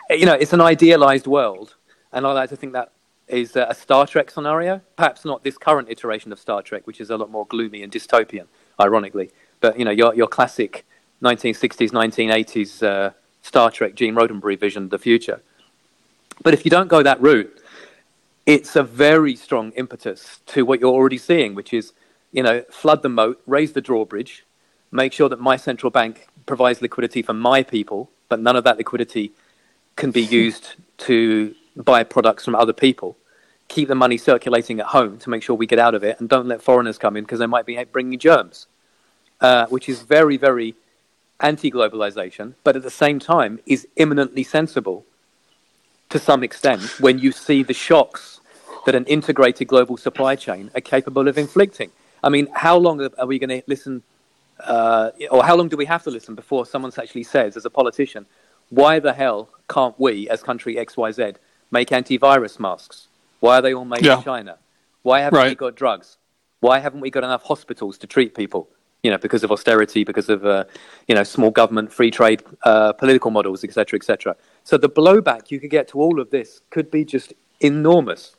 You 0.10 0.26
know, 0.26 0.34
it's 0.34 0.54
an 0.54 0.62
idealized 0.62 1.28
world, 1.28 1.76
and 2.14 2.26
I 2.26 2.32
like 2.32 2.50
to 2.50 2.56
think 2.56 2.74
that 2.74 2.92
is 3.28 3.56
a 3.56 3.74
Star 3.74 4.06
Trek 4.06 4.30
scenario. 4.30 4.82
Perhaps 4.96 5.26
not 5.26 5.44
this 5.44 5.58
current 5.58 5.90
iteration 5.90 6.32
of 6.32 6.40
Star 6.40 6.62
Trek, 6.62 6.86
which 6.86 7.02
is 7.02 7.10
a 7.10 7.18
lot 7.18 7.32
more 7.32 7.46
gloomy 7.48 7.84
and 7.84 7.92
dystopian, 7.92 8.46
ironically. 8.80 9.32
But 9.60 9.80
you 9.80 9.86
know, 9.86 9.92
your 9.92 10.14
your 10.14 10.28
classic 10.28 10.86
1960s, 11.24 11.92
1980s 11.92 12.84
uh, 12.84 13.12
Star 13.42 13.72
Trek 13.72 13.96
Gene 13.96 14.14
Roddenberry 14.14 14.60
vision 14.60 14.84
of 14.84 14.90
the 14.90 15.00
future. 15.00 15.42
But 16.44 16.54
if 16.54 16.66
you 16.66 16.72
don't 16.72 16.88
go 16.88 17.02
that 17.02 17.22
route, 17.22 17.60
it's 18.46 18.76
a 18.76 18.84
very 18.84 19.36
strong 19.36 19.72
impetus 19.72 20.40
to 20.48 20.66
what 20.66 20.80
you're 20.80 20.94
already 20.94 21.18
seeing, 21.18 21.56
which 21.56 21.74
is, 21.74 21.94
you 22.32 22.44
know, 22.44 22.64
flood 22.70 23.04
the 23.04 23.10
moat, 23.10 23.42
raise 23.48 23.72
the 23.74 23.82
drawbridge, 23.82 24.46
make 24.92 25.14
sure 25.14 25.30
that 25.30 25.40
my 25.40 25.56
central 25.56 25.90
bank 25.90 26.28
provides 26.46 26.82
liquidity 26.82 27.22
for 27.22 27.34
my 27.34 27.64
people, 27.64 28.10
but 28.28 28.40
none 28.42 28.56
of 28.56 28.64
that 28.66 28.78
liquidity 28.78 29.32
can 29.96 30.12
be 30.12 30.22
used 30.22 30.76
to 30.98 31.56
buy 31.76 32.04
products 32.04 32.46
from 32.46 32.56
other 32.56 32.74
people. 32.74 33.18
Keep 33.68 33.88
the 33.88 33.96
money 33.96 34.18
circulating 34.18 34.80
at 34.80 34.88
home 34.88 35.18
to 35.20 35.30
make 35.30 35.42
sure 35.42 35.56
we 35.56 35.66
get 35.66 35.80
out 35.80 35.96
of 35.96 36.04
it, 36.04 36.20
and 36.20 36.30
don't 36.30 36.48
let 36.48 36.62
foreigners 36.62 36.98
come 36.98 37.18
in 37.18 37.24
because 37.24 37.40
they 37.40 37.48
might 37.48 37.66
be 37.66 37.82
bringing 37.86 38.20
germs, 38.20 38.68
uh, 39.42 39.66
which 39.68 39.90
is 39.90 40.02
very, 40.02 40.38
very 40.38 40.76
anti-globalization, 41.40 42.54
but 42.64 42.76
at 42.76 42.84
the 42.84 42.92
same 42.92 43.20
time 43.20 43.60
is 43.66 43.88
imminently 43.96 44.44
sensible 44.44 45.06
to 46.10 46.20
some 46.20 46.44
extent 46.44 46.82
when 47.00 47.20
you 47.20 47.32
see 47.32 47.64
the 47.64 47.74
shocks 47.74 48.40
that 48.86 48.96
an 48.96 49.06
integrated 49.06 49.68
global 49.68 49.98
supply 49.98 50.36
chain 50.36 50.70
are 50.76 50.82
capable 50.82 51.28
of 51.28 51.38
inflicting. 51.38 51.90
I 52.24 52.30
mean, 52.30 52.48
how 52.54 52.78
long 52.78 53.02
are 53.02 53.26
we 53.26 53.40
going 53.40 53.50
to 53.50 53.62
listen, 53.68 54.04
uh, 54.60 55.12
or 55.32 55.44
how 55.44 55.56
long 55.56 55.70
do 55.70 55.78
we 55.78 55.86
have 55.86 56.04
to 56.04 56.12
listen 56.12 56.36
before 56.36 56.66
someone 56.66 56.92
actually 56.98 57.24
says, 57.24 57.58
as 57.58 57.66
a 57.66 57.70
politician, 57.70 58.26
why 58.70 59.00
the 59.00 59.14
hell 59.14 59.50
can't 59.70 60.00
we, 60.00 60.30
as 60.30 60.42
country 60.42 60.76
XYZ, 60.76 61.36
make 61.74 61.90
antivirus 61.90 62.60
masks? 62.60 63.08
Why 63.42 63.58
are 63.58 63.62
they 63.62 63.74
all 63.74 63.84
made 63.84 64.06
yeah. 64.06 64.20
in 64.20 64.24
China? 64.24 64.58
Why 65.02 65.20
haven't 65.20 65.38
right. 65.38 65.50
we 65.50 65.56
got 65.56 65.76
drugs? 65.76 66.18
Why 66.62 66.80
haven't 66.80 67.02
we 67.02 67.10
got 67.10 67.26
enough 67.26 67.44
hospitals 67.44 67.98
to 67.98 68.08
treat 68.08 68.36
people? 68.36 68.70
You 69.02 69.12
know, 69.12 69.18
because 69.18 69.44
of 69.44 69.52
austerity, 69.52 70.06
because 70.06 70.30
of 70.30 70.46
uh, 70.46 70.64
you 71.10 71.16
know 71.16 71.24
small 71.24 71.52
government, 71.52 71.92
free 71.92 72.10
trade, 72.10 72.42
uh, 72.64 72.94
political 72.94 73.32
models, 73.32 73.66
etc., 73.66 73.98
etc. 73.98 74.38
So 74.64 74.78
the 74.78 74.88
blowback 74.88 75.52
you 75.52 75.60
could 75.60 75.72
get 75.72 75.90
to 75.90 76.00
all 76.00 76.22
of 76.22 76.30
this 76.30 76.62
could 76.70 76.90
be 76.90 77.04
just 77.04 77.34
enormous. 77.60 78.38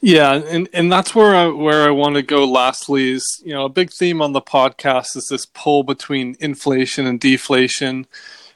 Yeah, 0.00 0.34
and, 0.34 0.68
and 0.72 0.92
that's 0.92 1.14
where 1.14 1.34
I, 1.34 1.46
where 1.46 1.88
I 1.88 1.90
want 1.90 2.16
to 2.16 2.22
go. 2.22 2.44
Lastly, 2.44 3.12
is 3.12 3.42
you 3.44 3.52
know 3.52 3.64
a 3.64 3.68
big 3.68 3.90
theme 3.90 4.22
on 4.22 4.32
the 4.32 4.42
podcast 4.42 5.16
is 5.16 5.26
this 5.30 5.46
pull 5.46 5.82
between 5.82 6.36
inflation 6.38 7.06
and 7.06 7.18
deflation, 7.18 8.06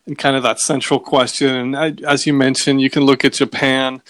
and 0.09 0.19
kind 0.19 0.35
of 0.35 0.43
that 0.43 0.59
central 0.59 0.99
question. 0.99 1.55
And 1.55 1.77
I, 1.77 1.95
as 2.07 2.27
you 2.27 2.33
mentioned, 2.33 2.81
you 2.81 2.91
can 2.91 3.05
look 3.05 3.25
at 3.25 3.35
Japan. 3.35 4.03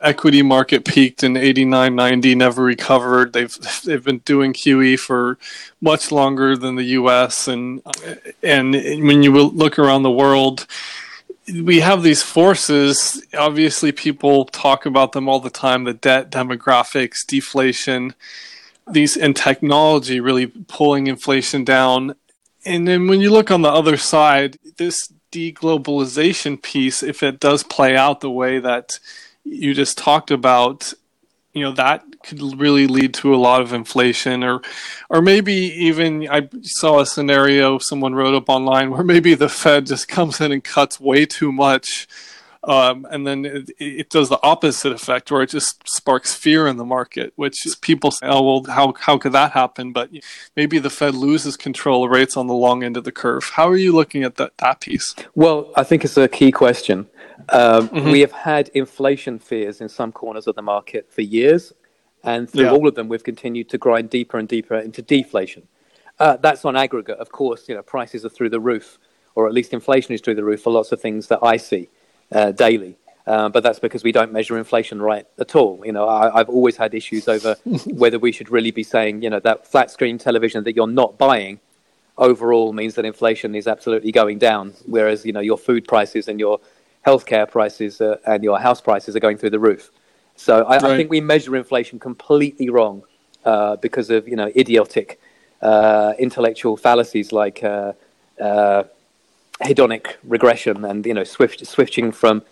Equity 0.00 0.42
market 0.42 0.84
peaked 0.84 1.24
in 1.24 1.36
89, 1.36 1.96
90, 1.96 2.34
never 2.34 2.62
recovered. 2.62 3.32
They've 3.32 3.56
they've 3.84 4.04
been 4.04 4.18
doing 4.18 4.52
QE 4.52 4.98
for 4.98 5.38
much 5.80 6.12
longer 6.12 6.56
than 6.56 6.76
the 6.76 6.84
U.S. 7.00 7.48
and 7.48 7.80
and 8.42 8.72
when 8.72 9.22
you 9.22 9.32
look 9.32 9.78
around 9.78 10.02
the 10.02 10.10
world 10.10 10.66
we 11.48 11.80
have 11.80 12.02
these 12.02 12.22
forces. 12.22 13.24
Obviously, 13.36 13.92
people 13.92 14.46
talk 14.46 14.84
about 14.84 15.12
them 15.12 15.28
all 15.28 15.40
the 15.40 15.50
time 15.50 15.84
the 15.84 15.94
debt, 15.94 16.30
demographics, 16.30 17.24
deflation, 17.24 18.14
these 18.90 19.16
and 19.16 19.34
technology 19.34 20.20
really 20.20 20.46
pulling 20.46 21.06
inflation 21.06 21.64
down. 21.64 22.14
And 22.64 22.86
then 22.86 23.06
when 23.06 23.20
you 23.20 23.30
look 23.30 23.50
on 23.50 23.62
the 23.62 23.70
other 23.70 23.96
side, 23.96 24.58
this 24.76 25.12
deglobalization 25.36 26.60
piece, 26.60 27.02
if 27.02 27.22
it 27.22 27.40
does 27.40 27.62
play 27.62 27.96
out 27.96 28.20
the 28.20 28.30
way 28.30 28.58
that 28.58 28.98
you 29.44 29.74
just 29.74 29.98
talked 29.98 30.30
about, 30.30 30.92
you 31.52 31.62
know, 31.62 31.72
that 31.72 32.04
could 32.24 32.40
really 32.58 32.86
lead 32.86 33.14
to 33.14 33.34
a 33.34 33.36
lot 33.36 33.60
of 33.62 33.72
inflation 33.72 34.42
or 34.42 34.60
or 35.08 35.22
maybe 35.22 35.52
even 35.52 36.28
I 36.28 36.48
saw 36.62 37.00
a 37.00 37.06
scenario 37.06 37.78
someone 37.78 38.14
wrote 38.14 38.34
up 38.34 38.48
online 38.48 38.90
where 38.90 39.04
maybe 39.04 39.34
the 39.34 39.48
Fed 39.48 39.86
just 39.86 40.08
comes 40.08 40.40
in 40.40 40.52
and 40.52 40.62
cuts 40.62 40.98
way 40.98 41.24
too 41.24 41.52
much 41.52 42.08
um, 42.66 43.06
and 43.10 43.26
then 43.26 43.44
it, 43.44 43.70
it, 43.78 44.10
does 44.10 44.28
the 44.28 44.38
opposite 44.42 44.92
effect 44.92 45.30
where 45.30 45.42
it 45.42 45.50
just 45.50 45.88
sparks 45.88 46.34
fear 46.34 46.66
in 46.66 46.76
the 46.76 46.84
market 46.84 47.32
which 47.36 47.56
people 47.80 48.10
say 48.10 48.26
oh 48.26 48.42
well 48.42 48.64
how, 48.72 48.92
how 48.98 49.16
could 49.16 49.32
that 49.32 49.52
happen 49.52 49.92
but 49.92 50.10
maybe 50.56 50.78
the 50.78 50.90
fed 50.90 51.14
loses 51.14 51.56
control 51.56 52.04
of 52.04 52.10
rates 52.10 52.36
on 52.36 52.46
the 52.46 52.54
long 52.54 52.82
end 52.82 52.96
of 52.96 53.04
the 53.04 53.12
curve 53.12 53.44
how 53.54 53.68
are 53.68 53.76
you 53.76 53.92
looking 53.92 54.22
at 54.22 54.36
that, 54.36 54.56
that 54.58 54.80
piece 54.80 55.14
well 55.34 55.72
i 55.76 55.82
think 55.82 56.04
it's 56.04 56.16
a 56.16 56.28
key 56.28 56.52
question 56.52 57.06
um, 57.50 57.88
mm-hmm. 57.88 58.10
we 58.10 58.20
have 58.20 58.32
had 58.32 58.68
inflation 58.68 59.38
fears 59.38 59.80
in 59.80 59.88
some 59.88 60.10
corners 60.10 60.46
of 60.46 60.54
the 60.54 60.62
market 60.62 61.12
for 61.12 61.22
years 61.22 61.72
and 62.26 62.50
through 62.50 62.64
yeah. 62.64 62.72
all 62.72 62.88
of 62.88 62.96
them, 62.96 63.08
we've 63.08 63.22
continued 63.22 63.68
to 63.70 63.78
grind 63.78 64.10
deeper 64.10 64.36
and 64.36 64.48
deeper 64.48 64.74
into 64.74 65.00
deflation. 65.00 65.68
Uh, 66.18 66.36
that's 66.36 66.64
on 66.64 66.74
aggregate. 66.74 67.18
Of 67.18 67.30
course, 67.30 67.68
you 67.68 67.74
know, 67.74 67.82
prices 67.82 68.24
are 68.24 68.28
through 68.28 68.50
the 68.50 68.58
roof, 68.58 68.98
or 69.36 69.46
at 69.46 69.54
least 69.54 69.72
inflation 69.72 70.12
is 70.12 70.20
through 70.20 70.34
the 70.34 70.44
roof 70.44 70.62
for 70.62 70.72
lots 70.72 70.90
of 70.90 71.00
things 71.00 71.28
that 71.28 71.38
I 71.42 71.56
see 71.56 71.88
uh, 72.32 72.52
daily. 72.52 72.96
Uh, 73.26 73.48
but 73.48 73.64
that's 73.64 73.80
because 73.80 74.04
we 74.04 74.12
don't 74.12 74.32
measure 74.32 74.56
inflation 74.56 75.02
right 75.02 75.26
at 75.38 75.56
all. 75.56 75.82
You 75.84 75.90
know, 75.90 76.08
I, 76.08 76.38
have 76.38 76.48
always 76.48 76.76
had 76.76 76.94
issues 76.94 77.26
over 77.26 77.56
whether 77.86 78.20
we 78.20 78.30
should 78.30 78.50
really 78.50 78.70
be 78.70 78.84
saying, 78.84 79.22
you 79.22 79.30
know, 79.30 79.40
that 79.40 79.66
flat 79.66 79.90
screen 79.90 80.16
television 80.16 80.62
that 80.62 80.76
you're 80.76 80.86
not 80.86 81.18
buying 81.18 81.58
overall 82.18 82.72
means 82.72 82.94
that 82.94 83.04
inflation 83.04 83.54
is 83.54 83.66
absolutely 83.66 84.12
going 84.12 84.38
down, 84.38 84.74
whereas 84.86 85.24
you 85.26 85.32
know 85.32 85.40
your 85.40 85.58
food 85.58 85.86
prices 85.86 86.28
and 86.28 86.40
your 86.40 86.60
healthcare 87.06 87.50
prices 87.50 88.00
uh, 88.00 88.16
and 88.26 88.42
your 88.42 88.58
house 88.58 88.80
prices 88.80 89.14
are 89.14 89.20
going 89.20 89.38
through 89.38 89.50
the 89.50 89.58
roof. 89.58 89.90
So 90.36 90.64
I, 90.64 90.76
right. 90.76 90.84
I 90.84 90.96
think 90.96 91.10
we 91.10 91.20
measure 91.20 91.56
inflation 91.56 91.98
completely 91.98 92.70
wrong 92.70 93.02
uh, 93.44 93.76
because 93.76 94.10
of 94.10 94.28
you 94.28 94.36
know 94.36 94.50
idiotic 94.56 95.20
uh, 95.62 96.14
intellectual 96.18 96.76
fallacies 96.76 97.32
like 97.32 97.62
uh, 97.62 97.92
uh, 98.40 98.84
hedonic 99.62 100.16
regression 100.24 100.84
and 100.84 101.06
you 101.06 101.14
know 101.14 101.24
swift, 101.24 101.66
switching 101.66 102.12
from 102.12 102.42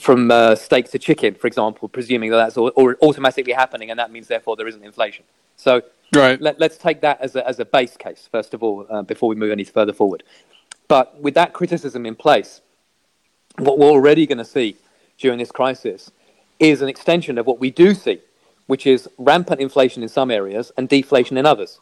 from 0.00 0.30
uh, 0.30 0.54
steak 0.54 0.90
to 0.90 0.98
chicken, 0.98 1.34
for 1.34 1.46
example, 1.46 1.88
presuming 1.88 2.30
that 2.30 2.36
that's 2.36 2.56
all, 2.56 2.68
all 2.70 2.94
automatically 3.00 3.54
happening, 3.54 3.90
and 3.90 3.98
that 3.98 4.10
means 4.10 4.28
therefore 4.28 4.54
there 4.56 4.68
isn't 4.68 4.84
inflation. 4.84 5.24
So 5.56 5.82
right. 6.14 6.40
let, 6.40 6.60
us 6.60 6.76
take 6.76 7.00
that 7.00 7.20
as 7.20 7.36
a, 7.36 7.46
as 7.46 7.58
a 7.58 7.64
base 7.64 7.96
case 7.96 8.28
first 8.30 8.52
of 8.52 8.62
all 8.62 8.86
uh, 8.90 9.02
before 9.02 9.28
we 9.28 9.34
move 9.34 9.50
any 9.50 9.64
further 9.64 9.92
forward. 9.92 10.22
But 10.88 11.20
with 11.20 11.34
that 11.34 11.52
criticism 11.52 12.04
in 12.04 12.14
place, 12.14 12.60
what 13.58 13.78
we're 13.78 13.88
already 13.88 14.26
going 14.26 14.38
to 14.38 14.44
see 14.44 14.76
during 15.18 15.38
this 15.38 15.50
crisis 15.50 16.10
is 16.58 16.82
an 16.82 16.88
extension 16.88 17.38
of 17.38 17.46
what 17.46 17.58
we 17.58 17.70
do 17.70 17.94
see, 17.94 18.20
which 18.66 18.86
is 18.86 19.08
rampant 19.18 19.60
inflation 19.60 20.02
in 20.02 20.08
some 20.08 20.30
areas 20.30 20.70
and 20.76 20.88
deflation 20.88 21.38
in 21.38 21.46
others. 21.46 21.80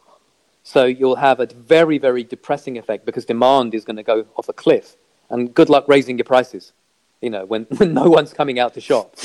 So 0.63 0.85
you'll 0.85 1.15
have 1.15 1.39
a 1.39 1.47
very, 1.47 1.97
very 1.97 2.23
depressing 2.23 2.77
effect 2.77 3.05
because 3.05 3.25
demand 3.25 3.73
is 3.73 3.83
going 3.83 3.97
to 3.97 4.03
go 4.03 4.25
off 4.35 4.47
a 4.47 4.53
cliff. 4.53 4.95
And 5.29 5.53
good 5.53 5.69
luck 5.69 5.85
raising 5.87 6.17
your 6.17 6.25
prices, 6.25 6.73
you 7.21 7.29
know, 7.29 7.45
when, 7.45 7.63
when 7.77 7.93
no 7.93 8.09
one's 8.09 8.33
coming 8.33 8.59
out 8.59 8.73
to 8.75 8.81
shop. 8.81 9.15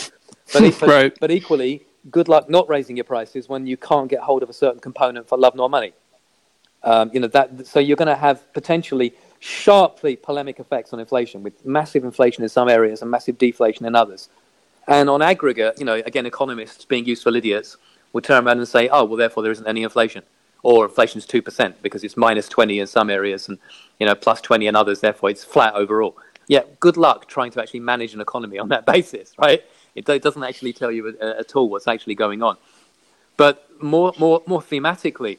But, 0.52 0.62
equally, 0.64 0.92
right. 0.92 1.16
but 1.20 1.30
equally, 1.30 1.86
good 2.10 2.28
luck 2.28 2.48
not 2.48 2.68
raising 2.68 2.96
your 2.96 3.04
prices 3.04 3.48
when 3.48 3.66
you 3.66 3.76
can't 3.76 4.08
get 4.08 4.20
hold 4.20 4.42
of 4.42 4.50
a 4.50 4.52
certain 4.52 4.80
component 4.80 5.28
for 5.28 5.36
love 5.36 5.54
nor 5.54 5.68
money. 5.68 5.92
Um, 6.82 7.10
you 7.12 7.18
know 7.18 7.26
that, 7.28 7.66
so 7.66 7.80
you're 7.80 7.96
going 7.96 8.06
to 8.06 8.14
have 8.14 8.52
potentially 8.52 9.12
sharply 9.40 10.14
polemic 10.16 10.60
effects 10.60 10.92
on 10.92 11.00
inflation, 11.00 11.42
with 11.42 11.64
massive 11.66 12.04
inflation 12.04 12.42
in 12.44 12.48
some 12.48 12.68
areas 12.68 13.02
and 13.02 13.10
massive 13.10 13.38
deflation 13.38 13.86
in 13.86 13.94
others. 13.94 14.28
And 14.86 15.10
on 15.10 15.20
aggregate, 15.20 15.78
you 15.78 15.84
know, 15.84 15.94
again, 15.94 16.26
economists 16.26 16.84
being 16.84 17.04
useful 17.04 17.34
idiots 17.34 17.76
will 18.12 18.20
turn 18.20 18.46
around 18.46 18.58
and 18.58 18.68
say, 18.68 18.88
"Oh, 18.88 19.04
well, 19.04 19.16
therefore 19.16 19.42
there 19.42 19.50
isn't 19.52 19.66
any 19.66 19.82
inflation." 19.82 20.22
Or 20.66 20.84
inflation 20.84 21.18
is 21.18 21.26
2% 21.26 21.74
because 21.80 22.02
it's 22.02 22.16
minus 22.16 22.48
20 22.48 22.80
in 22.80 22.88
some 22.88 23.08
areas 23.08 23.48
and 23.48 23.56
you 24.00 24.06
know 24.06 24.16
plus 24.16 24.40
20 24.40 24.66
in 24.66 24.74
others 24.74 25.00
therefore 25.00 25.30
it's 25.30 25.44
flat 25.44 25.72
overall. 25.74 26.16
Yeah 26.48 26.62
good 26.80 26.96
luck 26.96 27.28
trying 27.28 27.52
to 27.52 27.62
actually 27.62 27.80
manage 27.80 28.14
an 28.14 28.20
economy 28.20 28.58
on 28.58 28.68
that 28.70 28.84
basis 28.94 29.32
right? 29.38 29.62
It, 29.94 30.04
doesn't 30.04 30.42
actually 30.42 30.72
tell 30.72 30.90
you 30.90 31.16
at 31.20 31.54
all 31.54 31.70
what's 31.70 31.86
actually 31.86 32.16
going 32.16 32.42
on. 32.42 32.56
But 33.36 33.54
more 33.80 34.12
more 34.18 34.42
more 34.46 34.62
thematically 34.72 35.36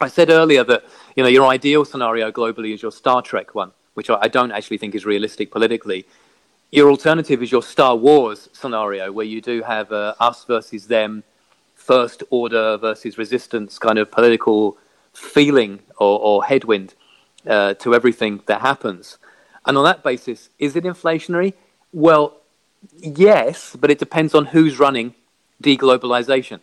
i 0.00 0.08
said 0.08 0.28
earlier 0.28 0.64
that 0.64 0.82
you 1.14 1.22
know 1.22 1.28
your 1.28 1.46
ideal 1.46 1.84
scenario 1.84 2.32
globally 2.32 2.74
is 2.74 2.82
your 2.82 2.90
star 2.90 3.22
trek 3.22 3.54
one 3.54 3.70
which 3.94 4.10
i 4.10 4.26
don't 4.36 4.50
actually 4.50 4.78
think 4.78 4.94
is 4.94 5.06
realistic 5.06 5.52
politically. 5.52 6.04
Your 6.78 6.90
alternative 6.90 7.40
is 7.44 7.52
your 7.52 7.62
star 7.62 7.94
wars 7.94 8.48
scenario 8.52 9.04
where 9.16 9.30
you 9.34 9.40
do 9.40 9.62
have 9.62 9.92
uh, 9.92 10.14
us 10.28 10.44
versus 10.44 10.88
them 10.88 11.22
first 11.84 12.22
order 12.30 12.76
versus 12.78 13.18
resistance 13.18 13.78
kind 13.78 13.98
of 13.98 14.10
political 14.10 14.76
feeling 15.12 15.80
or, 15.98 16.18
or 16.18 16.44
headwind 16.44 16.94
uh, 17.46 17.74
to 17.74 17.94
everything 17.94 18.40
that 18.46 18.60
happens. 18.60 19.18
And 19.66 19.76
on 19.76 19.84
that 19.84 20.02
basis, 20.02 20.48
is 20.58 20.76
it 20.76 20.84
inflationary? 20.84 21.52
Well, 21.92 22.36
yes, 22.96 23.76
but 23.78 23.90
it 23.90 23.98
depends 23.98 24.34
on 24.34 24.46
who's 24.46 24.78
running 24.78 25.14
deglobalization. 25.62 26.60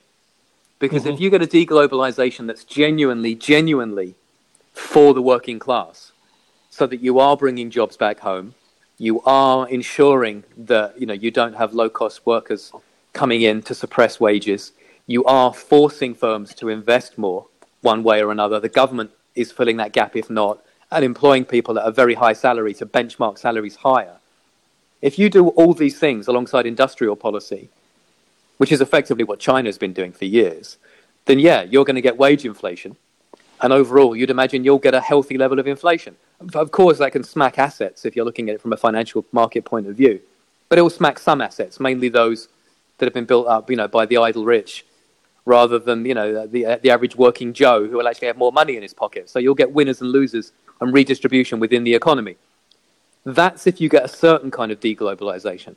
Because 0.79 1.03
mm-hmm. 1.03 1.13
if 1.13 1.21
you 1.21 1.29
get 1.29 1.41
a 1.43 1.47
deglobalization 1.47 2.47
that's 2.47 2.63
genuinely, 2.63 3.35
genuinely 3.35 4.15
for 4.73 5.13
the 5.13 5.21
working 5.21 5.59
class, 5.59 6.11
so 6.69 6.87
that 6.87 7.01
you 7.01 7.19
are 7.19 7.37
bringing 7.37 7.69
jobs 7.69 7.97
back 7.97 8.19
home, 8.21 8.55
you 8.97 9.21
are 9.21 9.67
ensuring 9.67 10.43
that 10.57 10.99
you 10.99 11.05
know 11.05 11.13
you 11.13 11.31
don't 11.31 11.53
have 11.53 11.73
low 11.73 11.89
cost 11.89 12.25
workers 12.25 12.71
coming 13.13 13.41
in 13.41 13.61
to 13.63 13.75
suppress 13.75 14.19
wages, 14.19 14.71
you 15.07 15.23
are 15.25 15.53
forcing 15.53 16.13
firms 16.13 16.53
to 16.55 16.69
invest 16.69 17.17
more 17.17 17.47
one 17.81 18.03
way 18.03 18.21
or 18.21 18.31
another. 18.31 18.59
The 18.59 18.69
government 18.69 19.11
is 19.35 19.51
filling 19.51 19.77
that 19.77 19.93
gap, 19.93 20.15
if 20.15 20.29
not, 20.29 20.59
and 20.91 21.03
employing 21.05 21.45
people 21.45 21.79
at 21.79 21.85
a 21.85 21.91
very 21.91 22.15
high 22.15 22.33
salary 22.33 22.73
to 22.75 22.85
benchmark 22.85 23.37
salaries 23.37 23.77
higher. 23.77 24.17
If 25.01 25.17
you 25.17 25.29
do 25.29 25.49
all 25.49 25.73
these 25.73 25.97
things 25.97 26.27
alongside 26.27 26.65
industrial 26.65 27.15
policy, 27.15 27.69
which 28.57 28.71
is 28.71 28.81
effectively 28.81 29.23
what 29.23 29.39
China's 29.39 29.77
been 29.77 29.93
doing 29.93 30.11
for 30.11 30.25
years, 30.25 30.77
then 31.25 31.39
yeah, 31.39 31.63
you're 31.63 31.85
going 31.85 31.95
to 31.95 32.01
get 32.01 32.17
wage 32.17 32.45
inflation. 32.45 32.97
And 33.61 33.71
overall, 33.71 34.15
you'd 34.15 34.29
imagine 34.29 34.63
you'll 34.63 34.79
get 34.79 34.93
a 34.93 35.01
healthy 35.01 35.37
level 35.37 35.59
of 35.59 35.67
inflation. 35.67 36.15
Of 36.53 36.71
course, 36.71 36.97
that 36.97 37.11
can 37.11 37.23
smack 37.23 37.57
assets 37.57 38.05
if 38.05 38.15
you're 38.15 38.25
looking 38.25 38.49
at 38.49 38.55
it 38.55 38.61
from 38.61 38.73
a 38.73 38.77
financial 38.77 39.25
market 39.31 39.65
point 39.65 39.87
of 39.87 39.95
view. 39.95 40.19
But 40.67 40.79
it 40.79 40.81
will 40.81 40.89
smack 40.89 41.19
some 41.19 41.41
assets, 41.41 41.79
mainly 41.79 42.09
those 42.09 42.47
that 42.97 43.05
have 43.05 43.13
been 43.13 43.25
built 43.25 43.47
up, 43.47 43.69
you 43.69 43.75
know, 43.75 43.87
by 43.87 44.05
the 44.05 44.17
idle 44.17 44.45
rich 44.45 44.85
rather 45.45 45.79
than 45.79 46.05
you 46.05 46.13
know 46.13 46.45
the 46.47 46.79
the 46.81 46.91
average 46.91 47.15
working 47.15 47.53
Joe 47.53 47.87
who 47.87 47.97
will 47.97 48.07
actually 48.07 48.27
have 48.27 48.37
more 48.37 48.51
money 48.51 48.75
in 48.75 48.81
his 48.81 48.93
pocket. 48.93 49.29
So 49.29 49.39
you'll 49.39 49.55
get 49.55 49.71
winners 49.71 50.01
and 50.01 50.11
losers 50.11 50.51
and 50.79 50.93
redistribution 50.93 51.59
within 51.59 51.83
the 51.83 51.93
economy. 51.93 52.37
That's 53.23 53.67
if 53.67 53.79
you 53.79 53.89
get 53.89 54.03
a 54.03 54.07
certain 54.07 54.51
kind 54.51 54.71
of 54.71 54.79
deglobalization. 54.79 55.75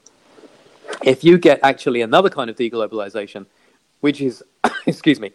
If 1.02 1.24
you 1.24 1.38
get 1.38 1.60
actually 1.62 2.00
another 2.00 2.30
kind 2.30 2.48
of 2.48 2.56
deglobalization, 2.56 3.46
which 4.00 4.20
is, 4.20 4.42
excuse 4.86 5.20
me, 5.20 5.32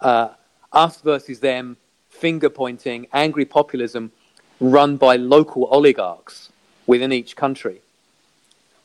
uh, 0.00 0.30
us 0.72 1.00
versus 1.00 1.40
them, 1.40 1.76
finger 2.08 2.50
pointing, 2.50 3.06
angry 3.12 3.44
populism 3.44 4.12
run 4.60 4.96
by 4.96 5.16
local 5.16 5.64
oligarchs 5.66 6.50
within 6.86 7.12
each 7.12 7.36
country, 7.36 7.80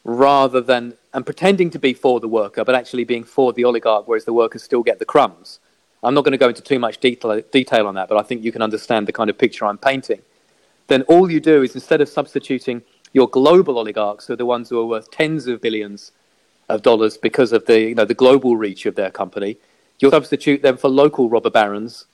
rather 0.03 0.61
than 0.61 0.95
and 1.13 1.25
pretending 1.25 1.69
to 1.69 1.79
be 1.79 1.93
for 1.93 2.19
the 2.19 2.27
worker, 2.27 2.65
but 2.65 2.75
actually 2.75 3.03
being 3.03 3.23
for 3.23 3.53
the 3.53 3.63
oligarch, 3.63 4.07
whereas 4.07 4.25
the 4.25 4.33
workers 4.33 4.63
still 4.63 4.83
get 4.83 4.99
the 4.99 5.05
crumbs. 5.05 5.59
I'm 6.01 6.13
not 6.13 6.23
going 6.23 6.33
to 6.33 6.37
go 6.37 6.49
into 6.49 6.61
too 6.61 6.79
much 6.79 6.97
detail, 6.97 7.41
detail 7.51 7.87
on 7.87 7.95
that, 7.95 8.09
but 8.09 8.17
I 8.17 8.23
think 8.23 8.43
you 8.43 8.51
can 8.51 8.61
understand 8.61 9.07
the 9.07 9.13
kind 9.13 9.29
of 9.29 9.37
picture 9.37 9.65
I'm 9.65 9.77
painting. 9.77 10.21
Then 10.87 11.03
all 11.03 11.31
you 11.31 11.39
do 11.39 11.61
is 11.63 11.75
instead 11.75 12.01
of 12.01 12.09
substituting 12.09 12.81
your 13.13 13.29
global 13.29 13.77
oligarchs, 13.77 14.27
who 14.27 14.33
are 14.33 14.37
the 14.37 14.45
ones 14.45 14.69
who 14.69 14.79
are 14.79 14.85
worth 14.85 15.11
tens 15.11 15.47
of 15.47 15.61
billions 15.61 16.11
of 16.67 16.81
dollars 16.81 17.17
because 17.17 17.53
of 17.53 17.65
the, 17.67 17.79
you 17.79 17.95
know, 17.95 18.05
the 18.05 18.13
global 18.13 18.57
reach 18.57 18.85
of 18.85 18.95
their 18.95 19.11
company, 19.11 19.57
you'll 19.99 20.11
substitute 20.11 20.61
them 20.61 20.75
for 20.75 20.89
local 20.89 21.29
robber 21.29 21.51
barons 21.51 22.05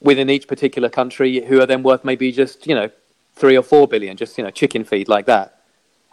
within 0.00 0.30
each 0.30 0.46
particular 0.46 0.88
country 0.88 1.40
who 1.40 1.60
are 1.60 1.66
then 1.66 1.82
worth 1.82 2.04
maybe 2.04 2.30
just, 2.30 2.66
you 2.66 2.74
know, 2.74 2.88
three 3.34 3.56
or 3.56 3.62
four 3.62 3.88
billion, 3.88 4.16
just, 4.16 4.38
you 4.38 4.44
know, 4.44 4.50
chicken 4.50 4.84
feed 4.84 5.08
like 5.08 5.26
that 5.26 5.55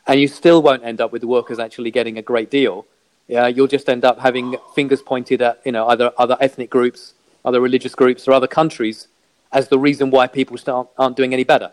and 0.07 0.19
you 0.19 0.27
still 0.27 0.61
won't 0.61 0.83
end 0.83 1.01
up 1.01 1.11
with 1.11 1.21
the 1.21 1.27
workers 1.27 1.59
actually 1.59 1.91
getting 1.91 2.17
a 2.17 2.21
great 2.21 2.49
deal. 2.49 2.85
Yeah, 3.27 3.47
you'll 3.47 3.67
just 3.67 3.87
end 3.87 4.03
up 4.03 4.19
having 4.19 4.57
fingers 4.75 5.01
pointed 5.01 5.41
at 5.41 5.61
you 5.65 5.71
know 5.71 5.87
other 5.87 6.11
other 6.17 6.37
ethnic 6.39 6.69
groups, 6.69 7.13
other 7.45 7.61
religious 7.61 7.95
groups, 7.95 8.27
or 8.27 8.33
other 8.33 8.47
countries 8.47 9.07
as 9.53 9.67
the 9.67 9.79
reason 9.79 10.09
why 10.09 10.27
people 10.27 10.57
start, 10.57 10.87
aren't 10.97 11.15
doing 11.15 11.31
any 11.31 11.43
better. 11.43 11.71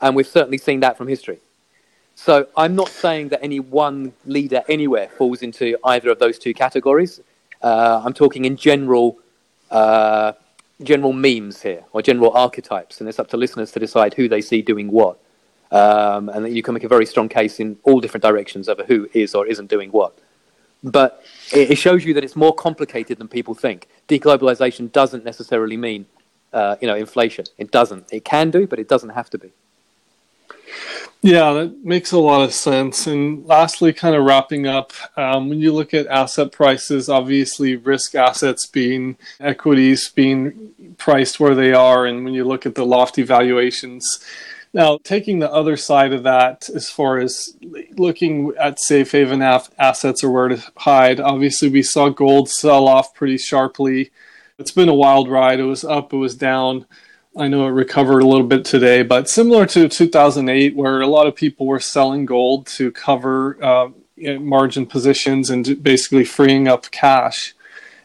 And 0.00 0.16
we've 0.16 0.26
certainly 0.26 0.58
seen 0.58 0.80
that 0.80 0.98
from 0.98 1.08
history. 1.08 1.38
So 2.16 2.48
I'm 2.56 2.74
not 2.74 2.88
saying 2.88 3.28
that 3.28 3.42
any 3.42 3.60
one 3.60 4.12
leader 4.26 4.62
anywhere 4.68 5.08
falls 5.16 5.40
into 5.40 5.78
either 5.84 6.10
of 6.10 6.18
those 6.18 6.38
two 6.38 6.52
categories. 6.52 7.20
Uh, 7.62 8.02
I'm 8.04 8.12
talking 8.12 8.44
in 8.44 8.56
general, 8.56 9.18
uh, 9.70 10.32
general 10.82 11.12
memes 11.12 11.62
here 11.62 11.84
or 11.92 12.02
general 12.02 12.32
archetypes, 12.32 13.00
and 13.00 13.08
it's 13.08 13.18
up 13.18 13.28
to 13.28 13.36
listeners 13.36 13.70
to 13.72 13.78
decide 13.78 14.14
who 14.14 14.28
they 14.28 14.40
see 14.40 14.60
doing 14.60 14.90
what. 14.90 15.18
Um, 15.72 16.28
and 16.28 16.44
that 16.44 16.50
you 16.50 16.62
can 16.62 16.74
make 16.74 16.82
a 16.82 16.88
very 16.88 17.06
strong 17.06 17.28
case 17.28 17.60
in 17.60 17.78
all 17.84 18.00
different 18.00 18.22
directions 18.22 18.68
over 18.68 18.84
who 18.84 19.08
is 19.12 19.34
or 19.36 19.46
isn't 19.46 19.70
doing 19.70 19.90
what. 19.90 20.18
But 20.82 21.24
it, 21.52 21.76
shows 21.76 22.04
you 22.04 22.14
that 22.14 22.24
it's 22.24 22.36
more 22.36 22.54
complicated 22.54 23.18
than 23.18 23.28
people 23.28 23.54
think. 23.54 23.88
Deglobalization 24.08 24.90
doesn't 24.90 25.24
necessarily 25.24 25.76
mean, 25.76 26.06
uh, 26.52 26.76
you 26.80 26.88
know, 26.88 26.96
inflation. 26.96 27.44
It 27.58 27.70
doesn't. 27.70 28.12
It 28.12 28.24
can 28.24 28.50
do, 28.50 28.66
but 28.66 28.78
it 28.78 28.88
doesn't 28.88 29.10
have 29.10 29.30
to 29.30 29.38
be. 29.38 29.52
Yeah, 31.22 31.52
that 31.52 31.84
makes 31.84 32.12
a 32.12 32.18
lot 32.18 32.42
of 32.42 32.54
sense. 32.54 33.06
And 33.06 33.44
lastly, 33.46 33.92
kind 33.92 34.14
of 34.14 34.24
wrapping 34.24 34.66
up, 34.66 34.94
um, 35.18 35.50
when 35.50 35.60
you 35.60 35.70
look 35.74 35.92
at 35.92 36.06
asset 36.06 36.50
prices, 36.50 37.10
obviously 37.10 37.76
risk 37.76 38.14
assets 38.14 38.64
being 38.64 39.16
equities 39.38 40.08
being 40.08 40.94
priced 40.96 41.38
where 41.38 41.54
they 41.54 41.74
are, 41.74 42.06
and 42.06 42.24
when 42.24 42.32
you 42.32 42.44
look 42.44 42.64
at 42.64 42.74
the 42.74 42.86
lofty 42.86 43.22
valuations, 43.22 44.24
now, 44.72 44.98
taking 45.02 45.40
the 45.40 45.52
other 45.52 45.76
side 45.76 46.12
of 46.12 46.22
that, 46.22 46.68
as 46.70 46.88
far 46.88 47.18
as 47.18 47.56
looking 47.96 48.52
at 48.58 48.80
safe 48.80 49.10
haven 49.10 49.42
af- 49.42 49.70
assets 49.78 50.22
or 50.22 50.30
where 50.30 50.48
to 50.48 50.62
hide, 50.76 51.18
obviously 51.18 51.68
we 51.68 51.82
saw 51.82 52.08
gold 52.08 52.48
sell 52.48 52.86
off 52.86 53.12
pretty 53.12 53.36
sharply. 53.36 54.12
It's 54.58 54.70
been 54.70 54.88
a 54.88 54.94
wild 54.94 55.28
ride. 55.28 55.58
It 55.58 55.64
was 55.64 55.84
up, 55.84 56.12
it 56.12 56.18
was 56.18 56.36
down. 56.36 56.86
I 57.36 57.48
know 57.48 57.66
it 57.66 57.70
recovered 57.70 58.20
a 58.20 58.26
little 58.26 58.46
bit 58.46 58.64
today, 58.64 59.02
but 59.02 59.28
similar 59.28 59.66
to 59.66 59.88
2008, 59.88 60.76
where 60.76 61.00
a 61.00 61.06
lot 61.06 61.26
of 61.26 61.34
people 61.34 61.66
were 61.66 61.80
selling 61.80 62.24
gold 62.24 62.66
to 62.68 62.92
cover 62.92 63.62
uh, 63.64 63.88
margin 64.38 64.86
positions 64.86 65.50
and 65.50 65.82
basically 65.82 66.24
freeing 66.24 66.68
up 66.68 66.90
cash 66.90 67.54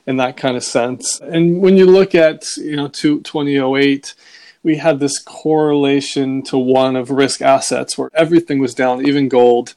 in 0.08 0.18
that 0.18 0.38
kind 0.38 0.56
of 0.56 0.64
sense. 0.64 1.20
And 1.20 1.60
when 1.60 1.78
you 1.78 1.86
look 1.86 2.16
at 2.16 2.46
you 2.58 2.76
know 2.76 2.88
to 2.88 3.22
2008 3.22 4.14
we 4.66 4.78
had 4.78 5.00
this 5.00 5.20
correlation 5.20 6.42
to 6.42 6.58
one 6.58 6.96
of 6.96 7.12
risk 7.12 7.40
assets 7.40 8.00
where 8.00 8.10
everything 8.16 8.58
was 8.58 8.74
down, 8.74 9.08
even 9.08 9.30
gold, 9.30 9.76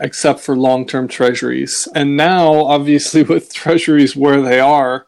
except 0.00 0.38
for 0.38 0.56
long 0.56 0.86
term 0.86 1.08
treasuries. 1.08 1.88
And 1.92 2.16
now, 2.16 2.54
obviously, 2.54 3.22
with 3.34 3.52
treasuries 3.52 4.14
where 4.14 4.40
they 4.40 4.60
are, 4.60 5.06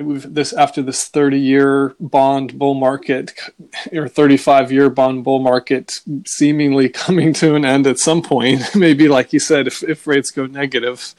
this 0.00 0.54
after 0.54 0.80
this 0.80 1.06
30 1.06 1.38
year 1.38 1.94
bond 2.00 2.58
bull 2.58 2.72
market 2.72 3.38
or 3.92 4.08
35 4.08 4.72
year 4.72 4.88
bond 4.88 5.22
bull 5.22 5.38
market 5.38 5.92
seemingly 6.26 6.88
coming 7.04 7.34
to 7.34 7.54
an 7.54 7.66
end 7.66 7.86
at 7.86 7.98
some 7.98 8.22
point 8.22 8.74
maybe 8.74 9.06
like 9.06 9.34
you 9.34 9.38
said 9.38 9.66
if, 9.66 9.82
if 9.82 10.06
rates 10.06 10.30
go 10.30 10.46
negative 10.46 11.14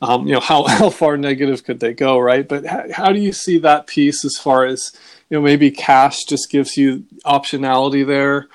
um, 0.00 0.24
you 0.24 0.34
know 0.34 0.40
how, 0.40 0.62
how 0.68 0.88
far 0.88 1.16
negative 1.16 1.64
could 1.64 1.80
they 1.80 1.92
go 1.92 2.16
right 2.16 2.46
but 2.46 2.64
how 2.92 3.10
do 3.10 3.18
you 3.18 3.32
see 3.32 3.58
that 3.58 3.88
piece 3.88 4.24
as 4.24 4.36
far 4.36 4.64
as 4.64 4.92
you 5.30 5.36
know 5.36 5.40
maybe 5.40 5.70
cash 5.70 6.24
just 6.24 6.50
gives 6.50 6.76
you 6.76 7.04
optionality 7.24 8.06
there 8.06 8.48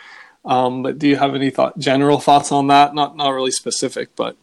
um, 0.44 0.82
but 0.82 0.98
do 0.98 1.08
you 1.08 1.16
have 1.16 1.36
any 1.36 1.50
thought 1.50 1.78
general 1.78 2.20
thoughts 2.20 2.52
on 2.52 2.68
that 2.68 2.94
not 2.96 3.16
not 3.16 3.30
really 3.30 3.52
specific 3.52 4.16
but 4.16 4.36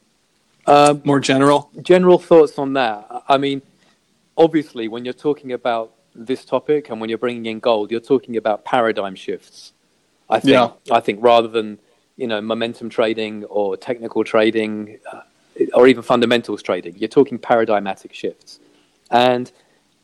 um, 0.66 1.00
more 1.04 1.20
general 1.20 1.70
general 1.82 2.18
thoughts 2.18 2.58
on 2.58 2.74
that 2.74 3.06
i 3.28 3.36
mean 3.38 3.62
obviously, 4.38 4.88
when 4.88 5.04
you're 5.04 5.12
talking 5.12 5.52
about 5.52 5.92
this 6.14 6.44
topic 6.44 6.88
and 6.88 7.00
when 7.00 7.10
you're 7.10 7.18
bringing 7.18 7.44
in 7.46 7.58
gold, 7.58 7.90
you're 7.90 8.00
talking 8.00 8.36
about 8.36 8.64
paradigm 8.64 9.16
shifts. 9.16 9.72
I 10.30 10.40
think. 10.40 10.52
Yeah. 10.52 10.70
I 10.90 11.00
think 11.00 11.18
rather 11.22 11.48
than 11.48 11.78
you 12.16 12.26
know 12.26 12.40
momentum 12.40 12.88
trading 12.88 13.44
or 13.44 13.76
technical 13.76 14.24
trading 14.24 14.98
uh, 15.12 15.22
or 15.74 15.88
even 15.88 16.02
fundamentals 16.02 16.62
trading, 16.62 16.96
you're 16.96 17.08
talking 17.08 17.38
paradigmatic 17.38 18.14
shifts, 18.14 18.60
and 19.10 19.50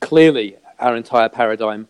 clearly 0.00 0.56
our 0.78 0.96
entire 0.96 1.28
paradigm 1.28 1.88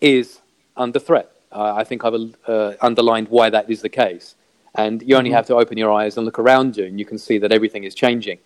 is 0.00 0.40
under 0.76 0.98
threat. 0.98 1.30
Uh, 1.52 1.74
I 1.74 1.84
think 1.84 2.04
I've 2.04 2.14
uh, 2.46 2.74
underlined 2.80 3.28
why 3.28 3.50
that 3.50 3.68
is 3.68 3.82
the 3.82 3.88
case. 3.88 4.34
And 4.74 5.02
you 5.02 5.16
only 5.16 5.30
mm-hmm. 5.30 5.36
have 5.36 5.46
to 5.46 5.56
open 5.56 5.76
your 5.78 5.92
eyes 5.92 6.16
and 6.16 6.24
look 6.24 6.38
around 6.38 6.76
you, 6.76 6.84
and 6.84 6.98
you 6.98 7.04
can 7.04 7.18
see 7.18 7.38
that 7.38 7.50
everything 7.50 7.84
is 7.84 7.94
changing. 7.94 8.38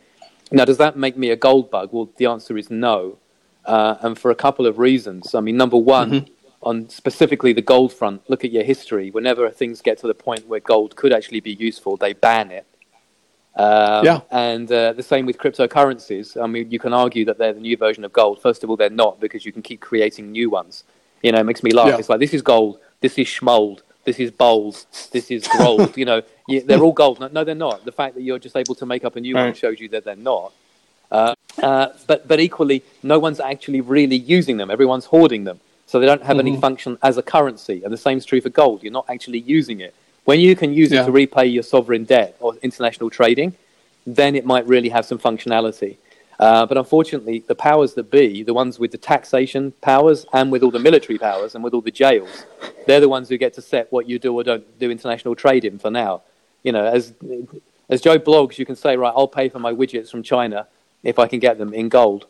Now, 0.50 0.64
does 0.64 0.78
that 0.78 0.96
make 0.96 1.16
me 1.16 1.30
a 1.30 1.36
gold 1.36 1.70
bug? 1.70 1.90
Well, 1.92 2.10
the 2.16 2.26
answer 2.26 2.56
is 2.56 2.70
no 2.70 3.18
uh, 3.64 3.96
and 4.00 4.18
for 4.18 4.30
a 4.30 4.34
couple 4.34 4.66
of 4.66 4.78
reasons. 4.78 5.34
I 5.34 5.40
mean, 5.40 5.56
number 5.56 5.76
one, 5.76 6.10
mm-hmm. 6.10 6.32
on 6.62 6.88
specifically 6.88 7.52
the 7.52 7.62
gold 7.62 7.92
front, 7.92 8.28
look 8.28 8.44
at 8.44 8.52
your 8.52 8.64
history. 8.64 9.10
Whenever 9.10 9.48
things 9.50 9.80
get 9.80 9.98
to 9.98 10.06
the 10.06 10.14
point 10.14 10.46
where 10.46 10.60
gold 10.60 10.96
could 10.96 11.12
actually 11.12 11.40
be 11.40 11.52
useful, 11.52 11.96
they 11.96 12.12
ban 12.12 12.50
it. 12.50 12.66
Um, 13.56 14.04
yeah. 14.04 14.20
And 14.30 14.70
uh, 14.70 14.92
the 14.94 15.02
same 15.02 15.26
with 15.26 15.38
cryptocurrencies. 15.38 16.40
I 16.42 16.46
mean, 16.46 16.70
you 16.70 16.78
can 16.78 16.92
argue 16.92 17.24
that 17.26 17.38
they're 17.38 17.52
the 17.52 17.60
new 17.60 17.76
version 17.76 18.04
of 18.04 18.12
gold. 18.12 18.42
First 18.42 18.64
of 18.64 18.70
all, 18.70 18.76
they're 18.76 18.90
not 18.90 19.20
because 19.20 19.46
you 19.46 19.52
can 19.52 19.62
keep 19.62 19.80
creating 19.80 20.32
new 20.32 20.50
ones. 20.50 20.84
You 21.24 21.32
know, 21.32 21.40
it 21.40 21.44
makes 21.44 21.62
me 21.62 21.72
laugh. 21.72 21.88
Yeah. 21.88 21.96
It's 21.96 22.10
like, 22.10 22.20
this 22.20 22.34
is 22.34 22.42
gold, 22.42 22.78
this 23.00 23.16
is 23.18 23.26
schmold, 23.26 23.80
this 24.04 24.20
is 24.20 24.30
bowls, 24.30 24.86
this 25.10 25.30
is 25.30 25.48
gold. 25.48 25.96
you 25.96 26.04
know, 26.04 26.20
they're 26.66 26.82
all 26.82 26.92
gold. 26.92 27.18
No, 27.18 27.28
no, 27.28 27.44
they're 27.44 27.54
not. 27.54 27.86
The 27.86 27.92
fact 27.92 28.14
that 28.16 28.22
you're 28.22 28.38
just 28.38 28.54
able 28.54 28.74
to 28.74 28.84
make 28.84 29.06
up 29.06 29.16
a 29.16 29.20
new 29.20 29.34
right. 29.34 29.46
one 29.46 29.54
shows 29.54 29.80
you 29.80 29.88
that 29.88 30.04
they're 30.04 30.16
not. 30.16 30.52
Uh, 31.10 31.34
uh, 31.62 31.88
but, 32.06 32.28
but 32.28 32.40
equally, 32.40 32.82
no 33.02 33.18
one's 33.18 33.40
actually 33.40 33.80
really 33.80 34.16
using 34.16 34.58
them. 34.58 34.70
Everyone's 34.70 35.06
hoarding 35.06 35.44
them. 35.44 35.60
So 35.86 35.98
they 35.98 36.04
don't 36.04 36.22
have 36.22 36.36
mm-hmm. 36.36 36.46
any 36.46 36.60
function 36.60 36.98
as 37.02 37.16
a 37.16 37.22
currency. 37.22 37.82
And 37.82 37.92
the 37.92 37.96
same 37.96 38.18
is 38.18 38.26
true 38.26 38.42
for 38.42 38.50
gold. 38.50 38.82
You're 38.82 38.92
not 38.92 39.06
actually 39.08 39.38
using 39.38 39.80
it. 39.80 39.94
When 40.24 40.40
you 40.40 40.54
can 40.54 40.74
use 40.74 40.92
yeah. 40.92 41.02
it 41.02 41.06
to 41.06 41.12
repay 41.12 41.46
your 41.46 41.62
sovereign 41.62 42.04
debt 42.04 42.36
or 42.40 42.54
international 42.56 43.08
trading, 43.08 43.54
then 44.06 44.34
it 44.34 44.44
might 44.44 44.66
really 44.66 44.90
have 44.90 45.06
some 45.06 45.18
functionality. 45.18 45.96
Uh, 46.38 46.66
but 46.66 46.76
unfortunately, 46.76 47.44
the 47.46 47.54
powers 47.54 47.94
that 47.94 48.10
be, 48.10 48.42
the 48.42 48.54
ones 48.54 48.78
with 48.78 48.90
the 48.90 48.98
taxation 48.98 49.72
powers 49.80 50.26
and 50.32 50.50
with 50.50 50.62
all 50.62 50.70
the 50.70 50.78
military 50.78 51.18
powers 51.18 51.54
and 51.54 51.62
with 51.62 51.74
all 51.74 51.80
the 51.80 51.90
jails, 51.90 52.46
they're 52.86 53.00
the 53.00 53.08
ones 53.08 53.28
who 53.28 53.38
get 53.38 53.54
to 53.54 53.62
set 53.62 53.90
what 53.92 54.08
you 54.08 54.18
do 54.18 54.34
or 54.34 54.42
don't 54.42 54.78
do 54.78 54.90
international 54.90 55.34
trade 55.34 55.64
in 55.64 55.78
for 55.78 55.90
now. 55.90 56.22
You 56.62 56.72
know, 56.72 56.84
as, 56.84 57.14
as 57.88 58.00
Joe 58.00 58.18
Bloggs, 58.18 58.58
you 58.58 58.66
can 58.66 58.76
say, 58.76 58.96
right, 58.96 59.12
I'll 59.14 59.28
pay 59.28 59.48
for 59.48 59.58
my 59.58 59.72
widgets 59.72 60.10
from 60.10 60.22
China 60.22 60.66
if 61.02 61.18
I 61.18 61.28
can 61.28 61.38
get 61.38 61.58
them 61.58 61.72
in 61.72 61.88
gold. 61.88 62.26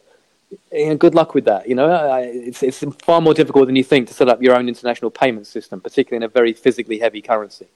And 0.71 1.01
good 1.01 1.15
luck 1.15 1.35
with 1.35 1.47
that. 1.47 1.69
You 1.69 1.75
know, 1.75 2.15
it's, 2.23 2.63
it's 2.63 2.85
far 3.03 3.21
more 3.21 3.35
difficult 3.35 3.67
than 3.67 3.77
you 3.77 3.85
think 3.85 4.09
to 4.09 4.15
set 4.15 4.29
up 4.29 4.43
your 4.43 4.57
own 4.57 4.69
international 4.69 5.11
payment 5.11 5.47
system, 5.47 5.81
particularly 5.81 6.25
in 6.25 6.29
a 6.29 6.33
very 6.33 6.53
physically 6.53 6.99
heavy 6.99 7.23
currency. 7.23 7.67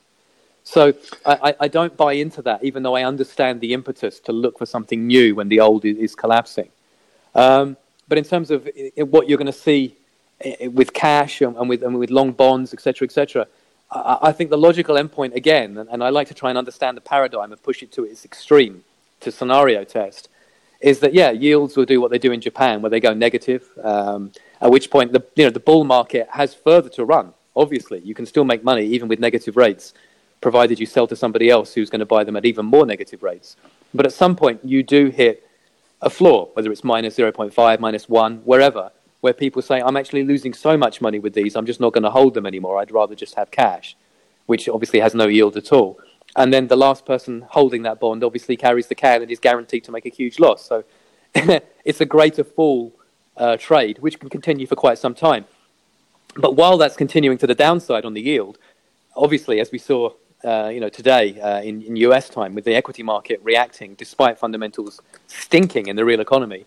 So 0.69 0.93
I, 1.25 1.55
I 1.61 1.69
don't 1.69 1.97
buy 1.97 2.13
into 2.13 2.43
that, 2.43 2.63
even 2.63 2.83
though 2.83 2.95
I 2.95 3.05
understand 3.05 3.63
the 3.63 3.73
impetus 3.73 4.21
to 4.21 4.33
look 4.33 4.59
for 4.59 4.67
something 4.67 5.07
new 5.07 5.35
when 5.35 5.49
the 5.49 5.61
old 5.61 5.87
is, 5.87 6.15
collapsing. 6.15 6.69
Um, 7.35 7.79
but 8.07 8.19
in 8.19 8.25
terms 8.25 8.51
of 8.51 8.69
what 8.99 9.31
you're 9.31 9.39
going 9.39 9.47
to 9.47 9.63
see 9.65 9.97
with 10.71 10.93
cash 10.93 11.41
and 11.41 11.71
with, 11.71 11.83
and 11.83 11.99
with 11.99 12.11
long 12.11 12.33
bonds, 12.33 12.75
etc., 12.75 13.07
etc., 13.07 13.47
I, 13.91 14.19
I 14.21 14.33
think 14.33 14.51
the 14.51 14.59
logical 14.59 14.97
endpoint, 14.97 15.35
again, 15.35 15.79
and, 15.79 15.89
and 15.89 16.05
I 16.05 16.11
like 16.11 16.29
to 16.29 16.35
try 16.35 16.51
and 16.51 16.59
understand 16.59 16.99
the 16.99 17.01
paradigm 17.01 17.51
and 17.51 17.63
push 17.63 17.83
it 17.83 17.91
to 17.93 18.05
its 18.05 18.27
extreme, 18.27 18.85
to 19.21 19.33
scenario 19.33 19.85
test, 19.85 20.29
is 20.83 21.01
that 21.01 21.15
yeah, 21.15 21.31
yields 21.31 21.79
will 21.79 21.87
do 21.87 21.99
what 21.99 22.11
they 22.11 22.19
do 22.19 22.31
in 22.31 22.43
Japan, 22.43 22.83
where 22.83 22.91
they 22.91 23.01
go 23.01 23.15
negative. 23.15 23.67
Um, 23.83 24.33
at 24.61 24.71
which 24.71 24.91
point 24.91 25.13
the 25.13 25.25
you 25.35 25.45
know 25.45 25.51
the 25.51 25.61
bull 25.61 25.85
market 25.85 26.29
has 26.31 26.53
further 26.53 26.91
to 26.91 27.07
run. 27.07 27.33
Obviously, 27.57 28.01
you 28.01 28.15
can 28.15 28.27
still 28.27 28.45
make 28.45 28.63
money 28.63 28.85
even 28.85 29.09
with 29.09 29.19
negative 29.19 29.57
rates, 29.57 29.95
provided 30.41 30.79
you 30.79 30.87
sell 30.87 31.07
to 31.07 31.17
somebody 31.17 31.51
else 31.51 31.75
who's 31.75 31.91
going 31.91 32.01
to 32.01 32.07
buy 32.07 32.25
them 32.25 32.37
at 32.37 32.45
even 32.45 32.67
more 32.67 32.87
negative 32.87 33.23
rates. 33.23 33.57
But 33.95 34.07
at 34.07 34.13
some 34.13 34.37
point, 34.37 34.61
you 34.65 34.83
do 34.83 35.09
hit 35.09 35.47
a 36.01 36.11
floor, 36.11 36.51
whether 36.55 36.71
it's 36.71 36.85
minus 36.85 37.17
0.5, 37.17 37.81
minus 37.81 38.09
1, 38.09 38.39
wherever, 38.39 38.91
where 39.21 39.33
people 39.33 39.63
say, 39.63 39.81
I'm 39.81 39.97
actually 39.97 40.25
losing 40.25 40.55
so 40.55 40.77
much 40.77 41.01
money 41.01 41.19
with 41.19 41.35
these, 41.35 41.57
I'm 41.57 41.67
just 41.67 41.81
not 41.81 41.93
going 41.93 42.05
to 42.05 42.11
hold 42.11 42.35
them 42.35 42.47
anymore. 42.47 42.79
I'd 42.79 42.93
rather 42.93 43.15
just 43.15 43.35
have 43.35 43.51
cash, 43.51 43.97
which 44.47 44.69
obviously 44.69 45.01
has 45.01 45.15
no 45.15 45.27
yield 45.27 45.57
at 45.57 45.73
all 45.73 45.99
and 46.37 46.53
then 46.53 46.69
the 46.69 46.77
last 46.77 47.05
person 47.05 47.45
holding 47.51 47.83
that 47.83 48.01
bond 48.01 48.23
obviously 48.23 48.57
carries 48.57 48.87
the 48.87 48.95
can 48.95 49.23
and 49.23 49.31
is 49.31 49.39
guaranteed 49.39 49.85
to 49.85 49.93
make 49.93 50.07
a 50.07 50.11
huge 50.11 50.39
loss. 50.39 50.65
So 50.65 50.85
it's 51.85 52.01
a 52.01 52.07
greater 52.07 52.45
fool 52.45 52.93
uh, 53.37 53.57
trade, 53.57 53.99
which 53.99 54.19
can 54.21 54.29
continue 54.29 54.67
for 54.67 54.77
quite 54.77 54.99
some 54.99 55.15
time. 55.15 55.47
But 56.37 56.55
while 56.55 56.79
that's 56.79 56.97
continuing 56.97 57.39
to 57.39 57.47
the 57.47 57.55
downside 57.55 58.05
on 58.05 58.15
the 58.15 58.21
yield, 58.21 58.59
obviously, 59.17 59.59
as 59.61 59.73
we 59.73 59.79
saw, 59.79 60.11
uh, 60.45 60.71
you 60.73 60.81
know, 60.81 60.89
today 60.89 61.41
uh, 61.41 61.61
in, 61.63 61.83
in 61.83 61.97
U.S. 61.97 62.29
time, 62.29 62.55
with 62.55 62.65
the 62.65 62.75
equity 62.75 63.03
market 63.03 63.41
reacting 63.43 63.95
despite 63.95 64.39
fundamentals 64.39 65.01
stinking 65.27 65.87
in 65.87 65.97
the 65.97 66.05
real 66.05 66.21
economy, 66.21 66.65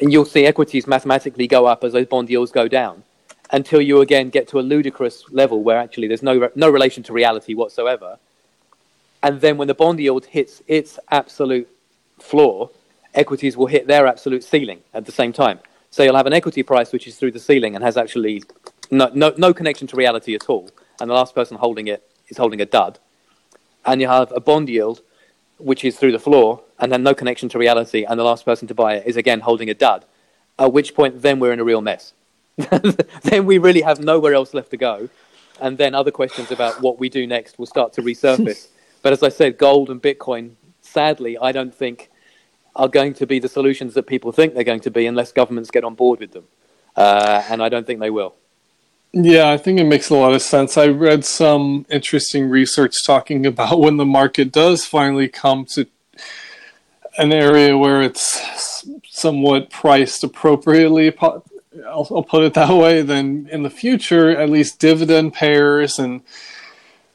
and 0.00 0.12
you'll 0.12 0.24
see 0.24 0.46
equities 0.46 0.86
mathematically 0.86 1.46
go 1.46 1.66
up 1.66 1.84
as 1.84 1.92
those 1.92 2.06
bond 2.06 2.30
yields 2.30 2.52
go 2.52 2.68
down, 2.68 3.02
until 3.50 3.80
you 3.80 4.00
again 4.00 4.30
get 4.30 4.48
to 4.48 4.58
a 4.58 4.62
ludicrous 4.62 5.24
level 5.30 5.62
where 5.62 5.78
actually 5.78 6.08
there's 6.08 6.22
no 6.22 6.48
no 6.54 6.70
relation 6.70 7.02
to 7.02 7.12
reality 7.12 7.54
whatsoever 7.54 8.18
and 9.22 9.40
then 9.40 9.56
when 9.56 9.68
the 9.68 9.74
bond 9.74 10.00
yield 10.00 10.24
hits 10.26 10.62
its 10.66 10.98
absolute 11.10 11.68
floor, 12.18 12.70
equities 13.14 13.56
will 13.56 13.66
hit 13.66 13.86
their 13.86 14.06
absolute 14.06 14.42
ceiling 14.44 14.80
at 14.94 15.04
the 15.04 15.12
same 15.12 15.32
time. 15.32 15.60
So 15.90 16.02
you'll 16.02 16.16
have 16.16 16.26
an 16.26 16.32
equity 16.32 16.62
price 16.62 16.92
which 16.92 17.06
is 17.06 17.16
through 17.16 17.32
the 17.32 17.40
ceiling 17.40 17.74
and 17.74 17.84
has 17.84 17.96
actually 17.96 18.42
no, 18.90 19.10
no, 19.14 19.34
no 19.36 19.52
connection 19.52 19.86
to 19.88 19.96
reality 19.96 20.34
at 20.34 20.48
all. 20.48 20.70
And 21.00 21.10
the 21.10 21.14
last 21.14 21.34
person 21.34 21.56
holding 21.56 21.88
it 21.88 22.08
is 22.30 22.38
holding 22.38 22.60
a 22.60 22.66
dud. 22.66 22.98
And 23.84 24.00
you 24.00 24.08
have 24.08 24.32
a 24.32 24.40
bond 24.40 24.68
yield 24.68 25.02
which 25.58 25.84
is 25.84 25.98
through 25.98 26.12
the 26.12 26.18
floor 26.18 26.62
and 26.78 26.90
then 26.90 27.02
no 27.02 27.14
connection 27.14 27.48
to 27.50 27.58
reality. 27.58 28.04
And 28.04 28.18
the 28.18 28.24
last 28.24 28.44
person 28.44 28.66
to 28.68 28.74
buy 28.74 28.94
it 28.94 29.06
is 29.06 29.16
again 29.16 29.40
holding 29.40 29.68
a 29.68 29.74
dud. 29.74 30.04
At 30.58 30.72
which 30.72 30.94
point, 30.94 31.22
then 31.22 31.38
we're 31.38 31.52
in 31.52 31.60
a 31.60 31.64
real 31.64 31.82
mess. 31.82 32.14
then 33.22 33.46
we 33.46 33.58
really 33.58 33.82
have 33.82 34.00
nowhere 34.00 34.34
else 34.34 34.54
left 34.54 34.70
to 34.70 34.76
go. 34.76 35.08
And 35.60 35.76
then 35.76 35.94
other 35.94 36.10
questions 36.10 36.50
about 36.50 36.80
what 36.80 36.98
we 36.98 37.08
do 37.08 37.26
next 37.26 37.58
will 37.58 37.66
start 37.66 37.92
to 37.94 38.02
resurface. 38.02 38.68
But 39.02 39.14
as 39.14 39.22
I 39.22 39.30
said, 39.30 39.56
gold 39.56 39.88
and 39.88 40.02
Bitcoin, 40.02 40.56
sadly, 40.82 41.38
I 41.38 41.52
don't 41.52 41.74
think 41.74 42.10
are 42.76 42.86
going 42.86 43.14
to 43.14 43.26
be 43.26 43.38
the 43.38 43.48
solutions 43.48 43.94
that 43.94 44.06
people 44.06 44.30
think 44.30 44.52
they're 44.52 44.62
going 44.62 44.80
to 44.80 44.90
be 44.90 45.06
unless 45.06 45.32
governments 45.32 45.70
get 45.70 45.84
on 45.84 45.94
board 45.94 46.20
with 46.20 46.32
them. 46.32 46.44
Uh, 46.94 47.42
and 47.48 47.62
I 47.62 47.70
don't 47.70 47.86
think 47.86 48.00
they 48.00 48.10
will. 48.10 48.34
Yeah, 49.12 49.50
I 49.50 49.56
think 49.56 49.80
it 49.80 49.84
makes 49.84 50.08
a 50.08 50.14
lot 50.14 50.34
of 50.34 50.42
sense. 50.42 50.78
I 50.78 50.86
read 50.86 51.24
some 51.24 51.84
interesting 51.90 52.48
research 52.48 52.94
talking 53.04 53.44
about 53.46 53.80
when 53.80 53.96
the 53.96 54.04
market 54.04 54.52
does 54.52 54.84
finally 54.84 55.28
come 55.28 55.64
to 55.66 55.86
an 57.18 57.32
area 57.32 57.76
where 57.76 58.02
it's 58.02 58.84
somewhat 59.08 59.68
priced 59.70 60.22
appropriately. 60.22 61.12
I'll, 61.86 62.24
put 62.28 62.44
it 62.44 62.54
that 62.54 62.72
way. 62.72 63.02
Then 63.02 63.48
in 63.50 63.64
the 63.64 63.70
future, 63.70 64.30
at 64.30 64.48
least 64.48 64.78
dividend 64.78 65.34
payers 65.34 65.98
and 65.98 66.22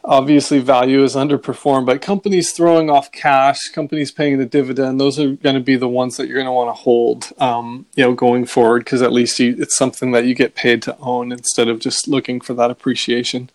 obviously 0.07 0.59
value 0.59 1.03
is 1.03 1.15
underperformed, 1.15 1.85
but 1.85 2.01
companies 2.01 2.51
throwing 2.51 2.89
off 2.89 3.11
cash, 3.11 3.69
companies 3.69 4.11
paying 4.11 4.37
the 4.37 4.45
dividend, 4.45 4.99
those 4.99 5.19
are 5.19 5.31
going 5.31 5.55
to 5.55 5.61
be 5.61 5.75
the 5.75 5.89
ones 5.89 6.17
that 6.17 6.27
you're 6.27 6.35
going 6.35 6.45
to 6.45 6.51
want 6.51 6.69
to 6.69 6.81
hold, 6.81 7.31
um, 7.39 7.85
you 7.95 8.03
know, 8.03 8.13
going 8.13 8.45
forward, 8.45 8.79
because 8.79 9.01
at 9.01 9.11
least 9.11 9.39
you, 9.39 9.55
it's 9.57 9.75
something 9.75 10.11
that 10.11 10.25
you 10.25 10.35
get 10.35 10.55
paid 10.55 10.81
to 10.83 10.97
own 10.99 11.31
instead 11.31 11.67
of 11.67 11.79
just 11.79 12.07
looking 12.07 12.39
for 12.39 12.53
that 12.53 12.71
appreciation. 12.71 13.49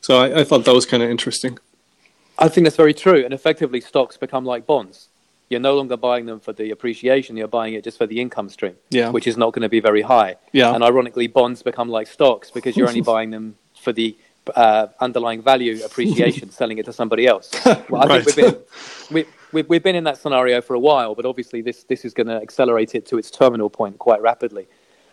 So 0.00 0.18
I, 0.18 0.40
I 0.40 0.44
thought 0.44 0.64
that 0.64 0.74
was 0.74 0.86
kind 0.86 1.02
of 1.02 1.10
interesting. 1.10 1.58
I 2.38 2.48
think 2.48 2.64
that's 2.64 2.76
very 2.76 2.94
true. 2.94 3.22
And 3.24 3.34
effectively, 3.34 3.80
stocks 3.80 4.16
become 4.16 4.44
like 4.44 4.66
bonds. 4.66 5.08
You're 5.50 5.60
no 5.60 5.76
longer 5.76 5.96
buying 5.96 6.26
them 6.26 6.40
for 6.40 6.52
the 6.52 6.70
appreciation, 6.70 7.36
you're 7.36 7.48
buying 7.48 7.74
it 7.74 7.82
just 7.82 7.98
for 7.98 8.06
the 8.06 8.20
income 8.20 8.48
stream, 8.48 8.76
yeah. 8.88 9.10
which 9.10 9.26
is 9.26 9.36
not 9.36 9.52
going 9.52 9.62
to 9.62 9.68
be 9.68 9.80
very 9.80 10.02
high. 10.02 10.36
Yeah. 10.52 10.72
And 10.72 10.84
ironically, 10.84 11.26
bonds 11.26 11.62
become 11.62 11.88
like 11.88 12.06
stocks 12.06 12.50
because 12.50 12.76
you're 12.76 12.88
only 12.88 13.00
buying 13.14 13.30
them 13.30 13.56
for 13.74 13.92
the 13.92 14.16
uh, 14.56 14.88
underlying 15.00 15.42
value 15.42 15.84
appreciation, 15.84 16.50
selling 16.60 16.78
it 16.78 16.84
to 16.86 16.92
somebody 16.92 17.26
else. 17.26 17.50
Well, 17.88 18.02
I 18.02 18.06
right. 18.06 18.24
think 18.24 18.36
we've 18.36 18.46
been, 18.46 18.62
we, 19.10 19.24
we, 19.52 19.62
we've 19.62 19.82
been 19.82 19.96
in 19.96 20.04
that 20.04 20.18
scenario 20.18 20.60
for 20.60 20.74
a 20.74 20.78
while, 20.78 21.14
but 21.14 21.26
obviously 21.26 21.60
this, 21.60 21.84
this 21.84 22.04
is 22.04 22.14
going 22.14 22.28
to 22.28 22.36
accelerate 22.36 22.94
it 22.94 23.06
to 23.06 23.18
its 23.18 23.30
terminal 23.30 23.68
point 23.68 23.98
quite 23.98 24.22
rapidly. 24.22 24.68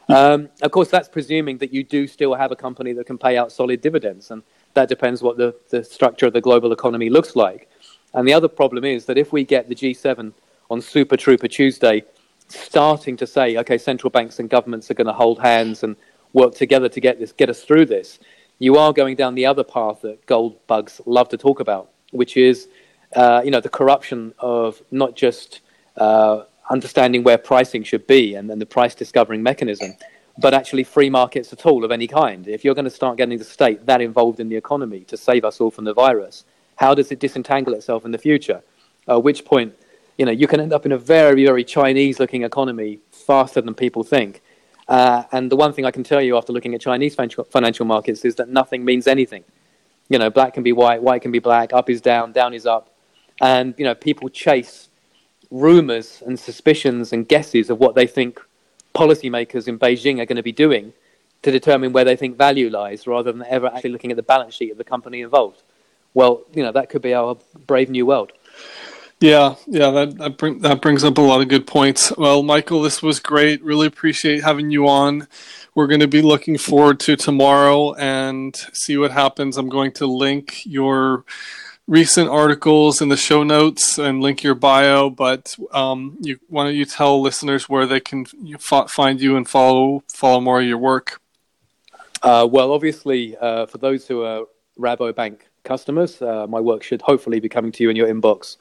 Um, 0.09 0.49
of 0.61 0.71
course, 0.71 0.89
that's 0.89 1.09
presuming 1.09 1.57
that 1.57 1.73
you 1.73 1.83
do 1.83 2.07
still 2.07 2.33
have 2.35 2.51
a 2.51 2.55
company 2.55 2.93
that 2.93 3.05
can 3.05 3.17
pay 3.17 3.37
out 3.37 3.51
solid 3.51 3.81
dividends, 3.81 4.31
and 4.31 4.43
that 4.73 4.89
depends 4.89 5.21
what 5.21 5.37
the, 5.37 5.55
the 5.69 5.83
structure 5.83 6.27
of 6.27 6.33
the 6.33 6.41
global 6.41 6.71
economy 6.71 7.09
looks 7.09 7.35
like. 7.35 7.69
And 8.13 8.27
the 8.27 8.33
other 8.33 8.47
problem 8.47 8.85
is 8.85 9.05
that 9.05 9.17
if 9.17 9.33
we 9.33 9.43
get 9.43 9.67
the 9.67 9.75
G7 9.75 10.33
on 10.69 10.81
Super 10.81 11.17
Trooper 11.17 11.47
Tuesday 11.47 12.03
starting 12.49 13.17
to 13.17 13.27
say, 13.27 13.57
okay, 13.57 13.77
central 13.77 14.09
banks 14.09 14.39
and 14.39 14.49
governments 14.49 14.89
are 14.89 14.93
going 14.93 15.07
to 15.07 15.13
hold 15.13 15.39
hands 15.39 15.83
and 15.83 15.95
work 16.33 16.55
together 16.55 16.89
to 16.89 16.99
get 16.99 17.19
this, 17.19 17.31
get 17.31 17.49
us 17.49 17.63
through 17.63 17.85
this, 17.85 18.19
you 18.59 18.77
are 18.77 18.93
going 18.93 19.15
down 19.15 19.35
the 19.35 19.45
other 19.45 19.63
path 19.63 20.01
that 20.01 20.25
gold 20.25 20.65
bugs 20.67 20.99
love 21.05 21.29
to 21.29 21.37
talk 21.37 21.59
about, 21.59 21.91
which 22.11 22.37
is, 22.37 22.67
uh, 23.15 23.41
you 23.43 23.51
know, 23.51 23.59
the 23.61 23.69
corruption 23.69 24.33
of 24.39 24.81
not 24.91 25.15
just 25.15 25.61
uh, 25.97 26.43
understanding 26.69 27.23
where 27.23 27.37
pricing 27.37 27.83
should 27.83 28.07
be 28.07 28.35
and 28.35 28.49
then 28.49 28.59
the 28.59 28.65
price 28.65 28.95
discovering 28.95 29.43
mechanism, 29.43 29.93
but 30.39 30.53
actually 30.53 30.83
free 30.83 31.09
markets 31.09 31.53
at 31.53 31.65
all 31.65 31.83
of 31.83 31.91
any 31.91 32.07
kind. 32.07 32.47
If 32.47 32.63
you're 32.63 32.75
going 32.75 32.85
to 32.85 32.91
start 32.91 33.17
getting 33.17 33.37
the 33.37 33.43
state 33.43 33.85
that 33.85 34.01
involved 34.01 34.39
in 34.39 34.49
the 34.49 34.55
economy 34.55 35.01
to 35.05 35.17
save 35.17 35.45
us 35.45 35.59
all 35.61 35.71
from 35.71 35.85
the 35.85 35.93
virus, 35.93 36.43
how 36.75 36.93
does 36.93 37.11
it 37.11 37.19
disentangle 37.19 37.73
itself 37.73 38.05
in 38.05 38.11
the 38.11 38.17
future? 38.17 38.61
At 39.07 39.23
which 39.23 39.45
point, 39.45 39.73
you 40.17 40.25
know, 40.25 40.31
you 40.31 40.47
can 40.47 40.59
end 40.59 40.73
up 40.73 40.85
in 40.85 40.91
a 40.91 40.97
very, 40.97 41.45
very 41.45 41.63
Chinese-looking 41.63 42.43
economy 42.43 42.99
faster 43.11 43.61
than 43.61 43.73
people 43.73 44.03
think. 44.03 44.41
Uh, 44.87 45.23
and 45.31 45.51
the 45.51 45.55
one 45.55 45.73
thing 45.73 45.85
I 45.85 45.91
can 45.91 46.03
tell 46.03 46.21
you 46.21 46.37
after 46.37 46.53
looking 46.53 46.73
at 46.73 46.81
Chinese 46.81 47.15
financial 47.15 47.85
markets 47.85 48.23
is 48.23 48.35
that 48.35 48.49
nothing 48.49 48.85
means 48.85 49.05
anything. 49.07 49.43
You 50.09 50.17
know, 50.17 50.29
black 50.29 50.53
can 50.53 50.63
be 50.63 50.71
white, 50.71 51.01
white 51.01 51.21
can 51.21 51.31
be 51.31 51.39
black, 51.39 51.73
up 51.73 51.89
is 51.89 51.99
down, 51.99 52.31
down 52.31 52.53
is 52.53 52.65
up, 52.65 52.95
and 53.41 53.73
you 53.77 53.83
know, 53.83 53.93
people 53.93 54.29
chase 54.29 54.87
rumors 55.51 56.23
and 56.25 56.39
suspicions 56.39 57.11
and 57.11 57.27
guesses 57.27 57.69
of 57.69 57.79
what 57.79 57.95
they 57.95 58.07
think 58.07 58.39
policymakers 58.95 59.67
in 59.67 59.77
Beijing 59.77 60.19
are 60.21 60.25
going 60.25 60.37
to 60.37 60.43
be 60.43 60.51
doing 60.51 60.93
to 61.41 61.51
determine 61.51 61.93
where 61.93 62.05
they 62.05 62.15
think 62.15 62.37
value 62.37 62.69
lies, 62.69 63.05
rather 63.05 63.31
than 63.31 63.43
ever 63.47 63.67
actually 63.67 63.91
looking 63.91 64.11
at 64.11 64.17
the 64.17 64.23
balance 64.23 64.55
sheet 64.55 64.71
of 64.71 64.77
the 64.77 64.83
company 64.83 65.21
involved. 65.21 65.61
Well, 66.13 66.43
you 66.53 66.63
know, 66.63 66.71
that 66.71 66.89
could 66.89 67.01
be 67.01 67.13
our 67.13 67.37
brave 67.67 67.89
new 67.89 68.05
world. 68.05 68.31
Yeah, 69.19 69.55
yeah, 69.65 69.89
that 69.89 70.17
that, 70.17 70.37
bring, 70.37 70.59
that 70.59 70.81
brings 70.81 71.03
up 71.03 71.17
a 71.17 71.21
lot 71.21 71.41
of 71.41 71.47
good 71.47 71.65
points. 71.65 72.15
Well, 72.15 72.43
Michael, 72.43 72.83
this 72.83 73.01
was 73.01 73.19
great. 73.19 73.63
Really 73.63 73.87
appreciate 73.87 74.43
having 74.43 74.69
you 74.69 74.87
on. 74.87 75.27
We're 75.73 75.87
going 75.87 76.01
to 76.01 76.07
be 76.07 76.21
looking 76.21 76.57
forward 76.57 76.99
to 77.01 77.15
tomorrow 77.15 77.93
and 77.95 78.55
see 78.73 78.95
what 78.97 79.11
happens. 79.11 79.57
I'm 79.57 79.69
going 79.69 79.91
to 79.93 80.05
link 80.05 80.65
your 80.65 81.25
recent 81.87 82.29
articles 82.29 83.01
in 83.01 83.09
the 83.09 83.17
show 83.17 83.43
notes 83.43 83.97
and 83.97 84.21
link 84.21 84.43
your 84.43 84.53
bio. 84.53 85.09
But 85.09 85.55
um, 85.71 86.17
you, 86.21 86.39
why 86.47 86.65
don't 86.65 86.75
you 86.75 86.85
tell 86.85 87.19
listeners 87.19 87.67
where 87.67 87.87
they 87.87 87.99
can 87.99 88.25
find 88.87 89.19
you 89.19 89.35
and 89.35 89.49
follow 89.49 90.03
follow 90.13 90.41
more 90.41 90.61
of 90.61 90.67
your 90.67 90.77
work? 90.77 91.21
Uh, 92.21 92.47
well, 92.49 92.71
obviously, 92.71 93.35
uh, 93.37 93.65
for 93.65 93.79
those 93.79 94.07
who 94.07 94.23
are 94.23 94.45
Rabobank 94.79 95.39
customers, 95.63 96.21
uh, 96.21 96.45
my 96.47 96.59
work 96.59 96.83
should 96.83 97.01
hopefully 97.01 97.39
be 97.39 97.49
coming 97.49 97.71
to 97.71 97.83
you 97.83 97.89
in 97.89 97.95
your 97.95 98.07
inbox 98.07 98.57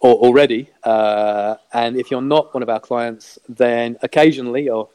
already. 0.00 0.70
Uh, 0.82 1.56
and 1.72 1.96
if 1.96 2.10
you're 2.10 2.22
not 2.22 2.52
one 2.54 2.62
of 2.62 2.68
our 2.68 2.80
clients, 2.80 3.38
then 3.48 3.96
occasionally 4.02 4.68
or 4.68 4.88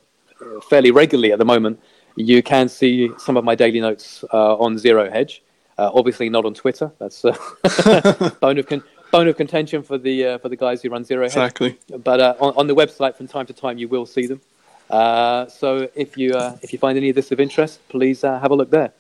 fairly 0.70 0.92
regularly 0.92 1.32
at 1.32 1.40
the 1.40 1.46
moment, 1.46 1.80
you 2.16 2.44
can 2.44 2.68
see 2.68 3.10
some 3.18 3.38
of 3.38 3.44
my 3.44 3.56
daily 3.56 3.80
notes 3.80 4.24
uh, 4.34 4.58
on 4.58 4.78
Zero 4.78 5.10
Hedge. 5.10 5.44
Uh, 5.78 5.90
obviously, 5.94 6.30
not 6.30 6.46
on 6.46 6.54
Twitter. 6.54 6.92
That's 7.00 7.24
uh, 7.26 8.32
bone 8.42 8.58
of 8.58 8.68
con- 8.68 8.84
bone 9.12 9.28
of 9.28 9.38
contention 9.38 9.82
for 9.82 9.98
the 9.98 10.26
uh, 10.26 10.38
for 10.38 10.50
the 10.50 10.56
guys 10.56 10.82
who 10.82 10.90
run 10.90 11.04
Zero 11.04 11.24
Hedge. 11.24 11.32
Exactly. 11.32 11.80
But 12.04 12.20
uh, 12.20 12.36
on, 12.40 12.54
on, 12.56 12.68
the 12.68 12.76
website, 12.76 13.16
from 13.16 13.28
time 13.28 13.46
to 13.48 13.54
time, 13.54 13.78
you 13.78 13.88
will 13.88 14.06
see 14.06 14.28
them. 14.28 14.42
so 14.90 15.90
if 15.96 16.18
you 16.18 16.34
if 16.62 16.74
you 16.74 16.80
find 16.80 16.98
any 16.98 17.10
of 17.10 17.16
this 17.16 17.32
of 17.32 17.40
interest, 17.40 17.80
please 17.90 18.22
have 18.22 18.52
a 18.52 18.56
look 18.56 18.70
there. 18.70 18.94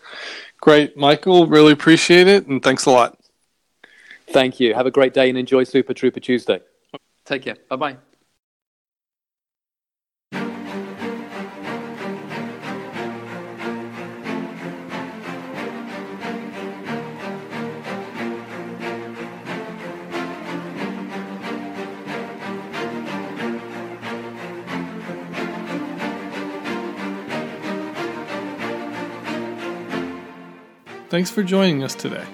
Great, 0.61 0.95
Michael. 0.95 1.45
Really 1.45 1.73
appreciate 1.73 2.27
it, 2.27 2.47
and 2.47 2.63
thanks 2.63 2.85
a 2.85 2.91
lot. 2.91 3.20
Thank 4.31 4.59
you. 4.59 4.73
Have 4.73 4.85
a 4.85 4.91
great 4.91 5.13
day 5.13 5.29
and 5.29 5.37
enjoy 5.37 5.65
Super 5.65 5.93
Trooper 5.93 6.19
Tuesday. 6.19 6.61
Take 7.25 7.43
care. 7.43 7.57
Bye 7.69 7.75
bye. 7.75 7.97
Thanks 31.09 31.29
for 31.29 31.43
joining 31.43 31.83
us 31.83 31.93
today. 31.93 32.25